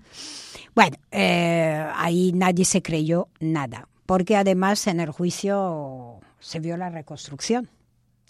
Bueno, 0.74 0.98
eh, 1.12 1.86
ahí 1.96 2.32
nadie 2.34 2.66
se 2.66 2.82
creyó 2.82 3.28
nada, 3.40 3.88
porque 4.06 4.36
además 4.36 4.88
en 4.88 5.00
el 5.00 5.12
juicio 5.12 6.20
se 6.40 6.60
vio 6.60 6.78
la 6.78 6.90
reconstrucción, 6.90 7.70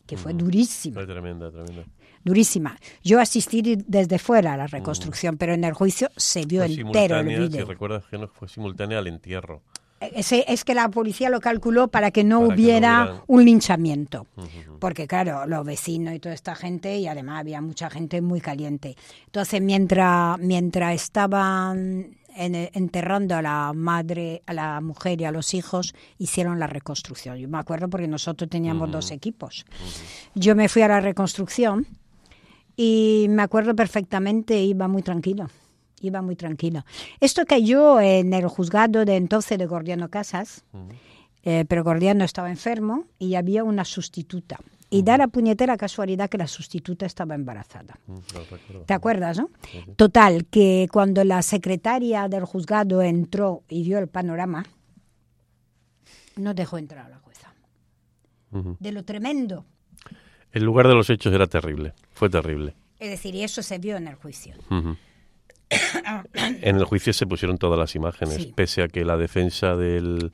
que 0.06 0.18
fue 0.18 0.34
durísima 0.34 0.95
Fue 0.95 1.08
tremenda, 1.08 1.49
tremenda. 1.49 1.86
durísima. 2.26 2.78
Yo 3.04 3.22
asistí 3.22 3.62
desde 3.88 4.20
fuera 4.20 4.54
a 4.54 4.58
la 4.58 4.68
reconstrucción, 4.68 5.38
pero 5.38 5.54
en 5.54 5.64
el 5.64 5.74
juicio 5.74 6.10
se 6.18 6.45
vio 6.45 6.64
Fue 6.66 6.74
entero 6.74 7.20
el 7.20 7.28
simultánea, 7.28 7.51
si 7.51 7.64
recuerdas 7.64 8.06
que 8.08 8.18
no, 8.18 8.28
fue 8.28 8.49
simultánea 8.49 8.99
al 8.99 9.08
entierro. 9.08 9.62
Es 10.14 10.64
que 10.64 10.74
la 10.74 10.89
policía 10.89 11.30
lo 11.30 11.39
calculó 11.39 11.88
para 11.88 12.12
que 12.12 12.24
no, 12.24 12.41
Para 12.41 12.56
que 12.56 12.62
no 12.62 12.68
hubiera 12.68 13.24
un 13.28 13.45
linchamiento. 13.45 14.28
Porque 14.80 15.08
claro, 15.08 15.45
los 15.47 15.66
vecinos 15.66 16.14
y 16.14 16.20
toda 16.20 16.36
esta 16.36 16.56
gente, 16.56 16.97
y 16.97 17.08
además 17.08 17.39
había 17.39 17.62
mucha 17.62 17.89
gente 17.89 18.22
muy 18.22 18.41
caliente. 18.41 18.95
Entonces, 19.26 19.62
mientras, 19.62 20.38
mientras 20.39 20.93
estaban 20.95 22.18
en- 22.36 22.70
enterrando 22.74 23.36
a 23.36 23.41
la 23.41 23.72
madre, 23.74 24.41
a 24.47 24.54
la 24.54 24.82
mujer 24.82 25.22
y 25.22 25.26
a 25.26 25.32
los 25.32 25.54
hijos, 25.54 25.93
hicieron 26.18 26.60
la 26.60 26.68
reconstrucción. 26.68 27.38
Yo 27.38 27.47
me 27.47 27.60
acuerdo 27.60 27.88
porque 27.89 28.08
nosotros 28.08 28.49
teníamos 28.49 28.91
dos 28.91 29.12
equipos. 29.12 29.66
Yo 30.36 30.56
me 30.56 30.68
fui 30.68 30.82
a 30.82 30.88
la 30.88 30.99
reconstrucción 30.99 31.86
y 32.76 33.28
me 33.30 33.43
acuerdo 33.43 33.76
perfectamente, 33.76 34.60
iba 34.62 34.88
muy 34.88 35.04
tranquilo. 35.04 35.47
Iba 36.04 36.22
muy 36.22 36.36
tranquilo. 36.36 36.84
Esto 37.22 37.45
cayó 37.45 37.99
en 38.01 38.34
el 38.34 38.47
juzgado 38.47 39.06
de 39.06 39.16
entonces 39.16 39.58
de 39.58 39.66
Gordiano 39.66 40.10
Casas, 40.10 40.66
eh, 41.43 41.64
pero 41.68 41.84
Gordiano 41.84 42.26
estaba 42.26 42.49
enfermo 42.49 43.06
y 43.18 43.36
había 43.36 43.64
una 43.64 43.86
sustituta. 43.86 44.60
y 44.89 45.01
da 45.01 45.18
la 45.18 45.28
puñetera 45.28 45.76
casualidad 45.76 46.30
que 46.30 46.38
la 46.38 46.45
sustituta 46.45 47.08
estaba 47.08 47.34
embarazada. 47.34 47.97
¿Te 48.86 48.93
acuerdas, 48.93 49.39
no? 49.39 49.49
Total, 49.95 50.45
que 50.45 50.88
cuando 50.91 51.24
la 51.24 51.41
secretaria 51.41 52.28
del 52.28 52.45
juzgado 52.45 53.01
entró 53.01 53.64
y 53.70 53.82
vio 53.84 53.97
el 53.97 54.08
panorama, 54.08 54.64
no 56.36 56.54
dejó 56.54 56.78
entrar 56.78 57.08
a 57.08 57.10
la 57.10 57.18
jueza. 57.18 57.54
De 58.51 58.91
lo 58.91 59.04
tremendo. 59.04 59.66
El 60.51 60.64
lugar 60.64 60.88
de 60.88 60.93
los 60.93 61.10
hechos 61.10 61.34
era 61.34 61.47
terrible, 61.47 61.93
fue 62.12 62.30
terrible. 62.30 62.76
Es 62.99 63.10
decir, 63.10 63.34
y 63.34 63.41
eso 63.41 63.64
se 63.64 63.80
vio 63.80 63.97
en 63.97 64.08
el 64.08 64.14
juicio. 64.16 64.54
En 66.61 66.76
el 66.76 66.84
juicio 66.86 67.13
se 67.13 67.26
pusieron 67.26 67.57
todas 67.57 67.80
las 67.80 67.95
imágenes, 67.95 68.45
pese 68.47 68.84
a 68.84 68.88
que 68.88 69.03
la 69.05 69.17
defensa 69.17 69.76
del 69.76 70.32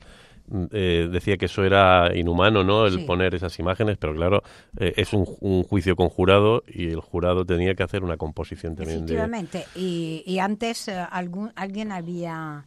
eh, 0.72 1.08
decía 1.10 1.36
que 1.36 1.46
eso 1.46 1.64
era 1.64 2.10
inhumano, 2.14 2.64
¿no? 2.64 2.86
El 2.86 3.04
poner 3.04 3.34
esas 3.34 3.56
imágenes, 3.60 3.96
pero 3.98 4.14
claro, 4.14 4.42
eh, 4.78 4.94
es 4.96 5.12
un, 5.12 5.24
juicio 5.62 5.94
con 5.94 6.08
jurado 6.08 6.64
y 6.66 6.88
el 6.88 7.00
jurado 7.00 7.44
tenía 7.44 7.74
que 7.74 7.84
hacer 7.84 8.02
una 8.02 8.16
composición 8.16 8.74
también. 8.74 8.98
Efectivamente, 8.98 9.64
y, 9.76 10.24
y, 10.26 10.40
antes 10.40 10.88
eh, 10.88 11.06
algún, 11.10 11.52
alguien 11.54 11.92
había, 11.92 12.64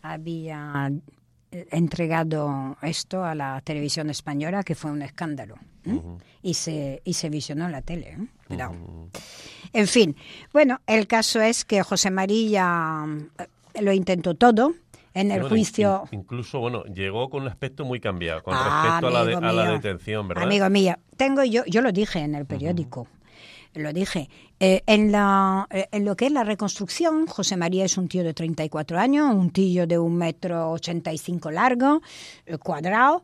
había 0.00 0.90
entregado 1.50 2.76
esto 2.82 3.24
a 3.24 3.34
la 3.34 3.60
televisión 3.62 4.10
española, 4.10 4.62
que 4.62 4.74
fue 4.74 4.90
un 4.90 5.02
escándalo. 5.02 5.56
y, 6.42 6.54
se, 6.54 7.00
y 7.04 7.14
se 7.14 7.30
visionó 7.30 7.66
en 7.66 7.72
la 7.72 7.82
tele. 7.82 8.18
En 9.72 9.86
fin, 9.86 10.16
bueno, 10.52 10.80
el 10.86 11.06
caso 11.06 11.40
es 11.40 11.64
que 11.64 11.82
José 11.82 12.10
María 12.10 13.04
lo 13.80 13.92
intentó 13.92 14.34
todo 14.34 14.74
en 15.14 15.30
el 15.30 15.42
juicio. 15.48 16.04
incluso, 16.10 16.60
bueno, 16.60 16.84
llegó 16.84 17.30
con 17.30 17.42
un 17.42 17.48
aspecto 17.48 17.84
muy 17.84 18.00
cambiado 18.00 18.42
con 18.42 18.54
ah, 18.54 19.00
respecto 19.00 19.38
a 19.38 19.52
la, 19.52 19.70
detención, 19.72 20.28
¿verdad? 20.28 20.44
Amigo 20.44 20.68
mío, 20.68 20.94
tengo 21.16 21.42
yo, 21.42 21.64
yo 21.66 21.80
lo 21.80 21.90
dije 21.90 22.18
en 22.18 22.34
el 22.34 22.44
periódico. 22.44 23.08
Lo 23.76 23.92
dije. 23.92 24.28
Eh, 24.58 24.82
en, 24.86 25.12
la, 25.12 25.66
eh, 25.70 25.86
en 25.92 26.04
lo 26.04 26.16
que 26.16 26.26
es 26.26 26.32
la 26.32 26.44
reconstrucción, 26.44 27.26
José 27.26 27.56
María 27.56 27.84
es 27.84 27.98
un 27.98 28.08
tío 28.08 28.24
de 28.24 28.32
34 28.32 28.98
años, 28.98 29.34
un 29.34 29.50
tío 29.50 29.86
de 29.86 29.98
un 29.98 30.16
metro 30.16 30.72
85 30.72 31.50
largo, 31.50 32.00
eh, 32.46 32.56
cuadrado, 32.56 33.22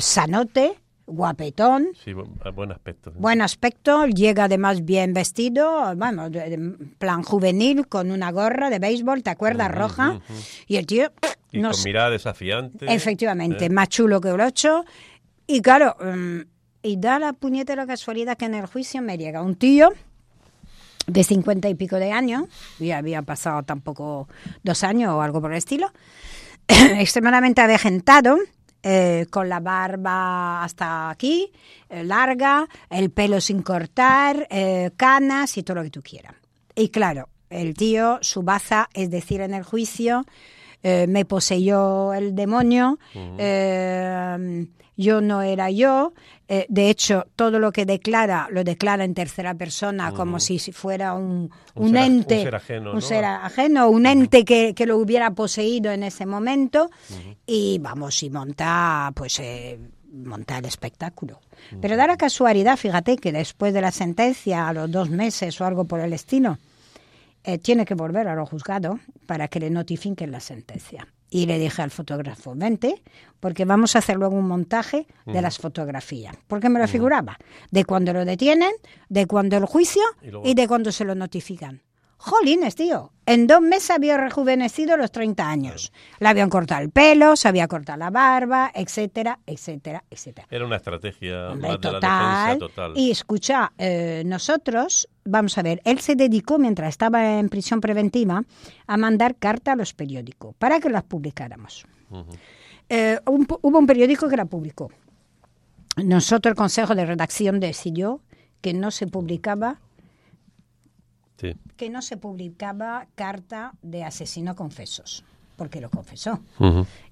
sanote, 0.00 0.78
guapetón. 1.06 1.88
Sí, 2.02 2.14
buen 2.14 2.72
aspecto. 2.72 3.12
Buen 3.14 3.42
aspecto, 3.42 4.06
llega 4.06 4.44
además 4.44 4.84
bien 4.84 5.12
vestido, 5.12 5.94
bueno, 5.94 6.26
en 6.32 6.94
plan 6.98 7.22
juvenil, 7.22 7.86
con 7.86 8.10
una 8.10 8.32
gorra 8.32 8.70
de 8.70 8.78
béisbol, 8.78 9.22
¿te 9.22 9.30
acuerdas? 9.30 9.70
Roja. 9.70 10.20
Y 10.66 10.76
el 10.76 10.86
tío... 10.86 11.12
Y 11.54 11.60
con 11.60 11.72
mirada 11.84 12.08
desafiante. 12.08 12.86
Efectivamente, 12.88 13.68
más 13.68 13.90
chulo 13.90 14.22
que 14.22 14.30
el 14.30 14.40
ocho. 14.40 14.86
Y 15.46 15.60
claro, 15.60 15.96
mm, 16.00 16.40
y 16.82 16.96
da 16.96 17.18
la 17.18 17.32
puñetera 17.32 17.86
casualidad 17.86 18.36
que 18.36 18.46
en 18.46 18.54
el 18.54 18.66
juicio 18.66 19.02
me 19.02 19.18
llega 19.18 19.42
un 19.42 19.56
tío 19.56 19.90
de 21.06 21.24
cincuenta 21.24 21.68
y 21.68 21.74
pico 21.74 21.96
de 21.96 22.12
años, 22.12 22.44
y 22.78 22.92
había 22.92 23.22
pasado 23.22 23.62
tampoco 23.62 24.28
dos 24.62 24.84
años 24.84 25.12
o 25.12 25.22
algo 25.22 25.40
por 25.40 25.50
el 25.50 25.58
estilo, 25.58 25.92
extremadamente 26.68 27.60
avejentado, 27.60 28.38
eh, 28.84 29.26
con 29.30 29.48
la 29.48 29.60
barba 29.60 30.64
hasta 30.64 31.10
aquí, 31.10 31.52
eh, 31.88 32.02
larga, 32.02 32.68
el 32.90 33.10
pelo 33.10 33.40
sin 33.40 33.62
cortar, 33.62 34.48
eh, 34.50 34.90
canas 34.96 35.56
y 35.56 35.62
todo 35.62 35.76
lo 35.76 35.82
que 35.84 35.90
tú 35.90 36.02
quieras. 36.02 36.34
Y 36.74 36.88
claro, 36.88 37.28
el 37.48 37.74
tío, 37.74 38.18
su 38.22 38.42
baza, 38.42 38.88
es 38.92 39.08
decir, 39.08 39.40
en 39.40 39.54
el 39.54 39.62
juicio, 39.62 40.24
me 40.82 41.24
poseyó 41.24 42.12
el 42.12 42.34
demonio, 42.34 42.98
yo 45.02 45.20
no 45.20 45.42
era 45.42 45.70
yo. 45.70 46.14
Eh, 46.48 46.66
de 46.68 46.90
hecho, 46.90 47.26
todo 47.36 47.58
lo 47.58 47.72
que 47.72 47.84
declara 47.84 48.48
lo 48.50 48.64
declara 48.64 49.04
en 49.04 49.14
tercera 49.14 49.54
persona, 49.54 50.12
como 50.12 50.40
si 50.40 50.58
fuera 50.58 51.14
un, 51.14 51.50
un, 51.74 51.96
ente, 51.96 52.38
un 52.38 52.42
ser 52.44 52.54
ajeno, 52.54 52.92
un, 52.92 53.02
ser 53.02 53.24
ajeno, 53.24 53.88
un 53.88 54.06
ente 54.06 54.44
que, 54.44 54.74
que, 54.74 54.86
lo 54.86 54.98
hubiera 54.98 55.30
poseído 55.32 55.90
en 55.92 56.02
ese 56.02 56.26
momento. 56.26 56.90
Y 57.46 57.78
vamos, 57.78 58.22
y 58.22 58.30
monta, 58.30 59.12
pues. 59.14 59.38
Eh, 59.40 59.78
monta 60.12 60.58
el 60.58 60.66
espectáculo. 60.66 61.40
Pero 61.80 61.96
da 61.96 62.06
la 62.06 62.16
casualidad, 62.16 62.76
fíjate, 62.76 63.16
que 63.16 63.32
después 63.32 63.72
de 63.72 63.80
la 63.80 63.90
sentencia, 63.90 64.68
a 64.68 64.72
los 64.72 64.90
dos 64.90 65.08
meses 65.08 65.58
o 65.60 65.64
algo 65.64 65.84
por 65.86 66.00
el 66.00 66.12
estilo, 66.12 66.58
eh, 67.44 67.58
tiene 67.58 67.84
que 67.84 67.94
volver 67.94 68.28
a 68.28 68.34
lo 68.34 68.46
juzgado 68.46 69.00
para 69.26 69.48
que 69.48 69.60
le 69.60 69.70
notifiquen 69.70 70.30
la 70.30 70.40
sentencia. 70.40 71.08
Y 71.34 71.46
le 71.46 71.58
dije 71.58 71.80
al 71.80 71.90
fotógrafo, 71.90 72.52
vente, 72.54 73.02
porque 73.40 73.64
vamos 73.64 73.96
a 73.96 74.00
hacer 74.00 74.18
luego 74.18 74.36
un 74.36 74.46
montaje 74.46 75.06
de 75.24 75.40
las 75.40 75.56
fotografías. 75.56 76.36
Porque 76.46 76.68
me 76.68 76.78
lo 76.78 76.86
figuraba, 76.86 77.38
de 77.70 77.86
cuando 77.86 78.12
lo 78.12 78.26
detienen, 78.26 78.72
de 79.08 79.26
cuando 79.26 79.56
el 79.56 79.64
juicio 79.64 80.02
y 80.44 80.52
de 80.52 80.68
cuando 80.68 80.92
se 80.92 81.06
lo 81.06 81.14
notifican. 81.14 81.80
Jolines, 82.24 82.76
tío. 82.76 83.10
En 83.26 83.48
dos 83.48 83.60
meses 83.60 83.90
había 83.90 84.16
rejuvenecido 84.16 84.96
los 84.96 85.10
30 85.10 85.48
años. 85.48 85.92
Le 86.20 86.28
habían 86.28 86.50
cortado 86.50 86.80
el 86.80 86.90
pelo, 86.90 87.34
se 87.34 87.48
había 87.48 87.66
cortado 87.66 87.98
la 87.98 88.10
barba, 88.10 88.70
etcétera, 88.72 89.40
etcétera, 89.44 90.04
etcétera. 90.08 90.46
Era 90.48 90.64
una 90.64 90.76
estrategia 90.76 91.50
más 91.56 91.80
total, 91.80 92.00
de 92.00 92.06
la 92.06 92.44
defensa 92.44 92.58
total. 92.58 92.92
Y 92.94 93.10
escucha, 93.10 93.72
eh, 93.76 94.22
nosotros, 94.24 95.08
vamos 95.24 95.58
a 95.58 95.62
ver, 95.62 95.82
él 95.84 95.98
se 95.98 96.14
dedicó 96.14 96.60
mientras 96.60 96.90
estaba 96.90 97.40
en 97.40 97.48
prisión 97.48 97.80
preventiva 97.80 98.44
a 98.86 98.96
mandar 98.96 99.34
carta 99.34 99.72
a 99.72 99.76
los 99.76 99.92
periódicos 99.92 100.54
para 100.60 100.78
que 100.78 100.90
las 100.90 101.02
publicáramos. 101.02 101.84
Eh, 102.88 103.18
hubo 103.26 103.78
un 103.78 103.86
periódico 103.86 104.28
que 104.28 104.36
la 104.36 104.44
publicó. 104.44 104.92
Nosotros, 105.96 106.52
el 106.52 106.56
Consejo 106.56 106.94
de 106.94 107.04
Redacción, 107.04 107.58
decidió 107.58 108.20
que 108.60 108.74
no 108.74 108.92
se 108.92 109.08
publicaba 109.08 109.80
que 111.76 111.90
no 111.90 112.02
se 112.02 112.16
publicaba 112.16 113.06
carta 113.14 113.72
de 113.82 114.04
asesino 114.04 114.54
confesos, 114.54 115.24
porque 115.56 115.80
lo 115.80 115.90
confesó, 115.90 116.40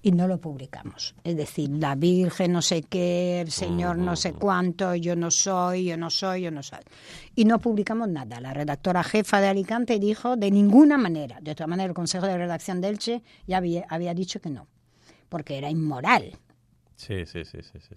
y 0.02 0.12
no 0.12 0.26
lo 0.26 0.38
publicamos. 0.38 1.14
Es 1.24 1.36
decir, 1.36 1.70
la 1.70 1.94
Virgen 1.94 2.52
no 2.52 2.62
sé 2.62 2.82
qué, 2.82 3.40
el 3.40 3.50
Señor 3.50 3.98
no 3.98 4.16
sé 4.16 4.32
cuánto, 4.32 4.94
yo 4.94 5.14
no 5.14 5.30
soy, 5.30 5.84
yo 5.84 5.96
no 5.96 6.10
soy, 6.10 6.42
yo 6.42 6.50
no 6.50 6.62
soy. 6.62 6.80
Y 7.36 7.44
no 7.44 7.58
publicamos 7.58 8.08
nada. 8.08 8.40
La 8.40 8.52
redactora 8.52 9.02
jefa 9.02 9.40
de 9.40 9.48
Alicante 9.48 9.98
dijo 9.98 10.36
de 10.36 10.50
ninguna 10.50 10.98
manera. 10.98 11.38
De 11.40 11.52
otra 11.52 11.66
manera, 11.66 11.88
el 11.88 11.94
Consejo 11.94 12.26
de 12.26 12.38
Redacción 12.38 12.80
de 12.80 12.88
Elche 12.88 13.22
ya 13.46 13.58
había, 13.58 13.84
había 13.88 14.14
dicho 14.14 14.40
que 14.40 14.50
no, 14.50 14.66
porque 15.28 15.58
era 15.58 15.70
inmoral. 15.70 16.36
Sí, 16.96 17.24
sí, 17.24 17.44
sí, 17.44 17.58
sí, 17.62 17.78
sí. 17.80 17.94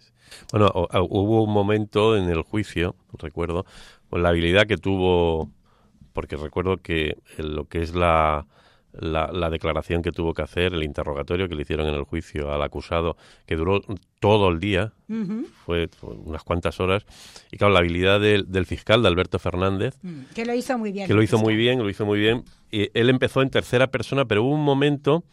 Bueno, 0.51 0.71
hubo 1.09 1.43
un 1.43 1.51
momento 1.51 2.15
en 2.15 2.29
el 2.29 2.41
juicio, 2.43 2.95
recuerdo, 3.13 3.65
con 4.09 4.23
la 4.23 4.29
habilidad 4.29 4.65
que 4.65 4.77
tuvo 4.77 5.49
porque 6.13 6.37
recuerdo 6.37 6.77
que 6.77 7.17
lo 7.37 7.65
que 7.65 7.81
es 7.81 7.93
la, 7.93 8.45
la, 8.93 9.49
declaración 9.49 10.01
que 10.01 10.11
tuvo 10.11 10.33
que 10.33 10.43
hacer, 10.43 10.73
el 10.73 10.83
interrogatorio 10.83 11.49
que 11.49 11.55
le 11.55 11.63
hicieron 11.63 11.87
en 11.87 11.95
el 11.95 12.03
juicio 12.03 12.53
al 12.53 12.61
acusado, 12.61 13.17
que 13.45 13.55
duró 13.55 13.81
todo 14.19 14.49
el 14.49 14.59
día, 14.59 14.93
fue, 15.65 15.89
unas 16.01 16.43
cuantas 16.43 16.79
horas, 16.79 17.05
y 17.51 17.57
claro, 17.57 17.73
la 17.73 17.79
habilidad 17.79 18.19
del, 18.19 18.51
del 18.51 18.65
fiscal, 18.65 19.01
de 19.01 19.07
Alberto 19.07 19.39
Fernández, 19.39 19.97
mm, 20.01 20.33
que 20.33 20.45
lo 20.45 20.53
hizo 20.53 20.77
muy 20.77 20.91
bien. 20.91 21.07
Que 21.07 21.13
lo 21.13 21.23
hizo 21.23 21.37
muy 21.37 21.55
bien, 21.55 21.79
lo 21.79 21.89
hizo 21.89 22.05
muy 22.05 22.19
bien, 22.19 22.43
y 22.71 22.89
él 22.93 23.09
empezó 23.09 23.41
en 23.41 23.49
tercera 23.49 23.87
persona, 23.87 24.25
pero 24.25 24.43
hubo 24.43 24.53
un 24.53 24.63
momento 24.63 25.23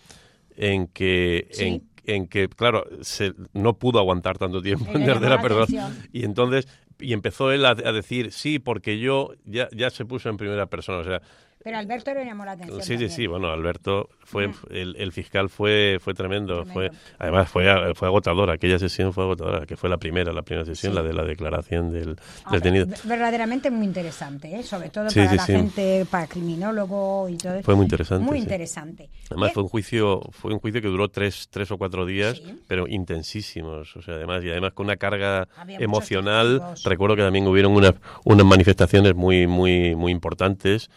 en 0.57 0.89
que, 0.89 1.49
en, 1.59 1.83
en 2.15 2.27
que, 2.27 2.49
claro, 2.49 2.85
se, 3.01 3.33
no 3.53 3.79
pudo 3.79 3.99
aguantar 3.99 4.39
tanto 4.39 4.63
tiempo 4.63 4.91
en 4.95 5.05
tercera 5.05 5.41
persona. 5.41 5.95
Y 6.13 6.25
entonces 6.25 6.67
y 7.01 7.13
empezó 7.13 7.51
él 7.53 7.65
a, 7.65 7.75
decir 7.75 8.33
sí, 8.33 8.59
porque 8.59 8.99
yo 8.99 9.33
ya, 9.45 9.69
ya 9.73 9.91
se 9.91 10.05
puso 10.05 10.29
en 10.29 10.37
primera 10.37 10.67
persona. 10.67 10.99
O 10.99 11.05
sea, 11.05 11.23
pero 11.63 11.77
Alberto 11.77 12.15
le 12.15 12.25
llamó 12.25 12.47
la 12.47 12.53
atención. 12.53 12.83
Sí, 12.83 12.97
sí, 12.97 13.11
sí. 13.11 13.27
Bueno, 13.27 13.49
Alberto 13.49 14.09
fue 14.25 14.51
el, 14.71 14.97
el, 14.97 15.13
fiscal 15.13 15.51
fue 15.51 15.99
fue 16.01 16.15
tremendo. 16.15 16.65
Fue 16.65 16.91
además 17.19 17.51
fue 17.51 17.95
fue 17.95 18.09
agotadora. 18.09 18.55
Aquella 18.55 18.79
sesión 18.79 19.13
fue 19.13 19.25
agotadora, 19.25 19.67
que 19.67 19.77
fue 19.77 19.91
la 19.91 19.99
primera 19.99 20.33
la 20.33 20.41
primera 20.41 20.65
sesión, 20.65 20.95
la 20.95 21.03
de 21.03 21.13
la 21.13 21.23
declaración 21.23 21.93
del 21.93 22.17
ah, 22.45 22.53
detenido. 22.53 22.87
Verdaderamente 23.05 23.71
muy 23.71 23.85
interesante, 23.85 24.59
¿eh? 24.59 24.63
sobre 24.63 24.89
todo 24.89 25.09
para 25.09 25.35
la 25.35 25.45
gente, 25.45 26.07
para 26.11 26.27
criminólogo 26.27 27.29
y 27.29 27.37
todo. 27.37 27.63
Fue 27.63 27.75
muy 27.75 27.85
interesante. 27.85 28.25
Muy 28.25 28.39
interesante. 28.39 29.11
Además 29.29 29.53
fue 29.53 29.63
un 29.63 29.69
juicio 29.69 30.23
fue 30.31 30.55
un 30.55 30.61
juicio 30.61 30.81
que 30.81 30.89
duró 30.89 31.11
tres 31.11 31.49
tres 31.51 31.71
o 31.71 31.77
cuatro 31.77 32.07
días, 32.07 32.41
pero 32.69 32.89
intensísimos. 32.89 33.97
O 33.97 34.03
sea, 34.03 34.15
además 34.15 34.43
y 34.45 34.51
además 34.51 34.73
con 34.73 34.87
una 34.87 34.97
carga 34.97 35.47
emocional. 35.79 36.63
Recuerdo 36.85 37.17
que 37.17 37.23
también 37.23 37.47
hubieron 37.47 37.73
unas 37.73 37.97
unas 38.25 38.47
manifestaciones 38.47 39.15
muy 39.15 39.47
muy 39.47 39.95
muy 39.95 40.11
importantes 40.11 40.89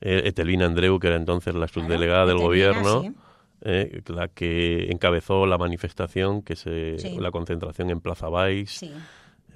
eh, 0.00 0.22
Etelina 0.26 0.66
Andreu, 0.66 0.98
que 0.98 1.08
era 1.08 1.16
entonces 1.16 1.54
la 1.54 1.68
subdelegada 1.68 2.26
del 2.26 2.38
gobierno, 2.38 3.14
eh, 3.62 4.02
la 4.06 4.28
que 4.28 4.90
encabezó 4.90 5.46
la 5.46 5.58
manifestación, 5.58 6.42
que 6.42 6.56
se 6.56 6.96
la 7.18 7.30
concentración 7.30 7.90
en 7.90 8.00
Plaza 8.00 8.28
Baix. 8.28 8.84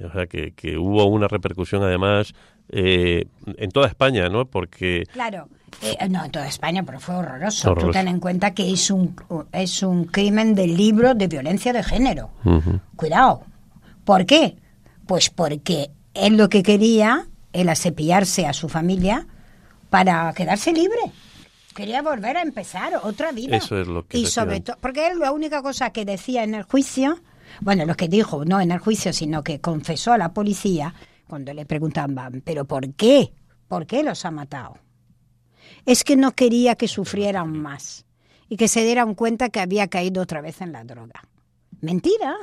O 0.01 0.13
sea, 0.13 0.27
que, 0.27 0.53
que, 0.53 0.79
hubo 0.79 1.05
una 1.07 1.27
repercusión 1.27 1.83
además 1.83 2.33
eh, 2.71 3.25
en 3.57 3.71
toda 3.71 3.89
España, 3.89 4.29
¿no? 4.29 4.45
Porque... 4.45 5.05
Claro, 5.13 5.49
no 6.09 6.25
en 6.25 6.31
toda 6.31 6.47
España, 6.47 6.85
pero 6.85 7.01
fue 7.01 7.17
horroroso. 7.17 7.75
Tú 7.75 7.91
ten 7.91 8.07
en 8.07 8.21
cuenta 8.21 8.55
que 8.55 8.71
es 8.71 8.91
un, 8.91 9.17
es 9.53 9.83
un 9.83 10.05
crimen 10.05 10.55
de 10.55 10.69
libro 10.69 11.15
de 11.15 11.27
violencia 11.27 11.73
de 11.73 11.83
género. 11.83 12.31
Cuidado. 12.95 13.43
¿Por 14.05 14.25
qué? 14.25 14.57
Pues 15.07 15.31
porque 15.31 15.91
él 16.15 16.37
lo 16.37 16.49
que 16.49 16.63
quería 16.63 17.27
era 17.53 17.75
cepillarse 17.75 18.47
a 18.47 18.53
su 18.53 18.69
familia 18.69 19.27
para 19.91 20.33
quedarse 20.33 20.73
libre. 20.73 21.13
Quería 21.75 22.03
volver 22.03 22.37
a 22.37 22.43
empezar 22.43 23.01
otra 23.03 23.33
vida. 23.33 23.57
Eso 23.57 23.81
es 23.81 23.87
lo 23.87 24.07
que 24.07 24.19
Y 24.19 24.27
sobre 24.27 24.61
todo, 24.61 24.77
porque 24.81 25.07
él 25.07 25.19
la 25.19 25.33
única 25.33 25.63
cosa 25.63 25.91
que 25.91 26.05
decía 26.05 26.43
en 26.43 26.55
el 26.55 26.65
juicio, 26.65 27.21
bueno, 27.61 27.85
lo 27.87 27.95
que 27.95 28.09
dijo, 28.09 28.45
no 28.45 28.61
en 28.61 28.73
el 28.73 28.79
juicio, 28.79 29.13
sino 29.13 29.43
que 29.43 29.61
confesó 29.61 30.13
a 30.13 30.19
la 30.19 30.33
policía 30.33 30.95
cuando 31.29 31.53
le 31.53 31.67
preguntaban, 31.67 32.43
¿pero 32.45 32.65
por 32.65 32.93
qué? 32.95 33.33
¿Por 33.69 33.87
qué 33.87 34.03
los 34.03 34.25
ha 34.25 34.31
matado? 34.31 34.79
Es 35.85 36.05
que 36.05 36.17
no 36.17 36.33
quería 36.33 36.75
que 36.75 36.89
sufrieran 36.89 37.53
más 37.53 38.07
y 38.49 38.57
que 38.57 38.69
se 38.69 38.85
dieran 38.85 39.15
cuenta 39.15 39.51
que 39.51 39.61
había 39.61 39.89
caído 39.89 40.23
otra 40.23 40.41
vez 40.41 40.61
en 40.61 40.73
la 40.73 40.85
droga. 40.85 41.23
Mentira, 41.81 42.35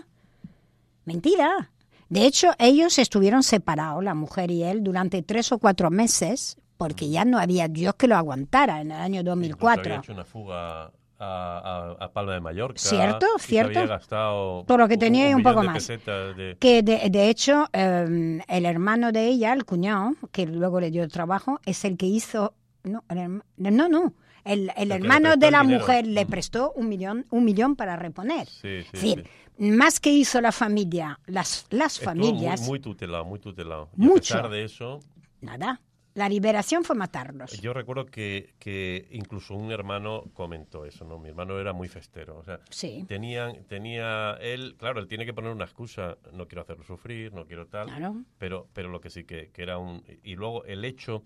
mentira. 1.04 1.72
De 2.10 2.26
hecho, 2.26 2.52
ellos 2.60 3.00
estuvieron 3.00 3.43
separados, 3.43 4.04
la 4.04 4.14
mujer 4.14 4.52
y 4.52 4.64
él, 4.64 4.84
durante 4.84 5.24
tres 5.24 5.52
o 5.52 5.58
cuatro 5.58 5.89
meses, 5.89 6.58
porque 6.78 7.10
ya 7.10 7.26
no 7.26 7.38
había 7.40 7.68
Dios 7.68 7.96
que 7.96 8.08
lo 8.08 8.16
aguantara 8.16 8.82
en 8.82 8.92
el 8.92 8.98
año 9.00 9.20
Incluso 9.22 9.36
2004. 9.36 9.84
había 9.84 9.98
hecho 10.00 10.14
una 10.14 10.26
fuga 10.26 10.92
a, 11.18 11.96
a- 12.00 12.12
Palma 12.12 12.34
de 12.34 12.42
Mallorca. 12.42 12.78
Cierto, 12.80 13.26
cierto. 13.40 13.80
había 13.80 13.90
gastado 13.96 14.64
Todo 14.68 14.78
lo 14.80 14.88
que 14.88 14.98
tenía 14.98 15.30
y 15.30 15.34
un 15.34 15.38
millón 15.40 15.54
poco 15.54 15.62
de 15.62 15.68
más. 15.74 15.88
de- 15.88 16.58
Que 16.60 16.84
de, 16.84 17.10
de 17.10 17.30
hecho, 17.30 17.68
eh, 17.72 18.42
el 18.48 18.66
hermano 18.66 19.12
de 19.14 19.26
ella, 19.28 19.54
el 19.54 19.64
cuñado, 19.66 20.14
que 20.32 20.46
luego 20.46 20.80
le 20.82 20.92
dio 20.92 21.04
el 21.04 21.12
trabajo, 21.12 21.60
es 21.66 21.86
el 21.86 21.96
que 21.98 22.06
hizo. 22.06 22.54
No, 22.84 23.04
el 23.10 23.42
no, 23.58 23.88
no. 23.90 24.14
El, 24.44 24.72
el 24.78 24.92
hermano 24.92 25.38
de 25.38 25.50
la 25.50 25.62
dinero. 25.62 25.80
mujer 25.80 26.06
le 26.06 26.24
Mm. 26.26 26.30
prestó 26.30 26.72
un 26.76 26.88
millón, 26.88 27.26
un 27.32 27.44
millón 27.46 27.76
para 27.76 27.96
reponer. 27.96 28.46
Sí, 28.48 28.60
sí, 28.62 28.68
es 28.84 28.92
decir, 28.92 29.24
sí. 29.58 29.64
más 29.72 30.00
que 30.00 30.12
hizo 30.12 30.40
la 30.42 30.52
familia, 30.52 31.20
las, 31.26 31.66
las 31.72 31.94
Estuvo 31.94 32.06
familias, 32.12 32.60
Muy, 32.62 32.70
muy 32.70 32.80
tutelado, 32.82 33.26
muy 33.26 33.40
tutelado. 33.40 33.90
Y 33.98 34.02
Mucho. 34.02 34.36
a 34.36 34.38
pesar 34.38 34.52
de 34.52 34.64
eso, 34.66 35.00
nada. 35.42 35.82
La 36.16 36.28
liberación 36.30 36.84
fue 36.86 36.95
matarlos. 36.95 37.51
yo 37.61 37.74
recuerdo 37.74 38.05
que, 38.05 38.53
que 38.57 39.05
incluso 39.11 39.53
un 39.53 39.72
hermano 39.72 40.24
comentó 40.34 40.86
eso, 40.86 41.03
¿no? 41.05 41.20
Mi 41.20 41.28
hermano 41.30 41.59
era 41.59 41.74
muy 41.74 41.88
festero. 41.89 42.38
O 42.38 42.43
sea, 42.43 42.59
Sí, 42.70 43.03
tenían, 43.07 43.66
tenía 43.66 44.38
él, 44.39 44.76
claro, 44.80 45.01
él 45.01 45.07
tiene 45.07 45.26
que 45.26 45.34
poner 45.34 45.51
una 45.51 45.66
excusa. 45.66 46.18
No 46.32 46.47
quiero 46.47 46.61
hacerlo 46.61 46.84
sufrir, 46.86 47.34
no 47.34 47.45
quiero 47.45 47.68
tal. 47.68 47.88
claro. 47.88 48.16
Pero, 48.38 48.68
pero 48.74 48.88
lo 48.89 49.01
que 49.01 49.09
sí 49.09 49.26
que, 49.26 49.49
que 49.51 49.61
era 49.61 49.78
un... 49.78 50.03
Y 50.24 50.36
luego 50.36 50.63
el 50.66 50.86
hecho, 50.86 51.24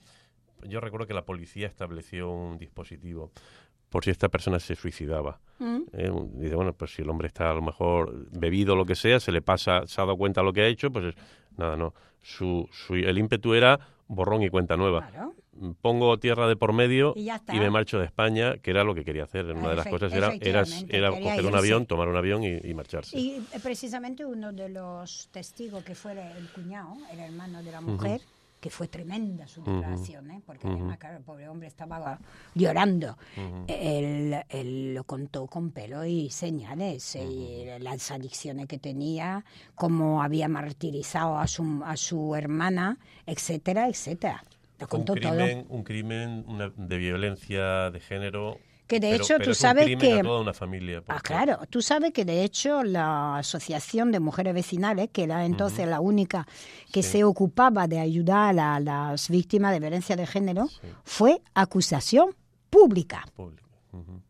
yo 0.63 0.79
recuerdo 0.81 1.05
que 1.05 1.13
la 1.13 1.23
policía 1.23 1.67
estableció 1.67 2.29
un 2.31 2.57
dispositivo 2.57 3.31
por 3.89 4.03
si 4.03 4.09
esta 4.11 4.27
persona 4.29 4.59
se 4.59 4.75
suicidaba. 4.75 5.39
Mm. 5.59 5.81
¿eh? 5.93 6.11
Dice, 6.33 6.55
bueno, 6.55 6.73
pues 6.73 6.93
si 6.95 7.03
el 7.03 7.09
hombre 7.11 7.27
está 7.27 7.51
a 7.51 7.53
lo 7.53 7.61
mejor 7.61 8.27
bebido 8.31 8.73
o 8.73 8.75
lo 8.75 8.85
que 8.85 8.95
sea, 8.95 9.19
se 9.19 9.31
le 9.31 9.41
pasa, 9.43 9.85
se 9.85 10.01
ha 10.01 10.05
dado 10.05 10.17
cuenta 10.17 10.41
de 10.41 10.45
lo 10.45 10.53
que 10.53 10.61
ha 10.61 10.67
hecho, 10.67 10.91
pues 10.91 11.05
es- 11.05 11.15
nada, 11.57 11.77
no. 11.77 11.93
Su, 12.21 12.67
su- 12.71 12.95
el 12.95 13.17
ímpetu 13.19 13.53
era 13.53 13.79
borrón 14.10 14.43
y 14.43 14.49
cuenta 14.49 14.76
nueva. 14.76 15.07
Claro. 15.07 15.34
Pongo 15.82 16.18
tierra 16.20 16.47
de 16.47 16.55
por 16.55 16.74
medio 16.74 17.14
Y 17.16 17.60
me 17.60 17.70
marcho 17.70 17.99
de 17.99 18.05
España, 18.05 18.57
que 18.57 18.72
era 18.72 18.84
lo 18.84 18.95
que 18.95 19.03
quería 19.03 19.24
hacer. 19.24 19.45
Una 19.45 19.70
de 19.70 19.76
las 19.76 19.88
cosas 19.88 20.12
era, 20.14 20.34
era, 20.41 21.12
coger 21.12 21.45
un 21.45 21.55
avión, 21.55 21.86
tomar 21.86 22.07
un 22.07 22.18
avión 22.18 22.43
y, 22.43 22.57
y 22.64 22.74
marcharse. 22.74 23.18
Y 23.18 23.45
eh, 23.53 23.60
precisamente 23.62 24.26
uno 24.26 24.51
de 24.51 24.70
los 24.70 25.30
testigos 25.32 25.84
que 25.84 25.95
fue 25.95 26.14
el 26.14 26.49
cuñado, 26.49 26.93
el 27.12 27.20
hermano 27.20 27.62
de 27.62 27.72
la 27.72 27.82
mujer, 27.82 28.22
que 28.60 28.70
fue 28.70 28.88
tremenda 28.88 29.47
su 29.47 29.64
declaración, 29.64 30.32
¿eh? 30.32 30.41
porque 30.45 30.68
además, 30.68 30.97
claro, 30.97 31.18
el 31.18 31.24
pobre 31.24 31.47
hombre 31.47 31.68
estaba 31.68 32.20
llorando. 32.55 33.18
él, 33.68 34.36
él 34.49 34.93
lo 34.93 35.03
contó 35.03 35.47
con 35.47 35.72
pelo 35.72 36.05
y 36.05 36.30
señales, 36.30 37.16
y 37.16 37.66
las 37.80 38.12
adicciones 38.12 38.68
que 38.68 38.78
tenía, 38.78 39.45
cómo 39.76 40.22
había 40.22 40.47
martirizado 40.47 41.38
a 41.38 41.47
su, 41.47 41.82
a 41.86 41.95
su 41.97 42.36
hermana, 42.36 42.97
etcétera, 43.26 43.88
etcétera. 43.88 44.43
Lo 44.80 44.86
un 44.86 44.89
contó 44.89 45.14
todo. 45.16 45.32
crimen, 45.36 45.66
un 45.70 45.84
crimen 45.84 46.45
una- 46.47 46.70
de 46.76 46.97
violencia 46.97 47.91
de 47.91 47.99
género. 47.99 48.57
Que 48.89 48.99
de 48.99 49.11
pero- 49.11 49.23
hecho 49.23 49.33
pero 49.37 49.51
tú 49.51 49.53
sabes 49.53 49.85
que- 49.97 50.13
a 50.19 50.21
toda 50.23 50.41
una 50.41 50.53
familia. 50.53 51.03
Ah, 51.07 51.19
claro. 51.21 51.59
Tú 51.69 51.79
sabes 51.81 52.11
que 52.11 52.25
de 52.25 52.43
hecho 52.43 52.83
la 52.83 53.37
Asociación 53.37 54.11
de 54.11 54.19
Mujeres 54.19 54.53
Vecinales, 54.55 55.09
que 55.13 55.23
era 55.23 55.45
entonces 55.45 55.87
la 55.87 55.99
única 55.99 56.47
que 56.91 57.03
se 57.03 57.23
ocupaba 57.23 57.87
de 57.87 57.99
ayudar 57.99 58.57
a 58.59 58.79
las 58.79 59.29
víctimas 59.29 59.73
de 59.73 59.79
violencia 59.79 60.15
de 60.15 60.25
género, 60.25 60.67
fue 61.03 61.39
acusación 61.53 62.35
pública. 62.71 63.25
Público. 63.35 63.69
Ujú. 63.93 64.21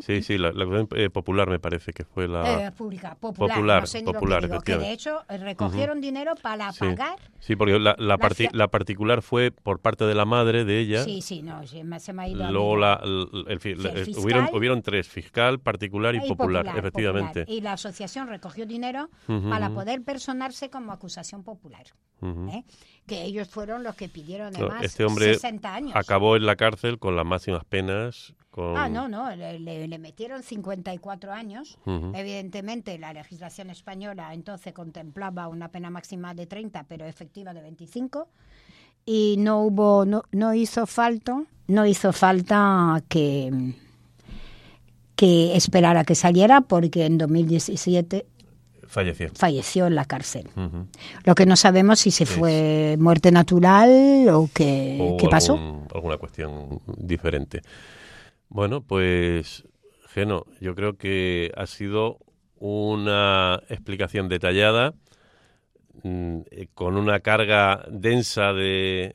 Sí, 0.00 0.22
sí, 0.22 0.38
la, 0.38 0.52
la 0.52 0.64
acusación, 0.64 0.88
eh, 0.96 1.10
popular 1.10 1.50
me 1.50 1.58
parece 1.58 1.92
que 1.92 2.04
fue 2.04 2.26
la... 2.26 2.66
Eh, 2.68 2.72
pública, 2.72 3.14
popular, 3.20 3.56
Popular, 3.56 3.80
no 3.82 3.86
sé 3.86 3.98
que 3.98 4.12
popular, 4.12 4.42
digo, 4.48 4.60
que 4.60 4.78
de 4.78 4.90
hecho 4.92 5.20
eh, 5.28 5.36
recogieron 5.36 6.00
dinero 6.00 6.34
para 6.40 6.72
sí. 6.72 6.78
pagar. 6.80 7.18
Sí, 7.40 7.56
porque 7.56 7.78
la, 7.78 7.94
la, 7.98 8.16
parti- 8.16 8.48
la 8.52 8.68
particular 8.68 9.20
fue 9.20 9.50
por 9.50 9.80
parte 9.80 10.04
de 10.06 10.14
la 10.14 10.24
madre 10.24 10.64
de 10.64 10.78
ella. 10.78 11.04
Sí, 11.04 11.20
sí, 11.20 11.42
no, 11.42 11.66
sí, 11.66 11.84
me- 11.84 12.00
se 12.00 12.12
me 12.14 12.22
ha 12.22 12.28
ido 12.28 12.50
Luego 12.50 12.76
la- 12.76 13.00
el, 13.04 13.28
fiscal. 13.60 14.24
hubieron, 14.24 14.48
hubieron 14.54 14.82
tres, 14.82 15.08
fiscal, 15.08 15.60
particular 15.60 16.14
y, 16.14 16.18
y 16.18 16.28
popular, 16.28 16.62
popular, 16.64 16.78
efectivamente. 16.78 17.40
popular. 17.42 17.58
Y 17.58 17.60
la 17.60 17.72
asociación 17.74 18.28
recogió 18.28 18.64
dinero 18.64 19.10
para 19.26 19.70
poder 19.70 20.02
personarse 20.02 20.70
como 20.70 20.92
acusación 20.92 21.42
popular. 21.42 21.84
¿eh? 22.22 22.62
Que 23.12 23.24
ellos 23.24 23.48
fueron 23.48 23.82
los 23.82 23.94
que 23.94 24.08
pidieron 24.08 24.52
No, 24.54 24.60
además 24.60 24.84
este 24.84 25.04
hombre 25.04 25.34
60 25.34 25.74
años. 25.74 25.92
acabó 25.96 26.34
en 26.36 26.46
la 26.46 26.56
cárcel 26.56 26.98
con 26.98 27.14
las 27.14 27.26
máximas 27.26 27.64
penas. 27.64 28.32
Con... 28.50 28.76
Ah, 28.76 28.88
no, 28.88 29.06
no, 29.08 29.34
le, 29.36 29.58
le- 29.58 29.86
le 29.86 29.98
metieron 29.98 30.42
54 30.42 31.30
años. 31.32 31.78
Evidentemente, 32.14 32.98
la 32.98 33.12
legislación 33.12 33.68
española 33.70 34.32
entonces 34.32 34.72
contemplaba 34.72 35.48
una 35.48 35.68
pena 35.68 35.90
máxima 35.90 36.32
de 36.34 36.46
30, 36.46 36.84
pero 36.88 37.04
efectiva 37.06 37.52
de 37.52 37.60
25. 37.60 38.28
Y 39.04 39.36
no 39.38 39.60
hubo, 39.60 40.04
no, 40.06 40.22
no 40.32 40.54
hizo 40.54 40.86
falta, 40.86 41.42
no 41.66 41.84
hizo 41.86 42.12
falta 42.12 43.02
que, 43.08 43.74
que 45.16 45.56
esperara 45.56 46.04
que 46.04 46.14
saliera, 46.14 46.62
porque 46.62 47.06
en 47.06 47.18
2017 47.18 48.26
Falleció. 48.92 49.30
falleció 49.34 49.86
en 49.86 49.94
la 49.94 50.04
cárcel. 50.04 50.48
Lo 51.24 51.34
que 51.34 51.46
no 51.46 51.56
sabemos 51.56 51.98
si 52.00 52.10
se 52.10 52.26
Sí. 52.26 52.34
fue 52.38 52.96
muerte 52.98 53.30
natural 53.32 54.28
o 54.30 54.48
qué, 54.54 54.98
o 55.00 55.16
qué 55.16 55.28
pasó. 55.28 55.54
algún- 55.54 55.88
alguna 55.94 56.18
cuestión 56.18 56.80
diferente. 56.98 57.62
Bueno, 58.48 58.82
pues, 58.82 59.64
Geno, 60.10 60.44
yo 60.60 60.74
creo 60.74 60.98
que 60.98 61.50
ha 61.56 61.66
sido 61.66 62.18
una 62.58 63.62
explicación 63.70 64.28
detallada, 64.28 64.92
mm, 66.02 66.40
eh, 66.50 66.68
con 66.74 66.96
una 66.96 67.20
carga 67.20 67.84
densa 67.90 68.52
de 68.52 69.14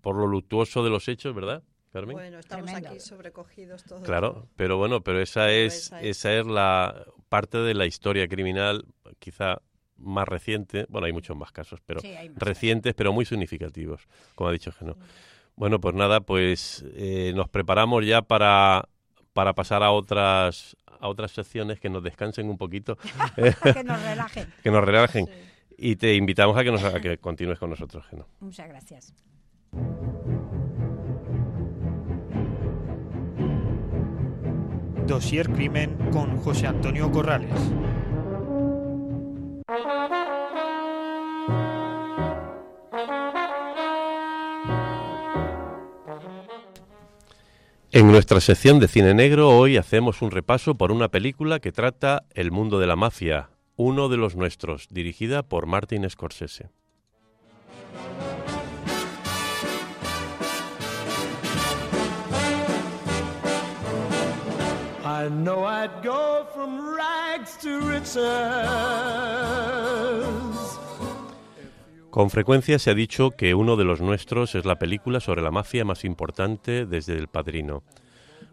por 0.00 0.14
lo 0.16 0.26
luctuoso 0.26 0.82
de 0.84 0.90
los 0.90 1.08
hechos, 1.08 1.34
¿verdad, 1.34 1.62
Carmen? 1.92 2.14
Bueno, 2.16 2.38
estamos 2.38 2.66
Tremendo. 2.66 2.90
aquí 2.90 3.00
sobrecogidos 3.00 3.82
todos. 3.84 4.02
Claro, 4.04 4.46
pero 4.56 4.78
bueno, 4.78 5.02
pero 5.02 5.20
esa 5.20 5.46
Pero 5.46 5.66
es 5.66 5.74
esa 5.86 6.00
es. 6.00 6.16
esa 6.18 6.34
es 6.38 6.46
la 6.46 7.04
parte 7.28 7.58
de 7.58 7.74
la 7.74 7.84
historia 7.84 8.26
criminal, 8.28 8.84
quizá 9.18 9.60
más 9.96 10.28
reciente. 10.28 10.86
Bueno, 10.88 11.06
hay 11.06 11.12
muchos 11.12 11.36
más 11.36 11.52
casos, 11.52 11.80
pero 11.84 12.00
Sí, 12.00 12.12
más 12.30 12.38
recientes, 12.38 12.94
pero 12.94 13.12
muy 13.12 13.24
significativos, 13.24 14.08
como 14.34 14.50
ha 14.50 14.52
dicho 14.52 14.72
Geno. 14.72 14.96
Bueno, 15.56 15.80
pues 15.80 15.94
nada, 15.94 16.20
pues 16.20 16.84
eh, 16.94 17.32
nos 17.34 17.48
preparamos 17.48 18.06
ya 18.06 18.22
para, 18.22 18.88
para 19.32 19.54
pasar 19.54 19.82
a 19.82 19.90
otras 19.90 20.76
a 21.00 21.08
otras 21.08 21.30
secciones 21.30 21.78
que 21.78 21.88
nos 21.88 22.02
descansen 22.02 22.48
un 22.48 22.58
poquito, 22.58 22.96
que 23.36 23.84
nos 23.84 24.02
relajen. 24.02 24.52
que 24.62 24.70
nos 24.70 24.84
relajen. 24.84 25.26
Sí. 25.26 25.32
Y 25.78 25.96
te 25.96 26.14
invitamos 26.14 26.56
a 26.56 26.64
que, 26.64 26.72
nos, 26.72 26.82
a 26.82 27.00
que 27.00 27.18
continúes 27.18 27.58
con 27.58 27.70
nosotros, 27.70 28.04
Geno. 28.06 28.26
Muchas 28.40 28.68
gracias. 28.68 29.14
Dossier 35.06 35.48
Crimen 35.50 35.96
con 36.10 36.36
José 36.38 36.66
Antonio 36.66 37.10
Corrales. 37.10 37.54
En 39.68 39.76
nuestra 48.06 48.40
sección 48.40 48.80
de 48.80 48.88
cine 48.88 49.12
negro 49.12 49.50
hoy 49.50 49.76
hacemos 49.76 50.22
un 50.22 50.30
repaso 50.30 50.74
por 50.74 50.90
una 50.90 51.08
película 51.08 51.58
que 51.60 51.70
trata 51.70 52.24
el 52.32 52.50
mundo 52.50 52.78
de 52.78 52.86
la 52.86 52.96
mafia, 52.96 53.50
uno 53.76 54.08
de 54.08 54.16
los 54.16 54.36
nuestros, 54.36 54.88
dirigida 54.88 55.42
por 55.42 55.66
Martin 55.66 56.08
Scorsese. 56.08 56.70
I'd 65.30 66.02
go 66.02 66.46
from 66.54 66.80
rags 66.96 67.58
to. 67.58 67.78
Con 72.10 72.30
frecuencia 72.30 72.78
se 72.78 72.90
ha 72.90 72.94
dicho 72.94 73.32
que 73.32 73.54
uno 73.54 73.76
de 73.76 73.84
los 73.84 74.00
nuestros 74.00 74.54
es 74.54 74.64
la 74.64 74.78
película 74.78 75.20
sobre 75.20 75.42
la 75.42 75.50
mafia 75.50 75.84
más 75.84 76.04
importante 76.04 76.86
desde 76.86 77.16
El 77.16 77.28
Padrino. 77.28 77.82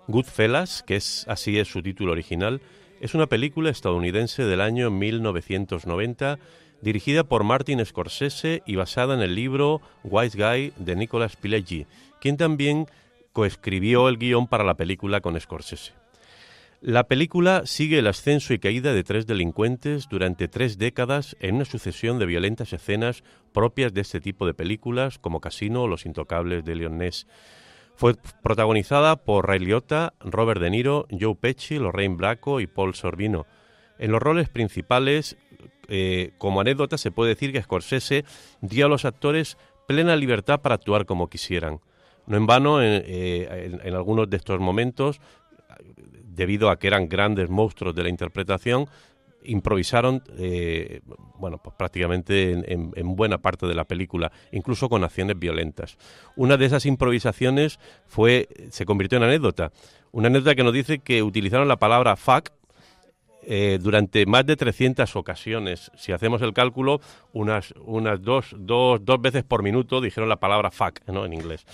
Goodfellas, 0.07 0.83
que 0.83 0.97
es 0.97 1.25
así 1.29 1.57
es 1.57 1.69
su 1.69 1.81
título 1.81 2.11
original, 2.11 2.61
es 2.99 3.15
una 3.15 3.27
película 3.27 3.69
estadounidense 3.69 4.43
del 4.43 4.59
año 4.59 4.91
1990 4.91 6.39
dirigida 6.81 7.23
por 7.23 7.45
Martin 7.45 7.83
Scorsese 7.85 8.63
y 8.65 8.75
basada 8.75 9.13
en 9.13 9.21
el 9.21 9.33
libro 9.33 9.81
Wise 10.03 10.37
Guy 10.37 10.73
de 10.75 10.95
Nicolas 10.97 11.37
Pileggi, 11.37 11.87
quien 12.19 12.35
también 12.35 12.87
coescribió 13.31 14.09
el 14.09 14.17
guion 14.17 14.47
para 14.47 14.65
la 14.65 14.75
película 14.75 15.21
con 15.21 15.39
Scorsese. 15.39 16.04
La 16.87 17.07
película 17.07 17.63
sigue 17.65 17.97
el 17.97 18.05
ascenso 18.05 18.53
y 18.53 18.59
caída 18.59 18.93
de 18.93 19.03
tres 19.03 19.25
delincuentes 19.25 20.07
durante 20.07 20.47
tres 20.47 20.77
décadas 20.77 21.35
en 21.39 21.55
una 21.55 21.65
sucesión 21.65 22.19
de 22.19 22.27
violentas 22.27 22.73
escenas 22.73 23.23
propias 23.53 23.91
de 23.91 24.01
este 24.01 24.21
tipo 24.21 24.45
de 24.45 24.53
películas 24.53 25.17
como 25.17 25.41
Casino 25.41 25.81
o 25.81 25.87
Los 25.87 26.05
Intocables 26.05 26.63
de 26.63 26.75
Leon 26.75 26.99
Ness. 26.99 27.25
Fue 27.95 28.13
protagonizada 28.43 29.15
por 29.15 29.47
Ray 29.47 29.61
Liotta, 29.61 30.13
Robert 30.19 30.61
De 30.61 30.69
Niro, 30.69 31.07
Joe 31.09 31.33
Pesci, 31.33 31.79
Lorraine 31.79 32.17
Bracco 32.17 32.59
y 32.59 32.67
Paul 32.67 32.93
Sorbino. 32.93 33.47
En 33.97 34.11
los 34.11 34.21
roles 34.21 34.49
principales, 34.49 35.37
eh, 35.87 36.33
como 36.37 36.61
anécdota, 36.61 36.99
se 36.99 37.09
puede 37.09 37.29
decir 37.29 37.51
que 37.51 37.63
Scorsese 37.63 38.25
dio 38.61 38.85
a 38.85 38.89
los 38.89 39.05
actores 39.05 39.57
plena 39.87 40.15
libertad 40.15 40.61
para 40.61 40.75
actuar 40.75 41.07
como 41.07 41.31
quisieran. 41.31 41.79
No 42.27 42.37
en 42.37 42.45
vano, 42.45 42.79
en, 42.83 43.01
eh, 43.07 43.79
en 43.83 43.95
algunos 43.95 44.29
de 44.29 44.37
estos 44.37 44.59
momentos, 44.59 45.19
debido 46.35 46.69
a 46.69 46.77
que 46.77 46.87
eran 46.87 47.07
grandes 47.07 47.49
monstruos 47.49 47.95
de 47.95 48.03
la 48.03 48.09
interpretación, 48.09 48.87
improvisaron, 49.45 50.23
eh, 50.37 51.01
bueno, 51.37 51.59
pues 51.63 51.75
prácticamente 51.75 52.51
en, 52.51 53.15
buena 53.15 53.37
parte 53.37 53.67
de 53.67 53.75
la 53.75 53.85
película, 53.85 54.31
incluso 54.51 54.89
con 54.89 55.03
acciones 55.03 55.37
violentas. 55.37 55.97
Una 56.35 56.57
de 56.57 56.65
esas 56.65 56.85
improvisaciones 56.85 57.79
fue, 58.07 58.47
se 58.69 58.85
convirtió 58.85 59.17
en 59.17 59.23
anécdota. 59.23 59.71
Una 60.11 60.27
anécdota 60.27 60.55
que 60.55 60.63
nos 60.63 60.73
dice 60.73 60.99
que 60.99 61.23
utilizaron 61.23 61.67
la 61.67 61.77
palabra 61.77 62.15
fuck 62.15 62.49
eh, 63.43 63.77
durante 63.81 64.25
más 64.25 64.45
de 64.45 64.55
300 64.55 65.15
ocasiones. 65.15 65.91
Si 65.95 66.11
hacemos 66.11 66.41
el 66.41 66.53
cálculo, 66.53 66.99
unas, 67.33 67.73
unas 67.85 68.21
dos, 68.21 68.55
dos, 68.57 69.03
dos 69.03 69.21
veces 69.21 69.43
por 69.43 69.61
minuto 69.61 70.01
dijeron 70.01 70.29
la 70.29 70.37
palabra 70.37 70.71
fuck, 70.71 71.01
¿no? 71.07 71.25
En 71.25 71.33
inglés 71.33 71.65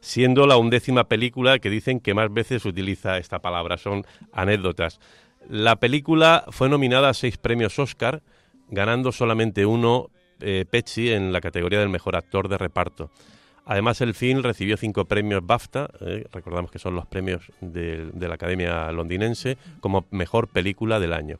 siendo 0.00 0.46
la 0.46 0.56
undécima 0.56 1.04
película 1.04 1.58
que 1.58 1.70
dicen 1.70 2.00
que 2.00 2.14
más 2.14 2.32
veces 2.32 2.64
utiliza 2.64 3.18
esta 3.18 3.40
palabra. 3.40 3.78
Son 3.78 4.04
anécdotas. 4.32 5.00
La 5.48 5.76
película 5.76 6.44
fue 6.50 6.68
nominada 6.68 7.08
a 7.08 7.14
seis 7.14 7.38
premios 7.38 7.78
Oscar, 7.78 8.22
ganando 8.68 9.12
solamente 9.12 9.66
uno 9.66 10.10
eh, 10.40 10.64
en 10.96 11.32
la 11.32 11.40
categoría 11.40 11.80
del 11.80 11.88
mejor 11.88 12.16
actor 12.16 12.48
de 12.48 12.58
reparto. 12.58 13.10
Además, 13.66 14.00
el 14.00 14.14
film 14.14 14.42
recibió 14.42 14.76
cinco 14.76 15.04
premios 15.04 15.46
BAFTA, 15.46 15.88
eh, 16.00 16.26
recordamos 16.32 16.70
que 16.70 16.78
son 16.78 16.94
los 16.94 17.06
premios 17.06 17.42
de, 17.60 18.10
la 18.14 18.34
Academia 18.34 18.90
Londinense, 18.90 19.58
como 19.80 20.06
mejor 20.10 20.48
película 20.48 20.98
del 20.98 21.12
año. 21.12 21.38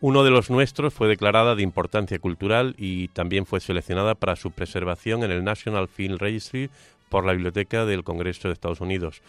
Uno 0.00 0.22
de 0.22 0.30
los 0.30 0.50
nuestros 0.50 0.92
fue 0.92 1.08
declarada 1.08 1.54
de 1.54 1.62
importancia 1.62 2.18
cultural 2.18 2.74
y 2.78 3.08
también 3.08 3.46
fue 3.46 3.60
seleccionada 3.60 4.14
para 4.14 4.36
su 4.36 4.50
preservación 4.50 5.24
en 5.24 5.30
el 5.30 5.42
National 5.42 5.88
Film 5.88 6.18
Registry 6.18 6.70
por 7.08 7.24
la 7.24 7.32
Biblioteca 7.32 7.84
del 7.84 8.04
Congreso 8.04 8.48
de 8.48 8.54
Estados 8.54 8.80
Unidos. 8.80 9.22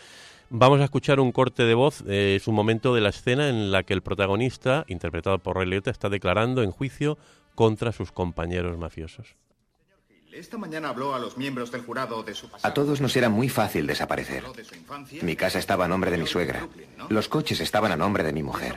Vamos 0.49 0.80
a 0.80 0.86
escuchar 0.86 1.19
un 1.19 1.32
corte 1.34 1.63
de 1.63 1.73
voz, 1.73 2.03
eh, 2.07 2.36
es 2.38 2.47
un 2.47 2.55
momento 2.55 2.95
de 2.95 3.01
la 3.01 3.09
escena 3.09 3.49
en 3.49 3.71
la 3.71 3.84
que 3.84 3.93
el 3.93 4.01
protagonista, 4.01 4.86
interpretado 4.88 5.39
por 5.39 5.57
Ray 5.57 5.67
Liotta, 5.67 5.91
está 5.91 6.07
declarando 6.07 6.63
en 6.63 6.71
juicio 6.71 7.17
contra 7.53 7.91
sus 7.91 8.11
compañeros 8.11 8.78
mafiosos. 8.78 9.36
Esta 10.32 10.57
mañana 10.59 10.89
habló 10.89 11.15
a 11.15 11.19
los 11.19 11.36
miembros 11.36 11.71
del 11.71 11.82
jurado 11.82 12.21
de 12.21 12.36
su 12.36 12.47
A 12.61 12.73
todos 12.73 13.01
nos 13.01 13.15
era 13.15 13.28
muy 13.28 13.49
fácil 13.49 13.88
desaparecer. 13.88 14.43
Mi 15.23 15.36
casa 15.36 15.57
estaba 15.57 15.86
a 15.86 15.88
nombre 15.88 16.11
de 16.11 16.19
mi 16.19 16.28
suegra. 16.28 16.67
Los 17.09 17.28
coches 17.28 17.59
estaban 17.59 17.91
a 17.91 17.97
nombre 17.97 18.23
de 18.23 18.34
mi 18.34 18.43
mujer. 18.43 18.75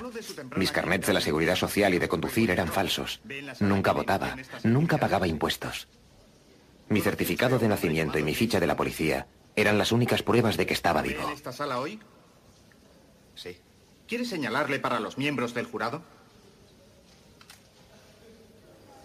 Mis 0.56 0.72
carnets 0.72 1.06
de 1.06 1.12
la 1.12 1.20
seguridad 1.20 1.56
social 1.56 1.92
y 1.92 1.98
de 1.98 2.08
conducir 2.08 2.50
eran 2.50 2.68
falsos. 2.68 3.20
Nunca 3.60 3.92
votaba. 3.92 4.36
Nunca 4.64 4.96
pagaba 4.96 5.26
impuestos. 5.26 5.86
Mi 6.90 7.00
certificado 7.00 7.60
de 7.60 7.68
nacimiento 7.68 8.18
y 8.18 8.24
mi 8.24 8.34
ficha 8.34 8.58
de 8.58 8.66
la 8.66 8.76
policía 8.76 9.28
eran 9.54 9.78
las 9.78 9.92
únicas 9.92 10.24
pruebas 10.24 10.56
de 10.56 10.66
que 10.66 10.74
estaba 10.74 11.02
vivo. 11.02 11.22
¿En 11.22 11.30
esta 11.30 11.52
sala 11.52 11.78
hoy? 11.78 12.00
Sí. 13.36 13.56
¿Quiere 14.08 14.24
señalarle 14.24 14.80
para 14.80 14.98
los 14.98 15.16
miembros 15.16 15.54
del 15.54 15.66
jurado? 15.66 16.02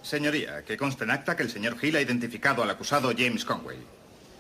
Señoría, 0.02 0.66
que 0.66 0.78
conste 0.78 1.04
en 1.04 1.12
acta 1.12 1.38
que 1.38 1.44
el 1.44 1.52
señor 1.52 1.78
Hill 1.80 1.96
ha 1.96 2.02
identificado 2.02 2.64
al 2.64 2.72
acusado 2.72 3.12
James 3.16 3.46
Conway. 3.46 3.78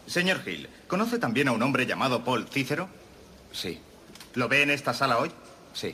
Señor 0.07 0.41
Hill, 0.43 0.67
¿conoce 0.87 1.19
también 1.19 1.47
a 1.47 1.51
un 1.51 1.61
hombre 1.61 1.85
llamado 1.85 2.23
Paul 2.23 2.47
Cícero? 2.47 2.89
Sí. 3.51 3.79
¿Lo 4.33 4.47
ve 4.49 4.63
en 4.63 4.71
esta 4.71 4.95
sala 4.95 5.19
hoy? 5.19 5.31
Sí. 5.73 5.93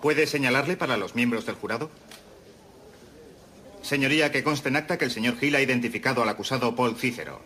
¿Puede 0.00 0.24
señalarle 0.28 0.76
para 0.76 0.96
los 0.96 1.16
miembros 1.16 1.46
del 1.46 1.56
jurado? 1.56 1.90
Señoría, 3.82 4.30
que 4.30 4.44
conste 4.44 4.68
en 4.68 4.76
acta 4.76 4.98
que 4.98 5.06
el 5.06 5.10
señor 5.10 5.34
Hill 5.40 5.54
ha 5.56 5.62
identificado 5.62 6.22
al 6.22 6.28
acusado 6.28 6.74
Paul 6.74 6.96
Cícero. 6.96 7.40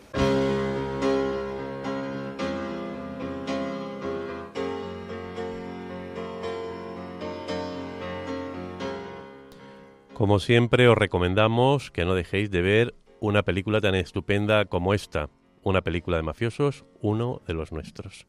Como 10.14 10.39
siempre, 10.39 10.89
os 10.89 10.97
recomendamos 10.97 11.91
que 11.91 12.05
no 12.05 12.14
dejéis 12.14 12.51
de 12.51 12.62
ver 12.62 12.95
una 13.20 13.43
película 13.43 13.80
tan 13.80 13.95
estupenda 13.95 14.64
como 14.66 14.95
esta, 14.95 15.28
una 15.62 15.82
película 15.82 16.16
de 16.16 16.22
mafiosos, 16.22 16.85
uno 17.01 17.43
de 17.47 17.55
los 17.55 17.72
nuestros. 17.72 18.26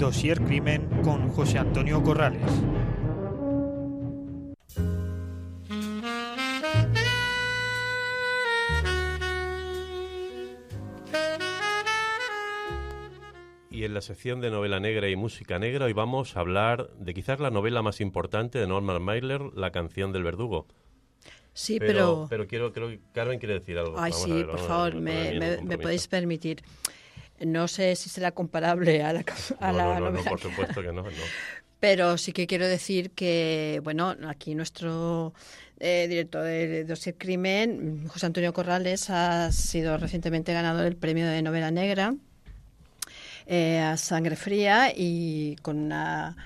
Dossier 0.00 0.40
Crimen 0.40 0.88
con 1.02 1.28
José 1.28 1.58
Antonio 1.58 2.02
Corrales. 2.02 2.40
Y 13.70 13.84
en 13.84 13.92
la 13.92 14.00
sección 14.00 14.40
de 14.40 14.50
novela 14.50 14.80
negra 14.80 15.10
y 15.10 15.16
música 15.16 15.58
negra 15.58 15.84
hoy 15.84 15.92
vamos 15.92 16.34
a 16.34 16.40
hablar 16.40 16.88
de 16.98 17.12
quizás 17.12 17.38
la 17.38 17.50
novela 17.50 17.82
más 17.82 18.00
importante 18.00 18.58
de 18.58 18.66
Norman 18.66 19.02
Mailer, 19.02 19.42
La 19.54 19.70
canción 19.70 20.12
del 20.12 20.22
verdugo. 20.22 20.66
Sí, 21.52 21.78
pero... 21.78 22.26
Pero, 22.30 22.46
quiero, 22.46 22.72
creo 22.72 22.88
que 22.88 23.00
Carmen 23.12 23.38
quiere 23.38 23.54
decir 23.54 23.76
algo. 23.76 23.96
Ay, 23.98 24.12
sí, 24.14 24.44
por 24.44 24.60
favor, 24.60 24.94
me 24.94 25.76
podéis 25.76 26.08
permitir. 26.08 26.62
No 27.40 27.68
sé 27.68 27.96
si 27.96 28.08
será 28.08 28.32
comparable 28.32 29.02
a 29.02 29.12
la, 29.12 29.24
a 29.60 29.72
la 29.72 29.98
no, 29.98 30.10
no, 30.10 30.24
por 30.24 30.40
supuesto 30.40 30.82
que 30.82 30.92
no, 30.92 31.04
Pero 31.80 32.18
sí 32.18 32.32
que 32.32 32.46
quiero 32.46 32.68
decir 32.68 33.10
que, 33.12 33.80
bueno, 33.82 34.14
aquí 34.28 34.54
nuestro 34.54 35.32
eh, 35.78 36.06
director 36.08 36.44
de 36.44 36.84
Dossier 36.84 37.14
Crimen, 37.16 38.06
José 38.06 38.26
Antonio 38.26 38.52
Corrales, 38.52 39.08
ha 39.08 39.50
sido 39.50 39.96
recientemente 39.96 40.52
ganador 40.52 40.84
del 40.84 40.96
premio 40.96 41.26
de 41.26 41.40
novela 41.40 41.70
negra 41.70 42.14
eh, 43.46 43.78
a 43.80 43.96
Sangre 43.96 44.36
Fría 44.36 44.92
y 44.94 45.56
con 45.62 45.78
una, 45.78 46.36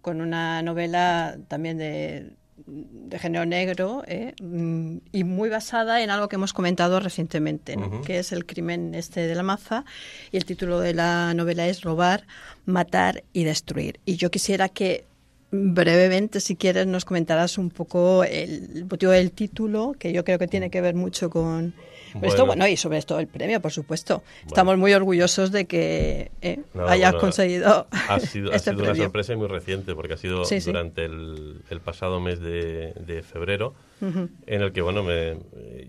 con 0.00 0.20
una 0.20 0.62
novela 0.62 1.36
también 1.48 1.76
de 1.76 2.30
de 2.66 3.18
género 3.18 3.46
negro 3.46 4.04
¿eh? 4.06 4.34
Mm, 4.40 4.98
y 5.12 5.24
muy 5.24 5.48
basada 5.48 6.02
en 6.02 6.10
algo 6.10 6.28
que 6.28 6.36
hemos 6.36 6.52
comentado 6.52 7.00
recientemente, 7.00 7.76
que 8.06 8.18
es 8.18 8.32
el 8.32 8.46
crimen 8.46 8.94
este 8.94 9.26
de 9.26 9.34
la 9.34 9.42
maza 9.42 9.84
y 10.30 10.36
el 10.36 10.44
título 10.44 10.80
de 10.80 10.94
la 10.94 11.34
novela 11.34 11.66
es 11.66 11.82
Robar, 11.82 12.26
Matar 12.64 13.24
y 13.32 13.44
Destruir. 13.44 14.00
Y 14.04 14.16
yo 14.16 14.30
quisiera 14.30 14.68
que 14.68 15.04
brevemente, 15.50 16.40
si 16.40 16.56
quieres, 16.56 16.86
nos 16.86 17.04
comentaras 17.04 17.58
un 17.58 17.70
poco 17.70 18.24
el 18.24 18.86
motivo 18.90 19.12
del 19.12 19.30
título, 19.30 19.94
que 19.98 20.12
yo 20.12 20.24
creo 20.24 20.38
que 20.38 20.48
tiene 20.48 20.70
que 20.70 20.80
ver 20.80 20.94
mucho 20.94 21.30
con 21.30 21.74
esto, 22.22 22.46
bueno, 22.46 22.66
y 22.66 22.76
sobre 22.76 22.98
esto 22.98 23.18
el 23.18 23.26
premio, 23.26 23.60
por 23.60 23.72
supuesto. 23.72 24.22
Estamos 24.46 24.78
muy 24.78 24.92
orgullosos 24.94 25.50
de 25.50 25.66
que 25.66 26.30
eh, 26.40 26.60
hayas 26.86 27.14
conseguido. 27.14 27.86
Ha 27.90 28.20
sido, 28.20 28.50
ha 28.52 28.56
este 28.56 28.70
sido 28.70 28.84
una 28.84 28.94
sorpresa 28.94 29.36
muy 29.36 29.48
reciente, 29.48 29.94
porque 29.94 30.14
ha 30.14 30.16
sido 30.16 30.42
durante 30.64 31.04
El, 31.04 31.80
pasado 31.84 32.20
mes 32.20 32.40
de, 32.40 33.24
febrero, 33.28 33.74
en 34.00 34.62
el 34.62 34.72
que, 34.72 34.82
bueno, 34.82 35.02
me, 35.02 35.38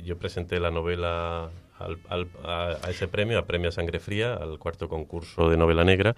yo 0.04 0.18
presenté 0.18 0.60
la 0.60 0.72
novela 0.72 1.50
a, 1.80 2.90
ese 2.90 3.08
premio, 3.08 3.40
a 3.40 3.46
Premio 3.46 3.72
Sangre 3.72 4.00
Fría, 4.00 4.34
al 4.34 4.60
cuarto 4.60 4.90
concurso 4.90 5.50
de 5.50 5.58
novela 5.58 5.84
negra. 5.84 6.16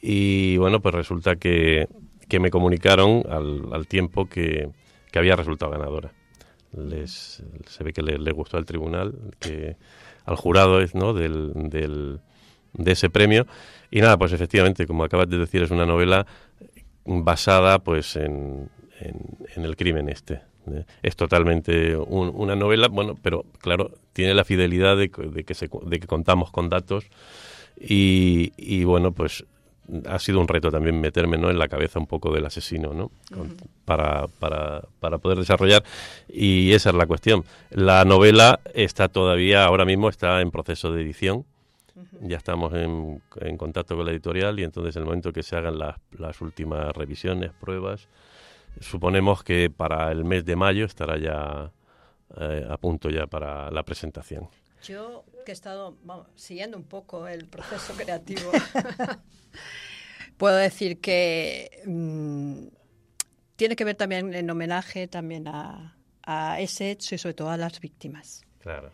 Y 0.00 0.56
bueno, 0.58 0.80
pues 0.80 0.94
resulta 0.94 1.36
que, 1.36 1.88
que 2.28 2.38
me 2.38 2.50
comunicaron 2.50 3.22
al, 3.28 3.86
tiempo 3.86 4.28
que, 4.28 4.68
que 5.10 5.18
había 5.18 5.36
resultado 5.36 5.70
ganadora 5.70 6.12
les, 6.76 7.42
se 7.66 7.84
ve 7.84 7.92
que 7.92 8.02
le, 8.02 8.32
gustó 8.32 8.56
al 8.56 8.64
tribunal, 8.64 9.14
que 9.38 9.76
al 10.24 10.36
jurado 10.36 10.80
¿no? 10.94 11.12
del, 11.12 11.52
del, 11.54 12.20
de 12.72 12.92
ese 12.92 13.10
premio. 13.10 13.46
Y 13.90 14.00
nada, 14.00 14.18
pues 14.18 14.32
efectivamente, 14.32 14.86
como 14.86 15.04
acabas 15.04 15.28
de 15.28 15.38
decir, 15.38 15.62
es 15.62 15.70
una 15.70 15.86
novela 15.86 16.26
basada 17.04 17.78
pues 17.78 18.16
en, 18.16 18.68
en, 19.00 19.64
el 19.64 19.76
crimen 19.76 20.08
este. 20.08 20.42
¿eh? 20.70 20.84
Es 21.02 21.16
totalmente 21.16 21.96
una 21.96 22.56
novela, 22.56 22.88
bueno, 22.88 23.16
pero 23.20 23.44
claro, 23.60 23.92
tiene 24.12 24.34
la 24.34 24.44
fidelidad 24.44 24.96
de, 24.96 25.10
de, 25.32 25.44
que, 25.44 25.54
se, 25.54 25.68
de 25.84 26.00
que 26.00 26.06
contamos 26.06 26.50
con 26.50 26.68
datos 26.68 27.06
y, 27.78 28.52
y 28.56 28.84
bueno, 28.84 29.12
pues 29.12 29.44
ha 30.06 30.18
sido 30.18 30.40
un 30.40 30.48
reto 30.48 30.70
también 30.70 31.00
meterme 31.00 31.36
¿no? 31.36 31.50
en 31.50 31.58
la 31.58 31.68
cabeza 31.68 31.98
un 31.98 32.06
poco 32.06 32.32
del 32.32 32.46
asesino, 32.46 32.94
¿no? 32.94 33.10
para, 33.84 34.26
para, 34.38 34.82
para 35.00 35.18
poder 35.18 35.38
desarrollar. 35.38 35.84
Y 36.28 36.72
esa 36.72 36.90
es 36.90 36.96
la 36.96 37.06
cuestión. 37.06 37.44
La 37.70 38.04
novela 38.04 38.60
está 38.74 39.08
todavía, 39.08 39.64
ahora 39.64 39.84
mismo 39.84 40.08
está 40.08 40.40
en 40.40 40.50
proceso 40.50 40.92
de 40.92 41.02
edición. 41.02 41.44
Ya 42.22 42.36
estamos 42.36 42.72
en, 42.74 43.22
en, 43.40 43.56
contacto 43.56 43.96
con 43.96 44.06
la 44.06 44.12
editorial 44.12 44.58
y 44.58 44.64
entonces 44.64 44.96
en 44.96 45.02
el 45.02 45.06
momento 45.06 45.32
que 45.32 45.42
se 45.42 45.56
hagan 45.56 45.78
las, 45.78 45.96
las 46.18 46.40
últimas 46.40 46.94
revisiones, 46.96 47.52
pruebas, 47.52 48.08
suponemos 48.80 49.44
que 49.44 49.70
para 49.70 50.10
el 50.10 50.24
mes 50.24 50.44
de 50.44 50.56
mayo 50.56 50.86
estará 50.86 51.18
ya 51.18 51.70
eh, 52.36 52.66
a 52.68 52.76
punto 52.78 53.10
ya 53.10 53.26
para 53.26 53.70
la 53.70 53.82
presentación. 53.82 54.48
Yo 54.86 55.24
que 55.44 55.52
he 55.52 55.54
estado 55.54 55.96
siguiendo 56.36 56.76
un 56.76 56.84
poco 56.84 57.26
el 57.28 57.46
proceso 57.46 57.92
creativo, 57.96 58.50
puedo 60.36 60.56
decir 60.56 61.00
que 61.00 61.82
mm, 61.86 62.66
tiene 63.56 63.76
que 63.76 63.84
ver 63.84 63.96
también 63.96 64.34
en 64.34 64.50
homenaje 64.50 65.08
también 65.08 65.48
a, 65.48 65.96
a, 66.22 66.60
ese 66.60 66.90
hecho 66.90 67.14
y 67.14 67.18
sobre 67.18 67.34
todo 67.34 67.50
a 67.50 67.56
las 67.56 67.80
víctimas. 67.80 68.42
Claro. 68.60 68.90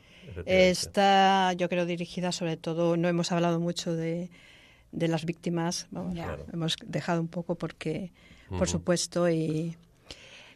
Está, 0.47 1.53
yo 1.55 1.69
creo, 1.69 1.87
dirigida 1.87 2.31
sobre 2.31 2.57
todo, 2.57 2.97
no 2.97 3.09
hemos 3.09 3.33
hablado 3.33 3.59
mucho 3.59 3.95
de, 3.95 4.31
de 4.93 5.09
las 5.09 5.25
víctimas, 5.25 5.89
hemos 6.53 6.77
dejado 6.85 7.21
un 7.21 7.29
poco 7.29 7.57
porque, 7.57 8.13
por 8.49 8.69
supuesto, 8.69 9.29
y 9.29 9.77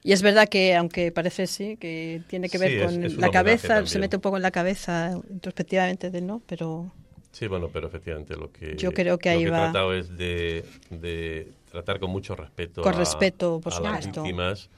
y 0.07 0.13
es 0.13 0.21
verdad 0.21 0.51
que, 0.51 0.77
aunque 0.77 1.11
parece 1.13 1.47
sí, 1.47 1.79
que 1.79 2.21
tiene 2.29 2.51
que 2.51 2.59
ver 2.59 2.85
con 2.85 3.17
la 3.17 3.31
cabeza, 3.31 3.87
se 3.87 3.99
mete 3.99 4.17
un 4.17 4.23
poco 4.23 4.37
en 4.37 4.43
la 4.43 4.51
cabeza 4.51 5.19
introspectivamente 5.31 6.11
de 6.11 6.21
no, 6.21 6.43
pero... 6.47 6.93
Sí, 7.33 7.47
bueno, 7.47 7.71
pero 7.73 7.87
efectivamente 7.87 8.37
lo 8.37 8.53
que, 8.53 8.77
yo 8.77 8.93
creo 8.93 9.17
que 9.17 9.31
ahí 9.31 9.47
lo 9.47 9.53
que 9.53 9.57
he 9.57 9.61
tratado 9.61 9.95
es 9.95 10.15
de, 10.15 11.53
tratar 11.71 11.99
con 11.99 12.11
mucho 12.11 12.37
respeto, 12.37 12.83
con 12.83 12.93
respeto 12.93 13.61
por 13.63 13.73
a 13.73 13.81
las 13.81 14.05
víctimas 14.05 14.69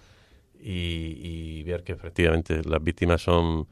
y, 0.61 1.65
ver 1.65 1.83
que 1.83 1.93
efectivamente 1.93 2.63
las 2.65 2.83
víctimas 2.83 3.21
son 3.21 3.67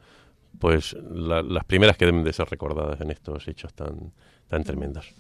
pues 0.59 0.97
las 1.13 1.65
primeras 1.67 1.97
que 1.97 2.07
deben 2.07 2.25
de 2.25 2.33
ser 2.33 2.49
recordadas 2.49 3.01
en 3.01 3.13
estos 3.13 3.47
hechos 3.47 3.73
tan, 3.75 4.13
tan 4.49 4.65
tremendos 4.65 5.15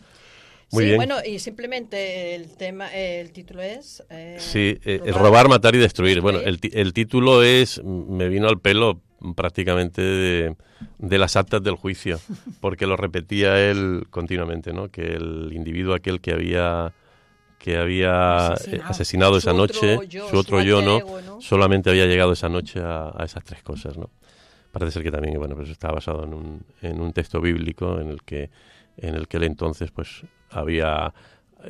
sí, 0.75 0.95
bueno, 0.97 1.17
y 1.25 1.39
simplemente 1.39 2.35
el 2.35 2.57
tema, 2.57 2.95
el 2.95 3.33
título 3.33 3.63
es... 3.63 4.03
Eh, 4.11 4.37
sí, 4.39 4.79
eh, 4.85 5.01
robar, 5.13 5.49
matar 5.49 5.75
y 5.75 5.79
destruir. 5.79 6.21
Bueno, 6.21 6.41
el, 6.41 6.59
el, 6.73 6.93
título 6.93 7.43
es, 7.43 7.83
me 7.85 8.29
vino 8.29 8.49
al 8.49 8.61
pelo 8.61 9.01
prácticamente 9.35 10.03
de, 10.03 10.57
de, 10.99 11.19
las 11.19 11.37
actas 11.37 11.63
del 11.63 11.77
juicio, 11.77 12.21
porque 12.61 12.87
lo 12.87 12.97
repetía 12.97 13.71
él 13.71 14.07
continuamente, 14.11 14.73
¿no? 14.73 14.91
Que 14.91 15.15
el 15.15 15.51
individuo 15.53 15.95
aquel 15.95 16.21
que 16.21 16.33
había 16.33 16.93
que 17.59 17.79
había 17.79 18.49
asesinado, 18.49 19.39
esa 19.39 19.55
noche, 19.55 19.99
su 20.29 20.37
otro 20.37 20.61
yo, 20.61 20.83
¿no? 20.83 21.41
Solamente 21.41 21.89
había 21.89 22.05
llegado 22.05 22.33
esa 22.33 22.51
noche 22.51 22.81
a, 22.81 23.11
a, 23.17 23.25
esas 23.25 23.43
tres 23.43 23.63
cosas, 23.63 23.97
¿no? 23.97 24.11
Parece 24.71 24.93
ser 24.93 25.03
que 25.03 25.11
también, 25.11 25.39
bueno, 25.39 25.57
pues 25.57 25.71
está 25.71 25.91
basado 25.91 26.25
en 26.25 26.35
un, 26.35 26.67
en 26.83 27.01
un 27.01 27.15
texto 27.15 27.41
bíblico 27.41 27.99
en 28.01 28.11
el 28.11 28.23
que 28.23 28.51
en 28.97 29.15
el 29.15 29.29
que 29.29 29.39
él 29.39 29.45
entonces 29.45 29.91
pues 29.91 30.23
había 30.55 31.13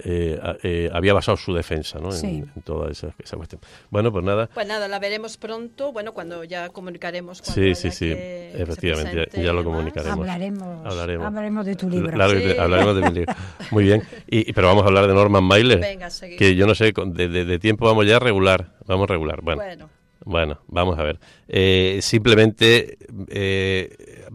eh, 0.03 0.41
eh, 0.65 0.91
había 0.93 1.15
basado 1.15 1.37
su 1.37 1.55
defensa 1.55 2.01
¿no? 2.01 2.13
en, 2.13 2.51
toda 2.65 2.91
esa, 2.91 3.13
cuestión. 3.37 3.61
Bueno, 3.91 4.11
pues 4.11 4.25
nada. 4.25 4.49
Pues 4.53 4.67
nada, 4.67 4.89
la 4.89 4.99
veremos 4.99 5.37
pronto, 5.37 5.93
bueno, 5.93 6.13
cuando 6.13 6.43
ya 6.43 6.71
comunicaremos. 6.71 7.39
sí, 7.39 7.77
sí, 7.77 7.93
sí, 7.93 8.11
efectivamente, 8.13 9.29
ya, 9.41 9.53
lo 9.53 9.63
comunicaremos. 9.63 10.19
Hablaremos, 10.19 10.85
hablaremos, 10.85 11.65
de 11.65 11.77
tu 11.77 11.89
libro. 11.89 12.13
hablaremos 12.13 12.97
de 12.97 13.03
mi 13.03 13.15
libro. 13.15 13.35
Muy 13.71 13.85
bien, 13.85 14.03
y, 14.27 14.53
pero 14.53 14.67
vamos 14.67 14.83
a 14.83 14.87
hablar 14.87 15.07
de 15.07 15.15
Norman 15.15 15.45
Mailer, 15.45 15.79
Venga, 15.79 16.09
que 16.39 16.57
yo 16.57 16.67
no 16.67 16.75
sé, 16.75 16.93
de, 16.93 17.29
de, 17.29 17.59
tiempo 17.61 17.87
vamos 17.87 18.05
ya 18.05 18.19
regular, 18.19 18.73
vamos 18.87 19.09
regular. 19.09 19.43
Bueno. 19.43 19.89
bueno. 20.25 20.59
vamos 20.67 20.99
a 20.99 21.05
ver. 21.05 21.21
Eh, 21.47 22.01
simplemente 22.03 22.99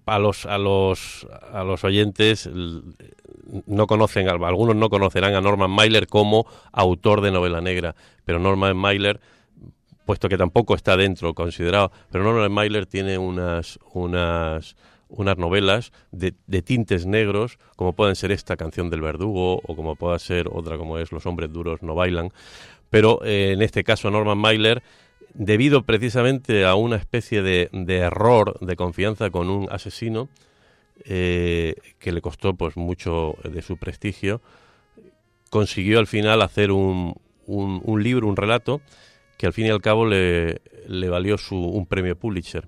a 0.06 0.20
los 0.20 0.46
a 0.46 0.58
los 0.58 1.28
a 1.52 1.64
los 1.64 1.84
oyentes 1.84 2.50
no 3.66 3.88
conocen, 3.88 4.30
algunos 4.30 4.76
no 4.76 4.90
conocerán 4.90 5.36
a 5.36 5.42
Norman 5.42 5.72
Mailer 5.72 6.08
como 6.08 6.46
autor 6.72 7.22
de 7.22 7.32
novela 7.32 7.62
negra, 7.62 7.96
pero 8.26 8.40
Norman 8.40 8.78
Mailer, 8.78 9.20
puesto 10.06 10.30
que 10.30 10.38
tampoco 10.38 10.76
está 10.76 10.98
dentro 10.98 11.34
considerado, 11.34 11.92
pero 12.12 12.24
Norman 12.24 12.52
Mailer 12.52 12.86
tiene 12.86 13.18
unas, 13.18 13.80
unas, 13.94 14.76
unas 15.10 15.38
novelas 15.38 15.92
de, 16.12 16.34
de, 16.48 16.62
tintes 16.62 17.06
negros, 17.06 17.60
como 17.76 17.94
pueden 17.94 18.16
ser 18.16 18.32
esta 18.32 18.58
canción 18.58 18.90
del 18.90 19.02
verdugo 19.02 19.62
o 19.64 19.76
como 19.76 19.96
pueda 19.96 20.18
ser 20.20 20.48
otra 20.52 20.78
como 20.78 20.98
es 20.98 21.12
Los 21.12 21.26
hombres 21.26 21.52
duros 21.52 21.82
no 21.82 21.96
bailan, 21.96 22.32
pero 22.90 23.24
eh, 23.24 23.52
en 23.54 23.62
este 23.62 23.84
caso 23.84 24.10
Norman 24.10 24.38
Mailer 24.38 24.82
debido 25.34 25.84
precisamente 25.84 26.66
a 26.66 26.76
una 26.76 26.96
especie 26.96 27.42
de, 27.42 27.70
de 27.72 27.98
error 27.98 28.58
de 28.62 28.76
confianza 28.76 29.30
con 29.30 29.50
un 29.50 29.68
asesino, 29.72 30.28
eh, 31.06 31.76
que 32.00 32.12
le 32.12 32.22
costó 32.22 32.54
pues 32.54 32.78
mucho 32.78 33.36
de 33.44 33.62
su 33.62 33.78
prestigio, 33.78 34.42
consiguió 35.50 36.00
al 36.00 36.08
final 36.08 36.42
hacer 36.42 36.72
un, 36.72 37.16
un, 37.46 38.04
libro, 38.04 38.28
un 38.28 38.36
relato, 38.36 38.82
que 39.38 39.48
al 39.48 39.54
fin 39.54 39.66
y 39.66 39.70
al 39.70 39.82
cabo 39.82 40.06
le, 40.06 40.62
le 40.88 41.10
valió 41.10 41.38
su, 41.38 41.56
un 41.56 41.86
premio 41.86 42.18
Pulitzer. 42.18 42.68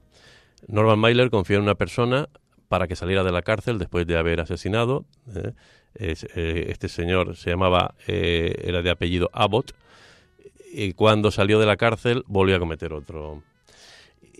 Norman 0.67 0.99
Mailer 0.99 1.29
confió 1.29 1.57
en 1.57 1.63
una 1.63 1.75
persona 1.75 2.29
para 2.67 2.87
que 2.87 2.95
saliera 2.95 3.23
de 3.23 3.31
la 3.31 3.41
cárcel 3.41 3.77
después 3.77 4.07
de 4.07 4.17
haber 4.17 4.39
asesinado. 4.39 5.05
¿eh? 5.35 5.51
Eh, 5.95 6.65
este 6.69 6.87
señor 6.87 7.35
se 7.35 7.49
llamaba, 7.49 7.95
era 8.07 8.81
de 8.81 8.89
apellido 8.89 9.29
Abbott, 9.33 9.73
y 10.73 10.93
cuando 10.93 11.31
salió 11.31 11.59
de 11.59 11.65
la 11.65 11.75
cárcel 11.75 12.23
volvió 12.27 12.55
a 12.55 12.59
cometer 12.59 12.93
otro, 12.93 13.43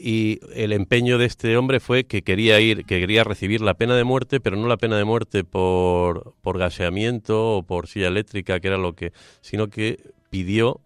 y 0.04 0.40
el 0.56 0.74
empeño 0.74 1.20
de 1.20 1.26
este 1.26 1.56
hombre 1.58 1.80
fue 1.80 2.06
que 2.06 2.24
quería 2.24 2.60
ir, 2.60 2.86
que 2.86 3.00
quería 3.00 3.24
recibir 3.24 3.62
la 3.62 3.76
pena 3.76 3.96
de 3.96 4.04
muerte, 4.04 4.40
pero 4.40 4.58
no 4.58 4.68
la 4.68 4.78
pena 4.78 4.98
de 4.98 5.04
muerte 5.04 5.44
por, 5.44 6.34
por 6.42 6.58
gaseamiento 6.58 7.58
o 7.58 7.64
por 7.64 7.88
silla 7.88 8.08
eléctrica, 8.08 8.60
que 8.60 8.68
era 8.68 8.78
lo 8.78 8.94
que, 8.94 9.14
sino 9.42 9.68
que 9.68 10.00
pidió 10.32 10.82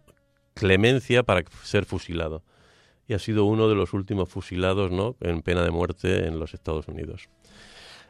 clemencia 0.54 1.24
para 1.24 1.46
ser 1.64 1.86
fusilado. 1.86 2.44
Y 3.08 3.14
ha 3.14 3.20
sido 3.20 3.46
uno 3.46 3.70
de 3.70 3.76
los 3.76 3.94
últimos 3.94 4.28
fusilados 4.28 4.92
¿no? 4.92 5.16
en 5.22 5.42
pena 5.44 5.64
de 5.64 5.72
muerte 5.72 6.28
en 6.28 6.38
los 6.38 6.54
Estados 6.54 6.90
Unidos. 6.90 7.30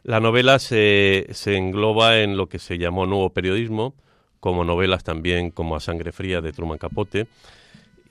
La 0.02 0.20
novela 0.20 0.58
se, 0.58 1.28
se 1.34 1.56
engloba 1.56 2.20
en 2.20 2.36
lo 2.36 2.48
que 2.48 2.58
se 2.58 2.80
llamó 2.80 3.06
nuevo 3.06 3.30
periodismo, 3.30 3.94
como 4.40 4.64
novelas 4.64 5.04
también 5.04 5.52
como 5.52 5.76
A 5.76 5.80
Sangre 5.80 6.12
Fría 6.12 6.42
de 6.42 6.52
Truman 6.52 6.80
Capote, 6.80 7.28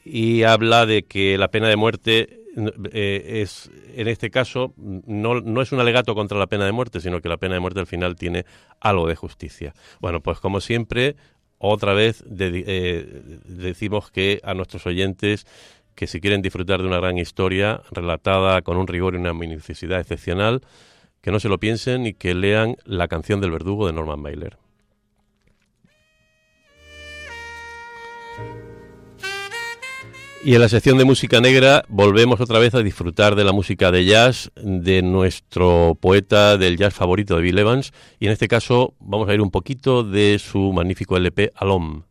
y 0.04 0.44
habla 0.44 0.86
de 0.86 1.04
que 1.04 1.38
la 1.38 1.48
pena 1.48 1.68
de 1.68 1.76
muerte 1.76 2.43
eh, 2.92 3.42
es 3.42 3.70
en 3.94 4.08
este 4.08 4.30
caso 4.30 4.74
no, 4.76 5.40
no 5.40 5.62
es 5.62 5.72
un 5.72 5.80
alegato 5.80 6.14
contra 6.14 6.38
la 6.38 6.46
pena 6.46 6.66
de 6.66 6.72
muerte, 6.72 7.00
sino 7.00 7.20
que 7.20 7.28
la 7.28 7.36
pena 7.36 7.54
de 7.54 7.60
muerte 7.60 7.80
al 7.80 7.86
final 7.86 8.16
tiene 8.16 8.44
algo 8.80 9.06
de 9.06 9.16
justicia. 9.16 9.74
Bueno, 10.00 10.20
pues 10.20 10.40
como 10.40 10.60
siempre, 10.60 11.16
otra 11.58 11.94
vez 11.94 12.24
eh, 12.38 13.22
decimos 13.46 14.10
que 14.10 14.40
a 14.44 14.54
nuestros 14.54 14.86
oyentes 14.86 15.46
que 15.94 16.06
si 16.06 16.20
quieren 16.20 16.42
disfrutar 16.42 16.80
de 16.80 16.88
una 16.88 16.98
gran 16.98 17.18
historia 17.18 17.80
relatada 17.90 18.62
con 18.62 18.76
un 18.76 18.86
rigor 18.86 19.14
y 19.14 19.18
una 19.18 19.32
minuciosidad 19.32 20.00
excepcional, 20.00 20.62
que 21.20 21.30
no 21.30 21.40
se 21.40 21.48
lo 21.48 21.58
piensen 21.58 22.06
y 22.06 22.14
que 22.14 22.34
lean 22.34 22.76
La 22.84 23.08
canción 23.08 23.40
del 23.40 23.52
verdugo 23.52 23.86
de 23.86 23.92
Norman 23.92 24.20
Mailer. 24.20 24.58
Y 30.46 30.54
en 30.54 30.60
la 30.60 30.68
sección 30.68 30.98
de 30.98 31.06
música 31.06 31.40
negra 31.40 31.86
volvemos 31.88 32.38
otra 32.38 32.58
vez 32.58 32.74
a 32.74 32.82
disfrutar 32.82 33.34
de 33.34 33.44
la 33.44 33.52
música 33.52 33.90
de 33.90 34.04
jazz 34.04 34.50
de 34.56 35.00
nuestro 35.00 35.96
poeta 35.98 36.58
del 36.58 36.76
jazz 36.76 36.92
favorito 36.92 37.36
de 37.36 37.42
Bill 37.42 37.58
Evans. 37.58 37.92
Y 38.20 38.26
en 38.26 38.32
este 38.32 38.46
caso 38.46 38.92
vamos 39.00 39.26
a 39.30 39.32
ir 39.32 39.40
un 39.40 39.50
poquito 39.50 40.04
de 40.04 40.38
su 40.38 40.74
magnífico 40.74 41.16
LP 41.16 41.50
Alom. 41.54 42.02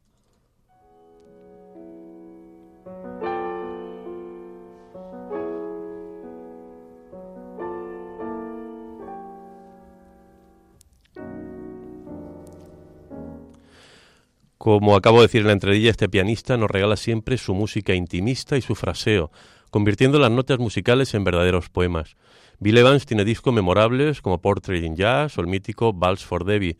Como 14.63 14.95
acabo 14.95 15.17
de 15.17 15.23
decir 15.23 15.41
en 15.41 15.47
la 15.47 15.53
entradilla, 15.53 15.89
este 15.89 16.07
pianista 16.07 16.55
nos 16.55 16.71
regala 16.71 16.95
siempre 16.95 17.37
su 17.37 17.53
música 17.53 17.95
intimista 17.95 18.55
y 18.55 18.61
su 18.61 18.75
fraseo, 18.75 19.29
convirtiendo 19.71 20.19
las 20.19 20.31
notas 20.31 20.57
musicales 20.57 21.13
en 21.15 21.25
verdaderos 21.25 21.67
poemas. 21.67 22.15
Bill 22.59 22.77
Evans 22.77 23.05
tiene 23.05 23.25
discos 23.25 23.53
memorables 23.53 24.21
como 24.21 24.39
Portrait 24.39 24.85
in 24.85 24.95
Jazz 24.95 25.37
o 25.37 25.41
el 25.41 25.47
mítico 25.47 25.91
Vals 25.91 26.23
for 26.23 26.45
Debbie, 26.45 26.77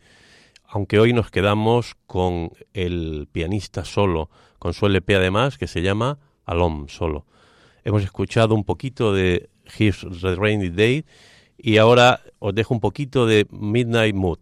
aunque 0.66 0.98
hoy 0.98 1.12
nos 1.12 1.30
quedamos 1.30 1.94
con 2.06 2.52
el 2.72 3.28
pianista 3.30 3.84
solo, 3.84 4.30
con 4.58 4.72
su 4.72 4.86
LP 4.86 5.16
además 5.16 5.58
que 5.58 5.66
se 5.66 5.82
llama 5.82 6.18
Alom 6.46 6.88
solo. 6.88 7.26
Hemos 7.84 8.02
escuchado 8.02 8.54
un 8.54 8.64
poquito 8.64 9.12
de 9.12 9.50
His 9.78 10.06
Rainy 10.22 10.70
Day 10.70 11.04
y 11.58 11.76
ahora 11.76 12.22
os 12.38 12.54
dejo 12.54 12.72
un 12.72 12.80
poquito 12.80 13.26
de 13.26 13.46
Midnight 13.50 14.14
Mood. 14.14 14.38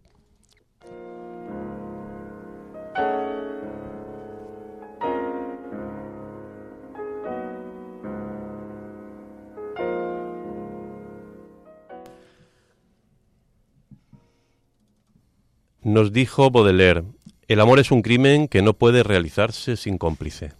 Nos 15.83 16.13
dijo 16.13 16.49
Baudelaire, 16.49 17.03
el 17.49 17.59
amor 17.59 17.77
es 17.79 17.91
un 17.91 18.01
crimen 18.01 18.47
que 18.47 18.61
no 18.61 18.73
puede 18.73 19.03
realizarse 19.03 19.75
sin 19.75 19.97
cómplice. 19.97 20.53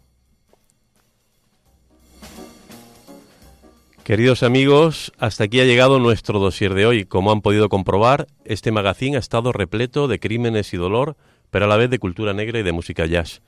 Queridos 4.03 4.43
amigos, 4.43 5.13
hasta 5.17 5.45
aquí 5.45 5.61
ha 5.61 5.65
llegado 5.65 5.97
nuestro 5.99 6.39
dossier 6.39 6.73
de 6.73 6.85
hoy. 6.85 7.05
Como 7.05 7.31
han 7.31 7.39
podido 7.39 7.69
comprobar, 7.69 8.27
este 8.43 8.73
magazine 8.73 9.15
ha 9.15 9.19
estado 9.21 9.53
repleto 9.53 10.09
de 10.09 10.19
crímenes 10.19 10.73
y 10.73 10.77
dolor, 10.77 11.15
pero 11.51 11.65
a 11.65 11.67
la 11.69 11.77
vez 11.77 11.89
de 11.89 11.99
cultura 11.99 12.33
negra 12.33 12.59
y 12.59 12.63
de 12.63 12.73
música 12.73 13.05
jazz. 13.05 13.41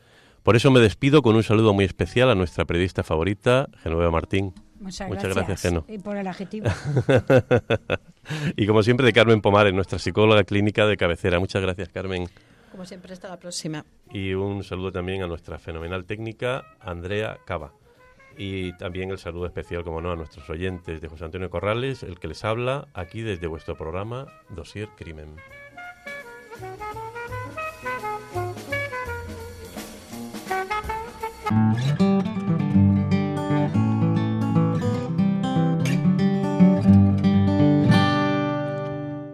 Por 0.43 0.55
eso 0.55 0.71
me 0.71 0.79
despido 0.79 1.21
con 1.21 1.35
un 1.35 1.43
saludo 1.43 1.73
muy 1.73 1.83
especial 1.83 2.29
a 2.29 2.35
nuestra 2.35 2.63
periodista 2.63 3.03
favorita, 3.03 3.67
Genoveva 3.83 4.11
Martín. 4.11 4.53
Muchas, 4.79 5.07
Muchas 5.07 5.23
gracias, 5.23 5.47
gracias, 5.47 5.61
Geno. 5.61 5.85
Y 5.87 5.97
por 5.99 6.17
el 6.17 6.27
adjetivo. 6.27 6.67
y 8.55 8.67
como 8.67 8.83
siempre 8.83 9.05
de 9.05 9.13
Carmen 9.13 9.41
Pomares, 9.41 9.73
nuestra 9.73 9.99
psicóloga 9.99 10.43
clínica 10.43 10.85
de 10.85 10.97
cabecera. 10.97 11.39
Muchas 11.39 11.61
gracias, 11.61 11.89
Carmen. 11.89 12.27
Como 12.71 12.85
siempre, 12.85 13.13
hasta 13.13 13.29
la 13.29 13.39
próxima. 13.39 13.85
Y 14.11 14.33
un 14.33 14.63
saludo 14.63 14.91
también 14.91 15.23
a 15.23 15.27
nuestra 15.27 15.57
fenomenal 15.59 16.03
técnica, 16.05 16.65
Andrea 16.81 17.37
Cava. 17.45 17.71
Y 18.37 18.73
también 18.73 19.11
el 19.11 19.17
saludo 19.17 19.45
especial, 19.45 19.83
como 19.83 20.01
no, 20.01 20.11
a 20.11 20.15
nuestros 20.17 20.49
oyentes 20.49 20.99
de 20.99 21.07
José 21.07 21.23
Antonio 21.23 21.49
Corrales, 21.49 22.03
el 22.03 22.19
que 22.19 22.27
les 22.27 22.43
habla 22.43 22.89
aquí 22.93 23.21
desde 23.21 23.47
vuestro 23.47 23.77
programa 23.77 24.27
Dosier 24.49 24.89
Crimen. 24.97 25.35